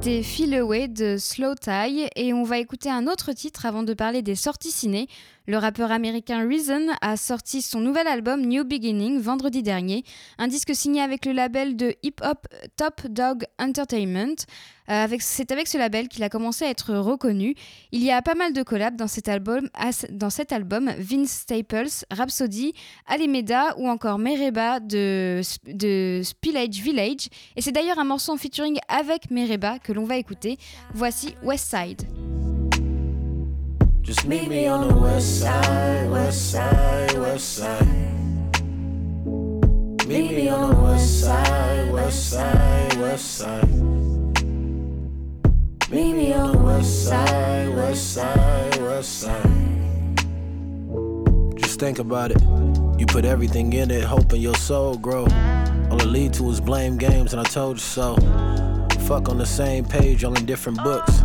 C'était 0.03 0.23
Feel 0.23 0.95
de 0.95 1.19
Slow 1.19 1.57
Tie 1.57 2.09
et 2.17 2.33
on 2.33 2.43
va 2.43 2.57
écouter 2.57 2.89
un 2.89 3.07
autre 3.07 3.33
titre 3.33 3.67
avant 3.67 3.83
de 3.83 3.93
parler 3.93 4.23
des 4.23 4.35
sorties 4.35 4.71
ciné. 4.71 5.09
Le 5.51 5.59
rappeur 5.59 5.91
américain 5.91 6.47
Reason 6.49 6.87
a 7.01 7.17
sorti 7.17 7.61
son 7.61 7.81
nouvel 7.81 8.07
album 8.07 8.43
New 8.43 8.63
Beginning 8.63 9.19
vendredi 9.19 9.65
dernier, 9.65 10.05
un 10.39 10.47
disque 10.47 10.77
signé 10.77 11.03
avec 11.03 11.27
le 11.27 11.33
label 11.33 11.75
de 11.75 11.97
hip-hop 12.05 12.47
Top 12.77 13.05
Dog 13.09 13.43
Entertainment. 13.59 14.37
Euh, 14.91 15.09
C'est 15.19 15.51
avec 15.51 15.67
ce 15.67 15.77
label 15.77 16.07
qu'il 16.07 16.23
a 16.23 16.29
commencé 16.29 16.67
à 16.67 16.71
être 16.71 16.95
reconnu. 16.95 17.57
Il 17.91 18.01
y 18.05 18.13
a 18.13 18.23
pas 18.23 18.37
mal 18.37 18.53
de 18.53 18.63
collabs 18.63 18.95
dans 18.95 19.09
cet 19.09 19.27
album, 19.29 19.69
Vince 20.99 21.33
Staples, 21.33 22.05
Rhapsody, 22.13 22.73
Alimeda 23.09 23.77
ou 23.77 23.89
encore 23.89 24.21
Mereba 24.21 24.79
de, 24.79 25.41
de 25.67 26.21
Spillage 26.23 26.81
Village. 26.81 27.29
Et 27.57 27.61
c'est 27.61 27.73
d'ailleurs 27.73 27.99
un 27.99 28.05
morceau 28.05 28.35
en 28.35 28.37
featuring 28.37 28.79
avec 28.87 29.33
Mereba 29.33 29.81
que 29.81 29.93
l'on 29.93 30.05
va 30.05 30.17
écouter. 30.17 30.59
Voici 30.95 31.35
West 31.43 31.75
Side. 31.75 32.30
Just 34.03 34.27
meet 34.27 34.49
me 34.49 34.67
on 34.67 34.89
the 34.89 34.95
west 34.95 35.41
side, 35.41 36.11
west 36.11 36.51
side, 36.53 37.19
west 37.19 37.57
side. 37.57 37.87
Meet 40.07 40.33
me 40.33 40.49
on 40.49 40.71
the 40.71 40.81
west 40.81 41.21
side, 41.21 41.93
west 41.93 42.31
side, 42.31 42.97
west 42.97 43.39
side. 43.39 43.69
Meet 45.91 46.15
me 46.15 46.33
on 46.33 46.53
the 46.53 46.59
west 46.59 47.07
side, 47.07 47.75
west 47.77 48.15
side, 48.15 48.77
west 48.83 49.21
side. 49.21 50.17
Just 51.57 51.79
think 51.79 51.99
about 51.99 52.31
it. 52.31 52.41
You 52.99 53.07
put 53.07 53.25
everything 53.25 53.73
in 53.75 53.91
it, 53.91 54.03
hoping 54.05 54.41
your 54.41 54.57
soul 54.57 54.97
grow. 54.97 55.25
All 55.91 56.01
it 56.01 56.07
lead 56.07 56.33
to 56.35 56.51
is 56.51 56.61
blame 56.61 56.97
games, 56.97 57.33
and 57.33 57.41
I 57.41 57.45
told 57.45 57.77
you 57.77 57.83
so. 57.83 58.17
Fuck 59.07 59.29
on 59.29 59.39
the 59.39 59.47
same 59.47 59.85
page, 59.85 60.25
all 60.25 60.35
in 60.35 60.47
different 60.47 60.83
books. 60.83 61.23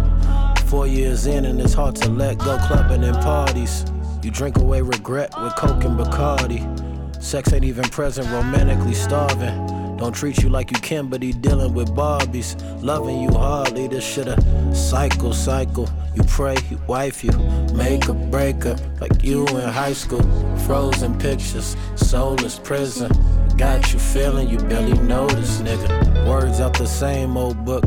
Four 0.68 0.88
years 0.88 1.28
in, 1.28 1.46
and 1.46 1.62
it's 1.62 1.74
hard 1.74 1.96
to 1.98 2.10
let 2.10 2.38
go. 2.40 2.58
Clubbing 2.68 3.04
and 3.04 3.16
parties. 3.18 3.86
You 4.24 4.32
drink 4.32 4.58
away 4.58 4.82
regret 4.82 5.32
with 5.42 5.56
Coke 5.56 5.84
and 5.84 5.98
Bacardi. 5.98 7.24
Sex 7.24 7.54
ain't 7.54 7.64
even 7.64 7.84
present, 7.86 8.28
romantically 8.30 8.96
starving. 8.96 9.96
Don't 9.98 10.14
treat 10.14 10.44
you 10.44 10.50
like 10.50 10.72
you 10.72 10.80
can, 10.80 11.08
but 11.08 11.22
he 11.22 11.32
dealing 11.32 11.74
with 11.74 11.90
Barbies. 11.90 12.56
Loving 12.84 13.22
you 13.22 13.30
hardly, 13.30 13.88
this 13.88 14.04
shit 14.04 14.28
a 14.28 14.76
cycle, 14.76 15.34
cycle. 15.34 15.88
You 16.16 16.24
pray, 16.24 16.58
you 16.70 16.80
wife, 16.88 17.24
you 17.24 17.32
make 17.74 18.08
a 18.08 18.14
breaker. 18.14 18.76
Like 19.00 19.24
you 19.24 19.48
in 19.48 19.70
high 19.70 19.94
school, 19.94 20.24
frozen 20.66 21.18
pictures, 21.18 21.78
soulless 21.96 22.60
prison. 22.60 23.12
Got 23.56 23.94
you 23.94 24.00
feeling, 24.00 24.50
you 24.50 24.58
barely 24.58 24.98
know 25.00 25.28
this 25.28 25.62
nigga. 25.62 26.28
Words 26.28 26.60
out 26.60 26.78
the 26.78 26.88
same 26.88 27.38
old 27.38 27.64
book. 27.64 27.86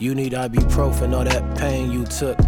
You 0.00 0.14
need 0.14 0.32
ibuprofen, 0.32 1.14
all 1.14 1.24
that 1.24 1.58
pain 1.58 1.92
you 1.92 2.06
took. 2.06 2.38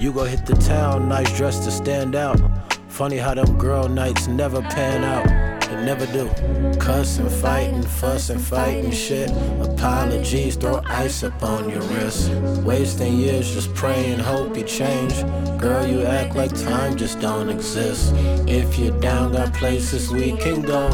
You 0.00 0.10
go 0.10 0.24
hit 0.24 0.46
the 0.46 0.54
town, 0.54 1.06
nice 1.06 1.36
dress 1.36 1.62
to 1.66 1.70
stand 1.70 2.14
out. 2.14 2.40
Funny 2.88 3.18
how 3.18 3.34
them 3.34 3.58
girl 3.58 3.90
nights 3.90 4.26
never 4.26 4.62
pan 4.62 5.04
out. 5.04 5.43
Never 5.84 6.06
do. 6.06 6.30
Cussing, 6.78 7.28
fighting, 7.28 7.82
fussing, 7.82 8.38
fighting 8.38 8.90
shit. 8.90 9.30
Apologies, 9.60 10.56
throw 10.56 10.80
ice 10.86 11.22
up 11.22 11.42
on 11.42 11.68
your 11.68 11.82
wrist. 11.82 12.30
Wasting 12.64 13.18
years 13.18 13.52
just 13.52 13.74
praying, 13.74 14.18
hope 14.18 14.56
you 14.56 14.62
change. 14.62 15.12
Girl, 15.60 15.86
you 15.86 16.06
act 16.06 16.36
like 16.36 16.54
time 16.54 16.96
just 16.96 17.20
don't 17.20 17.50
exist. 17.50 18.14
If 18.48 18.78
you're 18.78 18.98
down, 18.98 19.32
got 19.32 19.52
places 19.52 20.10
we 20.10 20.34
can 20.38 20.62
go. 20.62 20.88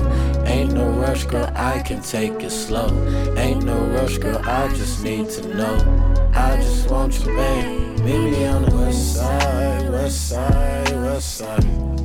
Ain't 0.45 0.73
no 0.73 0.91
rush, 0.91 1.25
girl, 1.25 1.49
I 1.55 1.83
can 1.83 2.03
take 2.03 2.43
it 2.43 2.51
slow. 2.51 2.89
Ain't 3.37 3.63
no 3.65 3.79
rush, 3.95 4.19
girl, 4.19 4.39
I 4.45 4.67
just 4.75 5.05
need 5.05 5.31
to 5.31 5.55
know. 5.55 6.31
I 6.35 6.57
just 6.57 6.91
want 6.91 7.17
you, 7.21 7.27
babe. 7.27 8.01
Meet 8.01 8.31
me 8.33 8.45
on 8.45 8.65
the 8.65 8.77
west 8.77 9.15
side, 9.15 9.91
west 9.91 10.29
side, 10.29 10.93
west 10.97 11.37
side. 11.37 12.00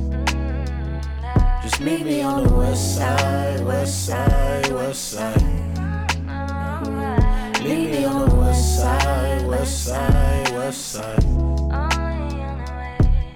Meet 1.78 2.06
me 2.06 2.22
on 2.22 2.44
the 2.44 2.54
west 2.54 2.96
side, 2.96 3.60
west 3.62 4.06
side, 4.06 4.72
west 4.72 5.10
side. 5.10 5.42
Meet 7.62 7.90
me 7.90 8.04
on 8.06 8.28
the 8.30 8.34
west 8.34 8.78
side, 8.78 9.46
west 9.46 9.84
side, 9.84 10.48
west 10.52 10.92
side. 10.92 11.24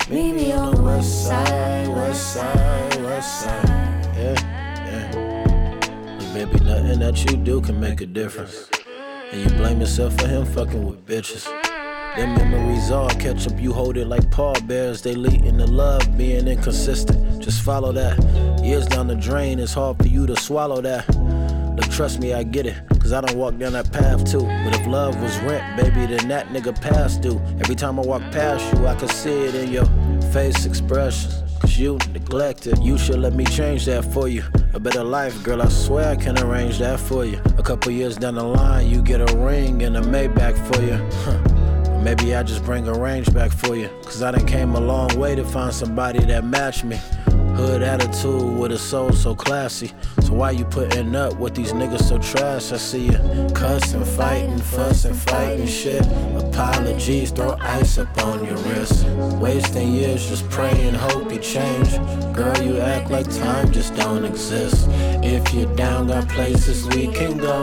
Meet 0.08 0.32
me 0.32 0.52
on 0.52 0.74
the 0.74 0.82
west 0.82 1.26
side, 1.26 1.88
west 1.88 2.32
side, 2.32 3.02
west 3.02 3.42
side. 3.42 3.68
Yeah, 4.16 4.34
yeah. 4.86 6.46
Nothing 6.64 6.98
that 7.00 7.30
you 7.30 7.36
do 7.36 7.60
can 7.60 7.78
make 7.78 8.00
a 8.00 8.06
difference. 8.06 8.70
And 9.32 9.42
you 9.42 9.56
blame 9.58 9.80
yourself 9.80 10.16
for 10.18 10.26
him 10.26 10.46
fucking 10.46 10.86
with 10.86 11.04
bitches. 11.04 11.44
Them 12.16 12.34
memories 12.34 12.90
all 12.90 13.10
catch 13.10 13.46
up, 13.46 13.60
you 13.60 13.74
hold 13.74 13.98
it 13.98 14.06
like 14.06 14.30
pallbearers. 14.30 15.02
They 15.02 15.14
lead 15.14 15.44
in 15.44 15.58
the 15.58 15.66
love, 15.66 16.16
being 16.16 16.48
inconsistent. 16.48 17.29
Just 17.40 17.62
follow 17.62 17.92
that. 17.92 18.62
Years 18.62 18.86
down 18.86 19.08
the 19.08 19.16
drain, 19.16 19.58
it's 19.58 19.74
hard 19.74 19.98
for 19.98 20.06
you 20.06 20.26
to 20.26 20.36
swallow 20.36 20.80
that. 20.82 21.08
Look, 21.76 21.90
trust 21.90 22.20
me, 22.20 22.34
I 22.34 22.42
get 22.42 22.66
it. 22.66 22.76
Cause 23.00 23.10
Cause 23.10 23.24
I 23.24 23.26
don't 23.26 23.38
walk 23.38 23.58
down 23.58 23.72
that 23.72 23.90
path 23.92 24.30
too. 24.30 24.42
But 24.42 24.72
if 24.78 24.86
love 24.86 25.20
was 25.20 25.36
rent, 25.40 25.76
baby, 25.76 26.06
then 26.06 26.28
that 26.28 26.46
nigga 26.50 26.80
passed 26.80 27.22
due. 27.22 27.40
Every 27.58 27.74
time 27.74 27.98
I 27.98 28.02
walk 28.02 28.22
past 28.30 28.72
you, 28.72 28.86
I 28.86 28.94
can 28.94 29.08
see 29.08 29.32
it 29.32 29.56
in 29.56 29.72
your 29.72 29.86
face 30.30 30.64
expression. 30.64 31.32
Cause 31.58 31.76
you 31.76 31.98
neglected. 32.12 32.78
You 32.78 32.96
should 32.96 33.18
let 33.18 33.32
me 33.32 33.44
change 33.46 33.86
that 33.86 34.04
for 34.04 34.28
you. 34.28 34.44
A 34.74 34.78
better 34.78 35.02
life, 35.02 35.42
girl, 35.42 35.60
I 35.60 35.68
swear 35.70 36.10
I 36.10 36.14
can 36.14 36.38
arrange 36.38 36.78
that 36.78 37.00
for 37.00 37.24
you. 37.24 37.42
A 37.58 37.64
couple 37.64 37.90
years 37.90 38.16
down 38.16 38.36
the 38.36 38.44
line, 38.44 38.88
you 38.88 39.02
get 39.02 39.20
a 39.28 39.36
ring 39.36 39.82
and 39.82 39.96
a 39.96 40.02
Maybach 40.02 40.56
for 40.72 40.80
you. 40.80 40.94
Huh. 41.24 42.00
Maybe 42.04 42.36
I 42.36 42.44
just 42.44 42.64
bring 42.64 42.86
a 42.86 42.94
range 42.94 43.34
back 43.34 43.50
for 43.50 43.74
you. 43.74 43.88
Cause 44.04 44.22
I 44.22 44.30
done 44.30 44.46
came 44.46 44.76
a 44.76 44.80
long 44.80 45.18
way 45.18 45.34
to 45.34 45.44
find 45.44 45.74
somebody 45.74 46.20
that 46.26 46.44
matched 46.44 46.84
me. 46.84 47.00
Hood 47.60 47.82
attitude 47.82 48.56
with 48.56 48.72
a 48.72 48.78
soul 48.78 49.12
so 49.12 49.34
classy. 49.34 49.92
So 50.22 50.32
why 50.32 50.52
you 50.52 50.64
putting 50.64 51.14
up 51.14 51.36
with 51.36 51.54
these 51.54 51.74
niggas 51.74 52.04
so 52.04 52.16
trash? 52.16 52.72
I 52.72 52.78
see 52.78 53.10
you 53.10 53.18
cussing, 53.54 54.02
fighting, 54.02 54.56
fussing, 54.56 55.12
fighting 55.12 55.66
shit. 55.66 56.00
Apologies, 56.36 57.32
throw 57.32 57.58
ice 57.60 57.98
up 57.98 58.16
on 58.24 58.46
your 58.46 58.56
wrist. 58.56 59.04
Wasting 59.44 59.92
years 59.92 60.26
just 60.26 60.48
praying, 60.48 60.94
hope 60.94 61.30
you 61.30 61.38
change. 61.38 61.90
Girl, 62.34 62.56
you 62.62 62.78
act 62.78 63.10
like 63.10 63.28
time 63.28 63.70
just 63.70 63.94
don't 63.94 64.24
exist. 64.24 64.86
If 65.22 65.52
you're 65.52 65.76
down, 65.76 66.06
got 66.06 66.30
places 66.30 66.86
we 66.86 67.08
can 67.08 67.36
go. 67.36 67.60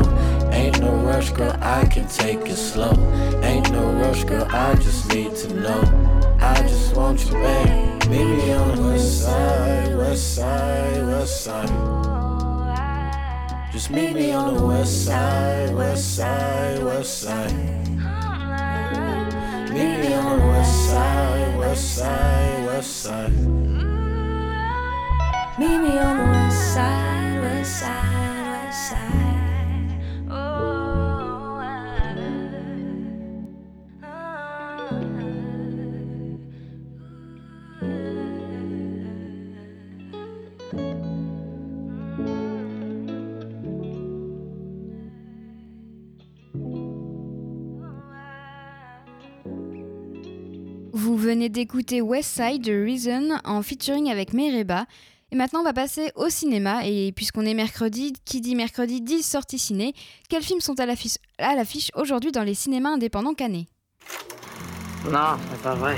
Ain't 0.52 0.80
no 0.80 0.92
rush, 0.98 1.32
girl, 1.32 1.58
I 1.60 1.88
can 1.88 2.08
take 2.08 2.42
it 2.42 2.58
slow. 2.58 2.94
Ain't 3.42 3.72
no 3.72 3.92
rush, 3.94 4.26
girl, 4.26 4.46
I 4.52 4.76
just 4.76 5.12
need 5.12 5.36
to 5.38 5.54
know. 5.56 6.38
I 6.40 6.54
just 6.68 6.96
want 6.96 7.26
you, 7.26 7.32
babe. 7.32 7.97
Meet 8.10 8.24
me 8.26 8.52
on 8.54 8.76
the 8.78 8.84
west 8.84 9.22
side, 9.24 9.98
west 9.98 10.36
side, 10.36 11.06
west 11.08 11.44
side. 11.44 11.70
Just 13.74 13.92
meet 13.92 14.14
me 14.14 14.32
on 14.32 14.56
the 14.56 14.66
west 14.66 15.06
side, 15.06 15.76
west 15.76 16.16
side, 16.16 16.82
west 16.84 17.22
side. 17.22 17.54
Meet 19.74 20.00
me 20.00 20.14
on 20.14 20.40
the 20.40 20.48
west 20.48 20.90
side, 20.90 21.58
west 21.58 21.96
side, 21.96 22.66
west 22.66 22.96
side. 22.96 23.34
Meet 25.60 25.78
me 25.78 26.00
on 26.00 26.18
the 26.18 26.24
west 26.32 26.74
side, 26.74 27.42
west 27.42 27.80
side, 27.80 28.66
west 28.66 28.90
side. 28.90 29.37
Venez 51.38 51.50
d'écouter 51.50 52.02
West 52.02 52.32
Side 52.32 52.64
de 52.64 52.84
Reason 52.84 53.38
en 53.44 53.62
featuring 53.62 54.10
avec 54.10 54.34
Mereba. 54.34 54.86
Et 55.32 55.36
maintenant, 55.36 55.60
on 55.60 55.64
va 55.64 55.74
passer 55.74 56.12
au 56.16 56.30
cinéma. 56.30 56.88
Et 56.88 57.12
puisqu'on 57.12 57.46
est 57.46 57.54
mercredi, 57.54 58.14
qui 58.26 58.42
dit 58.42 58.56
mercredi 58.56 59.02
dit 59.02 59.22
sortie 59.22 59.60
ciné. 59.60 59.94
Quels 60.30 60.42
films 60.42 60.62
sont 60.62 60.74
à 60.80 60.88
l'affiche 60.88 61.92
aujourd'hui 61.94 62.32
dans 62.32 62.42
les 62.42 62.56
cinémas 62.56 62.90
indépendants 62.90 63.36
canés 63.36 63.68
Non, 65.12 65.38
c'est 65.52 65.62
pas 65.62 65.76
vrai. 65.76 65.98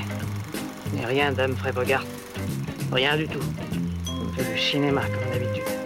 N'ai 0.93 1.05
rien 1.05 1.31
d'Humphrey 1.31 1.71
Bogart. 1.71 2.05
Rien 2.91 3.15
du 3.15 3.25
tout. 3.25 3.39
On 4.09 4.33
fait 4.33 4.53
du 4.53 4.59
cinéma 4.59 5.03
comme 5.03 5.31
d'habitude. 5.31 5.78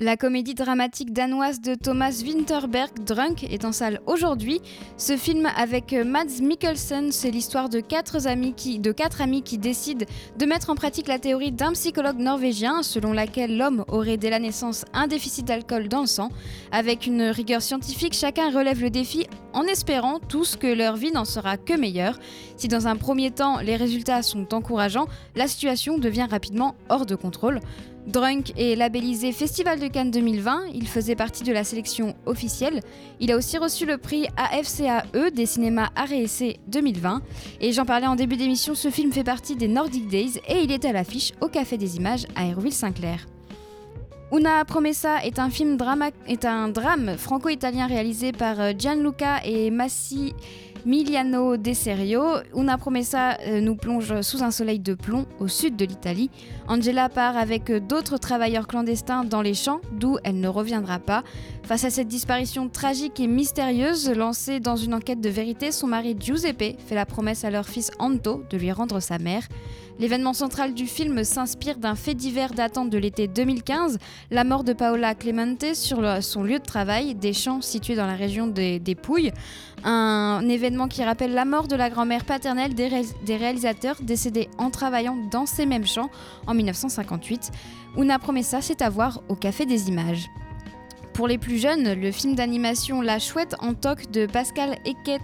La 0.00 0.16
comédie 0.16 0.54
dramatique 0.54 1.12
danoise 1.12 1.60
de 1.60 1.76
Thomas 1.76 2.20
Winterberg, 2.26 3.04
Drunk, 3.06 3.44
est 3.44 3.64
en 3.64 3.70
salle 3.70 4.00
aujourd'hui. 4.06 4.60
Ce 4.96 5.16
film 5.16 5.48
avec 5.56 5.92
Mads 5.92 6.42
Mikkelsen, 6.42 7.12
c'est 7.12 7.30
l'histoire 7.30 7.68
de 7.68 7.78
quatre 7.78 8.26
amis 8.26 8.54
qui, 8.54 8.80
de 8.80 8.90
quatre 8.90 9.20
amis 9.20 9.44
qui 9.44 9.56
décident 9.56 10.04
de 10.36 10.46
mettre 10.46 10.70
en 10.70 10.74
pratique 10.74 11.06
la 11.06 11.20
théorie 11.20 11.52
d'un 11.52 11.74
psychologue 11.74 12.18
norvégien 12.18 12.82
selon 12.82 13.12
laquelle 13.12 13.56
l'homme 13.56 13.84
aurait 13.86 14.16
dès 14.16 14.30
la 14.30 14.40
naissance 14.40 14.84
un 14.94 15.06
déficit 15.06 15.46
d'alcool 15.46 15.86
dans 15.86 16.00
le 16.00 16.08
sang. 16.08 16.30
Avec 16.72 17.06
une 17.06 17.22
rigueur 17.22 17.62
scientifique, 17.62 18.14
chacun 18.14 18.50
relève 18.50 18.82
le 18.82 18.90
défi 18.90 19.28
en 19.52 19.62
espérant 19.62 20.18
tous 20.18 20.56
que 20.56 20.66
leur 20.66 20.96
vie 20.96 21.12
n'en 21.12 21.24
sera 21.24 21.56
que 21.56 21.78
meilleure. 21.78 22.18
Si 22.56 22.66
dans 22.66 22.88
un 22.88 22.96
premier 22.96 23.30
temps 23.30 23.60
les 23.60 23.76
résultats 23.76 24.22
sont 24.22 24.54
encourageants, 24.54 25.06
la 25.36 25.46
situation 25.46 25.98
devient 25.98 26.26
rapidement 26.28 26.74
hors 26.88 27.06
de 27.06 27.14
contrôle. 27.14 27.60
Drunk 28.06 28.52
est 28.58 28.76
labellisé 28.76 29.32
Festival 29.32 29.80
de 29.80 29.86
Cannes 29.88 30.10
2020, 30.10 30.64
il 30.74 30.86
faisait 30.86 31.16
partie 31.16 31.42
de 31.42 31.52
la 31.52 31.64
sélection 31.64 32.14
officielle. 32.26 32.80
Il 33.18 33.32
a 33.32 33.36
aussi 33.36 33.56
reçu 33.56 33.86
le 33.86 33.96
prix 33.96 34.26
AFCAE 34.36 35.30
des 35.34 35.46
cinémas 35.46 35.88
Essai 36.10 36.58
2020. 36.68 37.22
Et 37.62 37.72
j'en 37.72 37.86
parlais 37.86 38.06
en 38.06 38.14
début 38.14 38.36
d'émission, 38.36 38.74
ce 38.74 38.90
film 38.90 39.10
fait 39.10 39.24
partie 39.24 39.56
des 39.56 39.68
Nordic 39.68 40.06
Days 40.08 40.40
et 40.48 40.58
il 40.58 40.70
est 40.70 40.84
à 40.84 40.92
l'affiche 40.92 41.32
au 41.40 41.48
Café 41.48 41.78
des 41.78 41.96
Images 41.96 42.26
à 42.36 42.44
Hérouville-Saint-Clair. 42.44 43.26
Una 44.32 44.64
Promessa 44.64 45.24
est 45.24 45.38
un 45.38 45.48
film 45.48 45.78
est 46.26 46.44
un 46.44 46.68
drame 46.68 47.16
franco-italien 47.16 47.86
réalisé 47.86 48.32
par 48.32 48.60
euh, 48.60 48.72
Gianluca 48.76 49.44
et 49.44 49.70
Massi 49.70 50.34
Miliano 50.86 51.56
De 51.56 51.72
Serio. 51.72 52.22
Una 52.54 52.76
Promessa 52.76 53.38
euh, 53.40 53.60
nous 53.60 53.74
plonge 53.74 54.20
sous 54.20 54.42
un 54.42 54.50
soleil 54.50 54.78
de 54.78 54.92
plomb 54.92 55.24
au 55.40 55.48
sud 55.48 55.76
de 55.76 55.84
l'Italie. 55.86 56.30
Angela 56.68 57.08
part 57.08 57.38
avec 57.38 57.72
d'autres 57.72 58.18
travailleurs 58.18 58.66
clandestins 58.66 59.24
dans 59.24 59.40
les 59.40 59.54
champs, 59.54 59.80
d'où 59.92 60.18
elle 60.24 60.40
ne 60.40 60.48
reviendra 60.48 60.98
pas. 60.98 61.24
Face 61.62 61.84
à 61.84 61.90
cette 61.90 62.08
disparition 62.08 62.68
tragique 62.68 63.18
et 63.18 63.26
mystérieuse, 63.26 64.10
lancée 64.10 64.60
dans 64.60 64.76
une 64.76 64.92
enquête 64.92 65.22
de 65.22 65.30
vérité, 65.30 65.72
son 65.72 65.86
mari 65.86 66.16
Giuseppe 66.20 66.76
fait 66.78 66.94
la 66.94 67.06
promesse 67.06 67.44
à 67.44 67.50
leur 67.50 67.66
fils 67.66 67.90
Anto 67.98 68.42
de 68.50 68.58
lui 68.58 68.70
rendre 68.70 69.00
sa 69.00 69.18
mère. 69.18 69.48
L'événement 70.00 70.32
central 70.32 70.74
du 70.74 70.86
film 70.86 71.22
s'inspire 71.22 71.78
d'un 71.78 71.94
fait 71.94 72.14
divers 72.14 72.52
datant 72.52 72.84
de 72.84 72.98
l'été 72.98 73.28
2015, 73.28 73.98
la 74.32 74.42
mort 74.42 74.64
de 74.64 74.72
Paola 74.72 75.14
Clemente 75.14 75.74
sur 75.74 76.22
son 76.22 76.42
lieu 76.42 76.58
de 76.58 76.64
travail, 76.64 77.14
des 77.14 77.32
champs 77.32 77.60
situés 77.60 77.94
dans 77.94 78.06
la 78.06 78.16
région 78.16 78.48
des, 78.48 78.80
Pouilles. 79.00 79.32
Un 79.84 80.48
événement 80.48 80.88
qui 80.88 81.04
rappelle 81.04 81.32
la 81.32 81.44
mort 81.44 81.68
de 81.68 81.76
la 81.76 81.90
grand-mère 81.90 82.24
paternelle 82.24 82.74
des 82.74 83.36
réalisateurs 83.36 83.96
décédés 84.02 84.48
en 84.58 84.70
travaillant 84.70 85.16
dans 85.30 85.46
ces 85.46 85.64
mêmes 85.64 85.86
champs 85.86 86.10
en 86.46 86.54
1958. 86.54 87.50
Una 87.96 88.18
Promessa, 88.18 88.60
c'est 88.60 88.82
à 88.82 88.90
voir 88.90 89.22
au 89.28 89.36
Café 89.36 89.64
des 89.64 89.88
Images. 89.88 90.28
Pour 91.12 91.28
les 91.28 91.38
plus 91.38 91.58
jeunes, 91.58 91.92
le 91.92 92.10
film 92.10 92.34
d'animation 92.34 93.00
La 93.00 93.20
Chouette 93.20 93.54
en 93.60 93.74
toque 93.74 94.10
de 94.10 94.26
Pascal 94.26 94.76
Eckett 94.84 95.22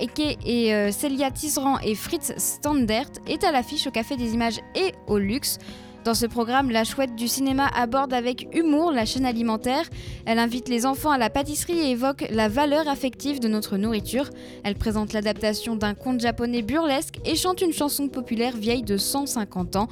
Eke 0.00 0.38
et 0.46 0.74
euh, 0.74 0.90
Celia 0.90 1.30
Tisserand 1.30 1.78
et 1.80 1.94
Fritz 1.94 2.32
Standert 2.36 3.10
est 3.26 3.44
à 3.44 3.52
l'affiche 3.52 3.86
au 3.86 3.90
Café 3.90 4.16
des 4.16 4.34
Images 4.34 4.60
et 4.74 4.92
au 5.06 5.18
Luxe. 5.18 5.58
Dans 6.04 6.14
ce 6.14 6.26
programme, 6.26 6.70
la 6.70 6.84
chouette 6.84 7.16
du 7.16 7.28
cinéma 7.28 7.66
aborde 7.66 8.14
avec 8.14 8.48
humour 8.54 8.92
la 8.92 9.04
chaîne 9.04 9.26
alimentaire. 9.26 9.84
Elle 10.24 10.38
invite 10.38 10.68
les 10.68 10.86
enfants 10.86 11.10
à 11.10 11.18
la 11.18 11.28
pâtisserie 11.28 11.78
et 11.78 11.90
évoque 11.90 12.24
la 12.30 12.48
valeur 12.48 12.88
affective 12.88 13.40
de 13.40 13.48
notre 13.48 13.76
nourriture. 13.76 14.30
Elle 14.64 14.76
présente 14.76 15.12
l'adaptation 15.12 15.76
d'un 15.76 15.94
conte 15.94 16.20
japonais 16.20 16.62
burlesque 16.62 17.18
et 17.26 17.36
chante 17.36 17.60
une 17.60 17.72
chanson 17.74 18.08
populaire 18.08 18.56
vieille 18.56 18.84
de 18.84 18.96
150 18.96 19.76
ans. 19.76 19.88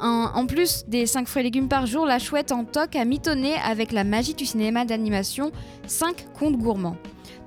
En, 0.00 0.46
plus 0.46 0.84
des 0.86 1.06
5 1.06 1.26
fruits 1.26 1.40
et 1.40 1.44
légumes 1.44 1.68
par 1.68 1.84
jour, 1.84 2.06
la 2.06 2.20
chouette 2.20 2.52
en 2.52 2.64
toque 2.64 2.94
a 2.94 3.04
mitonné 3.04 3.54
avec 3.62 3.90
la 3.90 4.04
magie 4.04 4.34
du 4.34 4.46
cinéma 4.46 4.84
d'animation 4.84 5.50
5 5.86 6.32
contes 6.38 6.56
gourmands. 6.56 6.96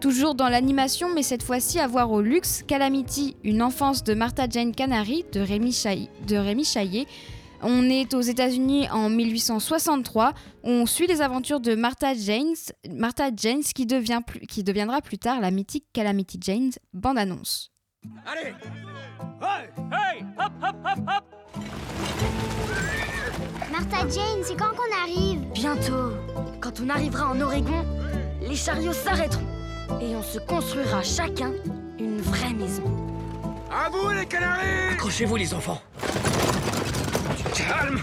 Toujours 0.02 0.34
dans 0.34 0.50
l'animation, 0.50 1.14
mais 1.14 1.22
cette 1.22 1.44
fois-ci 1.44 1.80
à 1.80 1.86
voir 1.88 2.12
au 2.12 2.22
luxe, 2.22 2.64
Calamity, 2.68 3.36
une 3.44 3.62
enfance 3.62 4.04
de 4.04 4.16
Martha 4.16 4.48
Jane 4.50 4.74
Canary 4.74 5.24
de 5.32 5.40
Rémi, 5.40 5.72
Chaillet, 5.72 6.10
de 6.28 6.36
Rémi 6.38 6.66
Chaillet. 6.66 7.06
On 7.62 7.88
est 7.88 8.16
aux 8.16 8.22
États-Unis 8.22 8.90
en 8.90 9.10
1863. 9.10 10.34
On 10.64 10.88
suit 10.88 11.06
les 11.06 11.22
aventures 11.22 11.60
de 11.60 11.76
Martha 11.76 12.16
James, 12.16 12.56
Martha 12.90 13.30
James 13.38 13.62
qui, 13.62 13.86
devient 13.86 14.22
plus- 14.26 14.40
qui 14.48 14.64
deviendra 14.64 15.02
plus 15.02 15.20
tard 15.20 15.40
la 15.40 15.52
mythique 15.52 15.86
Calamity 15.94 16.40
James. 16.42 16.72
Bande 16.94 17.20
annonce. 17.20 17.70
Allez 18.26 18.56
Hey 19.42 19.70
Hey 19.92 20.24
Hop, 20.40 20.52
hop, 20.64 20.76
hop, 20.84 20.98
hop 21.08 21.24
Martha 23.72 24.00
Jane, 24.10 24.42
c'est 24.44 24.56
quand 24.58 24.72
qu'on 24.72 25.04
arrive? 25.04 25.42
Bientôt, 25.54 26.14
quand 26.60 26.80
on 26.84 26.90
arrivera 26.90 27.30
en 27.30 27.40
Oregon, 27.40 27.86
les 28.42 28.56
chariots 28.56 28.94
s'arrêteront 28.94 29.46
et 30.00 30.16
on 30.16 30.24
se 30.24 30.40
construira 30.40 31.02
chacun 31.04 31.52
une 32.00 32.22
vraie 32.22 32.54
maison. 32.54 32.84
À 33.72 33.90
vous 33.90 34.10
les 34.10 34.26
canaris 34.26 34.94
Accrochez-vous 34.94 35.36
les 35.36 35.54
enfants. 35.54 35.82
Calme 37.56 38.02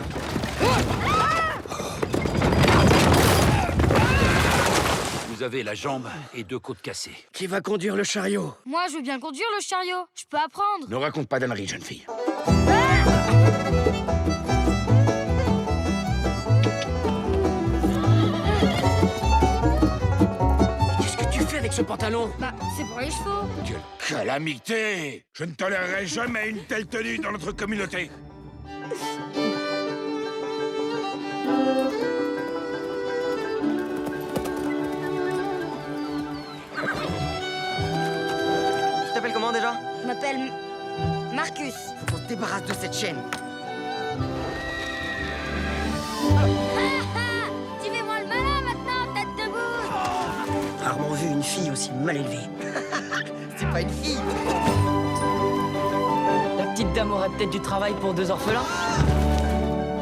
Vous 5.29 5.43
avez 5.43 5.63
la 5.63 5.75
jambe 5.75 6.09
et 6.35 6.43
deux 6.43 6.59
côtes 6.59 6.81
cassées. 6.83 7.15
Qui 7.33 7.47
va 7.47 7.61
conduire 7.61 7.95
le 7.97 8.03
chariot? 8.03 8.55
Moi, 8.67 8.83
je 8.91 8.97
veux 8.97 9.03
bien 9.03 9.21
conduire 9.21 9.47
le 9.57 9.63
chariot. 9.63 10.07
Je 10.15 10.25
peux 10.29 10.37
apprendre. 10.37 10.89
Ne 10.89 10.97
raconte 10.97 11.29
pas 11.29 11.39
d'âneries, 11.39 11.69
jeune 11.69 11.83
fille. 11.83 12.05
Avec 21.69 21.73
ce 21.77 21.83
pantalon 21.83 22.31
Bah, 22.39 22.55
c'est 22.77 22.85
pour 22.87 22.99
les 23.01 23.11
chevaux. 23.11 23.47
Quelle 23.67 23.81
calamité 24.09 25.25
Je 25.35 25.45
ne 25.45 25.53
tolérerai 25.53 26.07
jamais 26.07 26.49
une 26.49 26.65
telle 26.65 26.87
tenue 26.87 27.19
dans 27.19 27.31
notre 27.33 27.53
communauté. 27.53 28.11
Tu 39.07 39.15
t'appelles 39.15 39.33
comment 39.33 39.53
déjà? 39.53 39.75
Je 40.03 40.07
m'appelle 40.07 40.53
Marcus. 41.35 41.75
Faut 42.07 42.17
qu'on 42.17 42.23
se 42.23 42.29
débarrasse 42.29 42.65
de 42.65 42.73
cette 42.75 42.95
chaîne. 42.95 43.17
Tu 46.21 46.98
Rarement 50.89 51.11
vu 51.11 51.27
une 51.29 51.43
fille 51.43 51.71
aussi 51.71 51.91
mal 52.03 52.17
élevée. 52.17 52.49
C'est 53.59 53.71
pas 53.71 53.83
une 53.83 53.91
fille 53.91 54.17
La 56.57 56.65
petite 56.65 56.91
dame 56.95 57.13
aurait 57.13 57.29
peut-être 57.29 57.51
du 57.51 57.61
travail 57.61 57.93
pour 58.01 58.15
deux 58.15 58.31
orphelins 58.31 58.65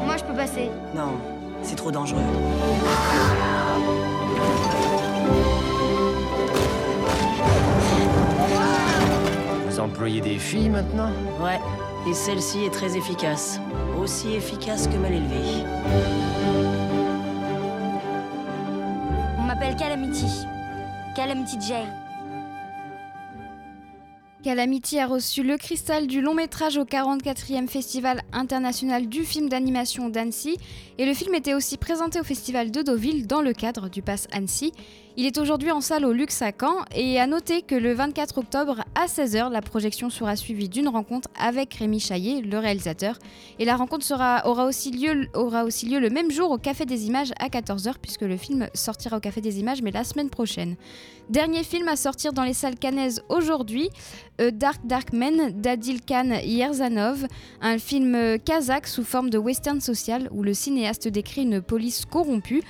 Moi, 0.05 0.15
je 0.15 0.23
peux 0.23 0.33
passer. 0.33 0.69
Non, 0.95 1.15
c'est 1.61 1.75
trop 1.75 1.91
dangereux. 1.91 2.21
Vous 9.69 9.79
employez 9.81 10.21
des 10.21 10.37
filles 10.37 10.69
maintenant? 10.69 11.11
Ouais, 11.43 11.59
et 12.09 12.13
celle-ci 12.13 12.63
est 12.63 12.73
très 12.73 12.95
efficace. 12.95 13.59
Aussi 14.01 14.35
efficace 14.35 14.87
que 14.87 14.95
mal 14.95 15.11
élevée. 15.11 15.65
On 19.37 19.41
m'appelle 19.41 19.75
Calamity. 19.75 20.46
Calamity 24.43 24.99
a 24.99 25.07
reçu 25.07 25.43
le 25.43 25.57
cristal 25.57 26.07
du 26.07 26.21
long 26.21 26.33
métrage 26.33 26.77
au 26.77 26.85
44e 26.85 27.67
Festival 27.67 28.21
international 28.31 29.07
du 29.07 29.25
film 29.25 29.49
d'animation 29.49 30.07
d'Annecy 30.07 30.57
et 30.97 31.05
le 31.05 31.13
film 31.13 31.35
était 31.35 31.53
aussi 31.53 31.75
présenté 31.75 32.19
au 32.19 32.23
Festival 32.23 32.71
de 32.71 32.81
Deauville 32.81 33.27
dans 33.27 33.41
le 33.41 33.51
cadre 33.51 33.89
du 33.89 34.01
Pass 34.01 34.27
Annecy. 34.31 34.71
Il 35.19 35.25
est 35.25 35.39
aujourd'hui 35.39 35.71
en 35.71 35.81
salle 35.81 36.05
au 36.05 36.11
Luxe 36.11 36.43
à 36.43 36.51
Caen 36.51 36.85
et 36.93 37.19
à 37.19 37.25
noter 37.25 37.63
que 37.63 37.73
le 37.73 37.91
24 37.91 38.37
octobre 38.37 38.83
à 38.93 39.07
16h, 39.07 39.51
la 39.51 39.63
projection 39.63 40.11
sera 40.11 40.35
suivie 40.35 40.69
d'une 40.69 40.87
rencontre 40.87 41.27
avec 41.39 41.73
Rémi 41.73 41.99
Chaillet, 41.99 42.41
le 42.41 42.59
réalisateur. 42.59 43.17
Et 43.57 43.65
la 43.65 43.75
rencontre 43.77 44.05
aura, 44.13 44.67
aussi 44.67 44.91
lieu, 44.91 45.15
le 45.15 46.09
même 46.11 46.29
jour 46.29 46.51
au 46.51 46.59
Café 46.59 46.85
des 46.85 47.07
Images 47.07 47.31
à 47.39 47.47
14h 47.47 47.95
puisque 47.99 48.21
le 48.21 48.37
film 48.37 48.67
sortira 48.75 49.17
au 49.17 49.19
Café 49.19 49.41
des 49.41 49.59
Images 49.59 49.81
mais 49.81 49.89
la 49.89 50.03
semaine 50.03 50.29
prochaine. 50.29 50.75
Dernier 51.31 51.63
film 51.63 51.87
à 51.87 51.95
sortir 51.95 52.31
dans 52.31 52.43
les 52.43 52.53
salles 52.53 52.77
canaises 52.77 53.23
aujourd'hui, 53.27 53.89
Dark 54.37 54.85
Dark 54.85 55.13
Men 55.13 55.49
d'Adil 55.59 56.01
Khan 56.01 56.29
Yerzanov, 56.43 57.25
un 57.61 57.79
film 57.79 58.13
euh, 58.13 58.37
kazakh 58.37 58.85
sous 58.85 59.03
forme 59.03 59.31
de 59.31 59.39
western 59.39 59.81
social 59.81 60.29
où 60.31 60.43
le 60.43 60.53
cinéaste 60.53 61.07
décrit 61.07 61.41
une 61.41 61.59
police 61.59 62.05
corrompue. 62.05 62.61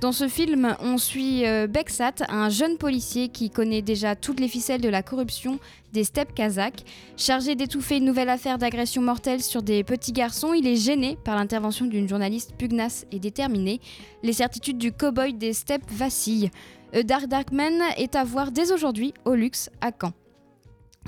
Dans 0.00 0.12
ce 0.12 0.28
film, 0.28 0.76
on 0.80 0.98
suit 0.98 1.46
euh, 1.46 1.66
Beksat, 1.66 2.26
un 2.28 2.50
jeune 2.50 2.76
policier 2.76 3.28
qui 3.28 3.48
connaît 3.48 3.80
déjà 3.80 4.14
toutes 4.14 4.40
les 4.40 4.48
ficelles 4.48 4.82
de 4.82 4.90
la 4.90 5.02
corruption 5.02 5.58
des 5.94 6.04
steppes 6.04 6.34
kazakhs. 6.34 6.84
Chargé 7.16 7.54
d'étouffer 7.54 7.96
une 7.96 8.04
nouvelle 8.04 8.28
affaire 8.28 8.58
d'agression 8.58 9.00
mortelle 9.00 9.42
sur 9.42 9.62
des 9.62 9.84
petits 9.84 10.12
garçons, 10.12 10.52
il 10.52 10.66
est 10.66 10.76
gêné 10.76 11.16
par 11.24 11.34
l'intervention 11.34 11.86
d'une 11.86 12.08
journaliste 12.08 12.54
pugnace 12.58 13.06
et 13.10 13.18
déterminée. 13.18 13.80
Les 14.22 14.34
certitudes 14.34 14.76
du 14.76 14.92
cow-boy 14.92 15.32
des 15.32 15.54
steppes 15.54 15.90
vacillent. 15.90 16.50
A 16.92 17.02
Dark 17.02 17.26
Dark 17.26 17.50
Man 17.50 17.80
est 17.96 18.16
à 18.16 18.24
voir 18.24 18.52
dès 18.52 18.72
aujourd'hui 18.72 19.14
au 19.24 19.34
luxe 19.34 19.70
à 19.80 19.92
Caen. 19.98 20.12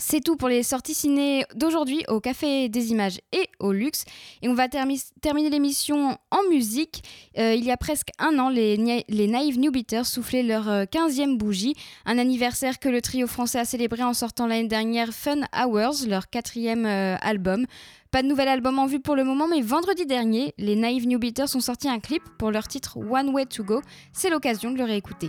C'est 0.01 0.21
tout 0.23 0.37
pour 0.37 0.49
les 0.49 0.63
sorties 0.63 0.95
ciné 0.95 1.45
d'aujourd'hui 1.57 2.05
au 2.09 2.21
Café 2.21 2.69
des 2.69 2.93
Images 2.93 3.19
et 3.33 3.49
au 3.59 3.73
Luxe. 3.73 4.05
Et 4.43 4.49
on 4.49 4.55
va 4.55 4.69
termi- 4.69 5.11
terminer 5.21 5.51
l'émission 5.51 6.17
en 6.31 6.49
musique. 6.51 7.03
Euh, 7.37 7.55
il 7.55 7.65
y 7.65 7.71
a 7.73 7.77
presque 7.77 8.09
un 8.19 8.39
an, 8.39 8.49
les, 8.49 8.77
les 9.09 9.27
Naive 9.27 9.59
New 9.59 9.73
Beaters 9.73 10.07
soufflaient 10.07 10.45
leur 10.45 10.69
euh, 10.69 10.85
15e 10.85 11.37
bougie. 11.37 11.75
Un 12.07 12.17
anniversaire 12.19 12.79
que 12.79 12.89
le 12.89 13.03
trio 13.03 13.27
français 13.27 13.59
a 13.59 13.65
célébré 13.65 14.03
en 14.05 14.15
sortant 14.15 14.47
l'année 14.47 14.69
dernière 14.69 15.13
Fun 15.13 15.41
Hours, 15.53 16.07
leur 16.07 16.31
quatrième 16.31 16.87
euh, 16.87 17.17
album. 17.21 17.67
Pas 18.13 18.23
de 18.23 18.29
nouvel 18.29 18.49
album 18.49 18.79
en 18.79 18.87
vue 18.87 19.01
pour 19.01 19.17
le 19.17 19.25
moment, 19.25 19.49
mais 19.49 19.61
vendredi 19.61 20.07
dernier, 20.07 20.55
les 20.59 20.77
Naive 20.77 21.07
New 21.09 21.19
Beaters 21.19 21.55
ont 21.57 21.61
sorti 21.61 21.89
un 21.89 21.99
clip 21.99 22.23
pour 22.39 22.51
leur 22.53 22.69
titre 22.69 22.97
One 22.99 23.31
Way 23.31 23.47
to 23.47 23.65
Go. 23.65 23.83
C'est 24.13 24.31
l'occasion 24.31 24.71
de 24.71 24.79
le 24.79 24.85
réécouter. 24.85 25.29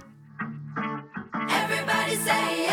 Everybody 1.49 2.15
say 2.23 2.68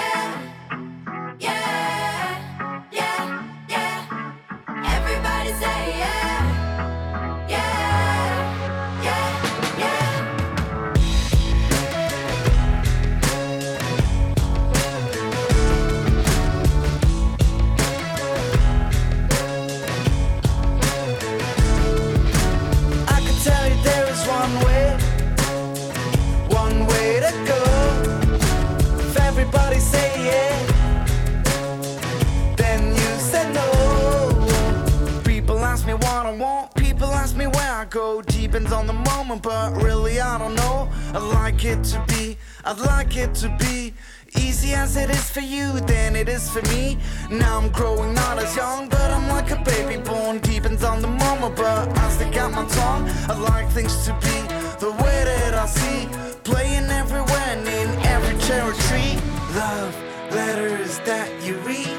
go. 38.59 38.67
Deepens 38.67 38.73
on 38.73 38.87
the 38.87 39.11
moment, 39.11 39.43
but 39.43 39.83
really 39.83 40.21
I 40.21 40.39
don't 40.39 40.55
know. 40.55 40.89
I'd 41.15 41.23
like 41.35 41.65
it 41.65 41.83
to 41.85 42.05
be, 42.09 42.37
I'd 42.65 42.79
like 42.79 43.17
it 43.17 43.35
to 43.37 43.55
be. 43.59 43.93
Easy 44.37 44.75
as 44.75 44.97
it 44.97 45.09
is 45.11 45.31
for 45.31 45.41
you, 45.41 45.81
then 45.81 46.17
it 46.17 46.29
is 46.29 46.51
for 46.51 46.63
me. 46.73 46.99
Now 47.31 47.59
I'm 47.59 47.71
growing 47.71 48.15
not 48.15 48.39
as 48.39 48.57
young, 48.57 48.89
but 48.89 49.11
I'm 49.11 49.29
like 49.29 49.51
a 49.51 49.63
baby 49.63 50.03
born. 50.03 50.39
Deepens 50.39 50.85
on 50.85 51.01
the 51.01 51.09
moment, 51.09 51.57
but 51.57 51.89
I 51.99 52.11
still 52.11 52.33
got 52.33 52.53
my 52.53 52.67
tongue. 52.67 53.09
I 53.29 53.35
like 53.39 53.69
things 53.71 54.05
to 54.07 54.13
be 54.15 54.39
the 54.81 54.91
way 55.03 55.25
that 55.25 55.55
I 55.55 55.67
see. 55.67 56.09
Playing 56.43 56.91
everywhere 56.91 57.49
and 57.49 57.67
in 57.69 57.89
every 58.07 58.39
territory. 58.41 59.17
Love 59.55 59.95
letters 60.33 60.99
that 61.01 61.29
you 61.45 61.57
read, 61.59 61.97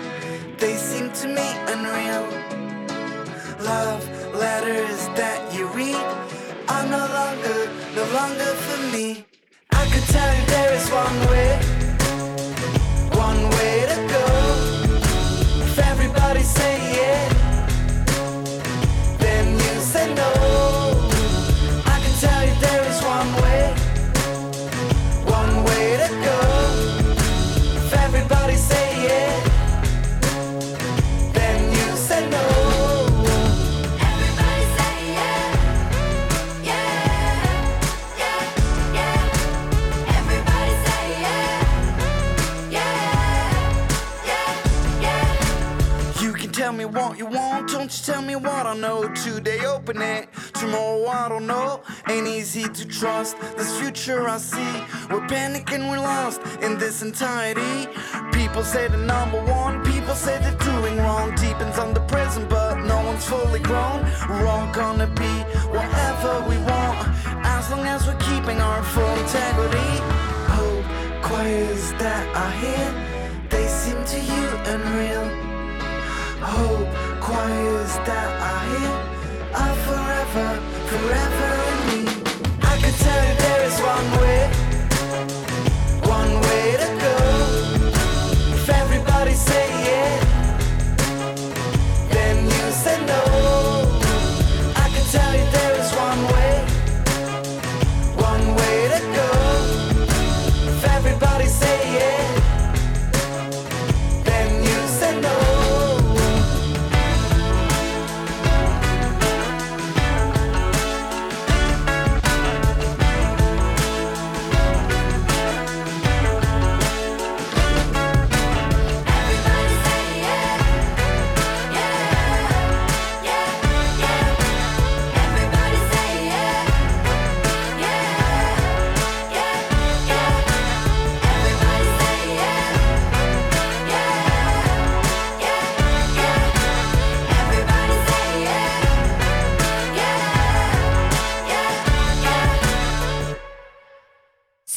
they 0.58 0.76
seem 0.76 1.12
to 1.12 1.28
me 1.28 1.48
unreal. 1.74 2.26
Love 3.64 4.04
letters 4.34 5.08
that 5.18 5.54
you 5.54 5.68
read 5.68 6.27
no 6.90 7.06
longer, 7.20 7.70
no 7.96 8.04
longer 8.14 8.52
for 8.66 8.80
me. 8.96 9.26
I 9.72 9.84
could 9.92 10.08
tell 10.16 10.32
you 10.38 10.46
there 10.46 10.74
is 10.74 10.90
one 10.90 11.18
way, 11.32 11.50
one 13.12 13.42
way 13.58 13.76
to 13.92 13.98
go. 14.16 14.26
If 15.66 15.80
everybody 15.80 16.44
say 16.44 16.97
tell 46.68 46.76
me 46.76 46.84
what 46.84 47.18
you 47.18 47.26
want, 47.26 47.70
don't 47.70 47.84
you 47.84 48.14
tell 48.14 48.22
me 48.22 48.36
what 48.36 48.66
I 48.66 48.76
know. 48.76 49.08
Today 49.14 49.60
open 49.66 50.02
it, 50.02 50.28
tomorrow 50.54 51.08
I 51.08 51.30
don't 51.30 51.48
know. 51.48 51.82
Ain't 52.10 52.28
easy 52.28 52.64
to 52.68 52.86
trust 52.86 53.40
this 53.56 53.80
future 53.80 54.28
I 54.28 54.38
see. 54.38 54.74
We're 55.10 55.26
panicking, 55.28 55.90
we're 55.90 56.02
lost 56.02 56.42
in 56.62 56.78
this 56.78 57.02
entirety. 57.02 57.88
People 58.34 58.66
say 58.66 58.90
the 58.90 58.98
number 58.98 59.42
one, 59.46 59.82
people 59.86 60.14
say 60.14 60.40
they're 60.40 60.58
doing 60.74 60.98
wrong. 60.98 61.34
Deepens 61.36 61.80
on 61.80 61.94
the 61.94 62.02
present, 62.02 62.50
but 62.50 62.76
no 62.80 62.98
one's 63.06 63.24
fully 63.24 63.62
grown. 63.62 64.04
We're 64.28 64.48
all 64.48 64.70
gonna 64.74 65.08
be 65.08 65.34
whatever 65.72 66.34
we 66.50 66.58
want, 66.72 66.98
as 67.46 67.72
long 67.72 67.86
as 67.86 68.06
we're 68.06 68.24
keeping 68.30 68.60
our 68.60 68.84
full 68.84 69.16
integrity. 69.24 69.92
Hope 70.58 70.84
choirs 71.24 71.94
that 72.04 72.26
I 72.36 72.48
hear, 72.64 72.88
they 73.48 73.68
seem 73.68 74.04
to 74.04 74.20
you 74.20 74.44
unreal. 74.74 75.47
Hope 76.42 76.88
choirs 77.20 77.94
that 78.06 78.30
I 78.42 78.60
hear 78.74 78.96
are 79.62 79.76
forever, 79.88 80.50
forever 80.92 81.50
in 81.70 81.80
me. 81.88 82.00
I 82.62 82.74
could 82.82 82.98
tell 83.06 83.22
you 83.28 83.36
there 83.46 83.64
is 83.70 83.78
one 83.96 84.10
way, 84.22 84.42
one 86.08 86.34
way 86.42 86.78
to 86.78 86.90
go. 87.02 87.27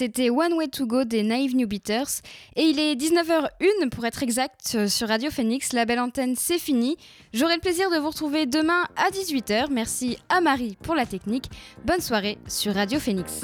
C'était 0.01 0.31
One 0.31 0.55
Way 0.55 0.69
to 0.69 0.87
Go 0.87 1.05
des 1.05 1.23
Naive 1.23 1.55
New 1.55 1.69
Beaters. 1.69 2.23
Et 2.57 2.63
il 2.63 2.81
est 2.81 2.95
19h01 2.95 3.91
pour 3.91 4.07
être 4.07 4.23
exact 4.23 4.73
euh, 4.75 4.89
sur 4.89 5.09
Radio 5.09 5.31
Phoenix. 5.31 5.75
La 5.75 5.85
belle 5.85 6.01
antenne, 6.01 6.37
c'est 6.37 6.59
fini. 6.59 6.97
J'aurai 7.35 7.57
le 7.57 7.61
plaisir 7.61 7.91
de 7.91 7.99
vous 7.99 8.09
retrouver 8.09 8.47
demain 8.47 8.87
à 8.97 9.11
18h. 9.11 9.67
Merci 9.71 10.17
à 10.31 10.41
Marie 10.41 10.79
pour 10.83 10.95
la 10.95 11.05
technique. 11.05 11.51
Bonne 11.85 12.01
soirée 12.01 12.39
sur 12.49 12.73
Radio 12.73 12.99
Phoenix. 12.99 13.43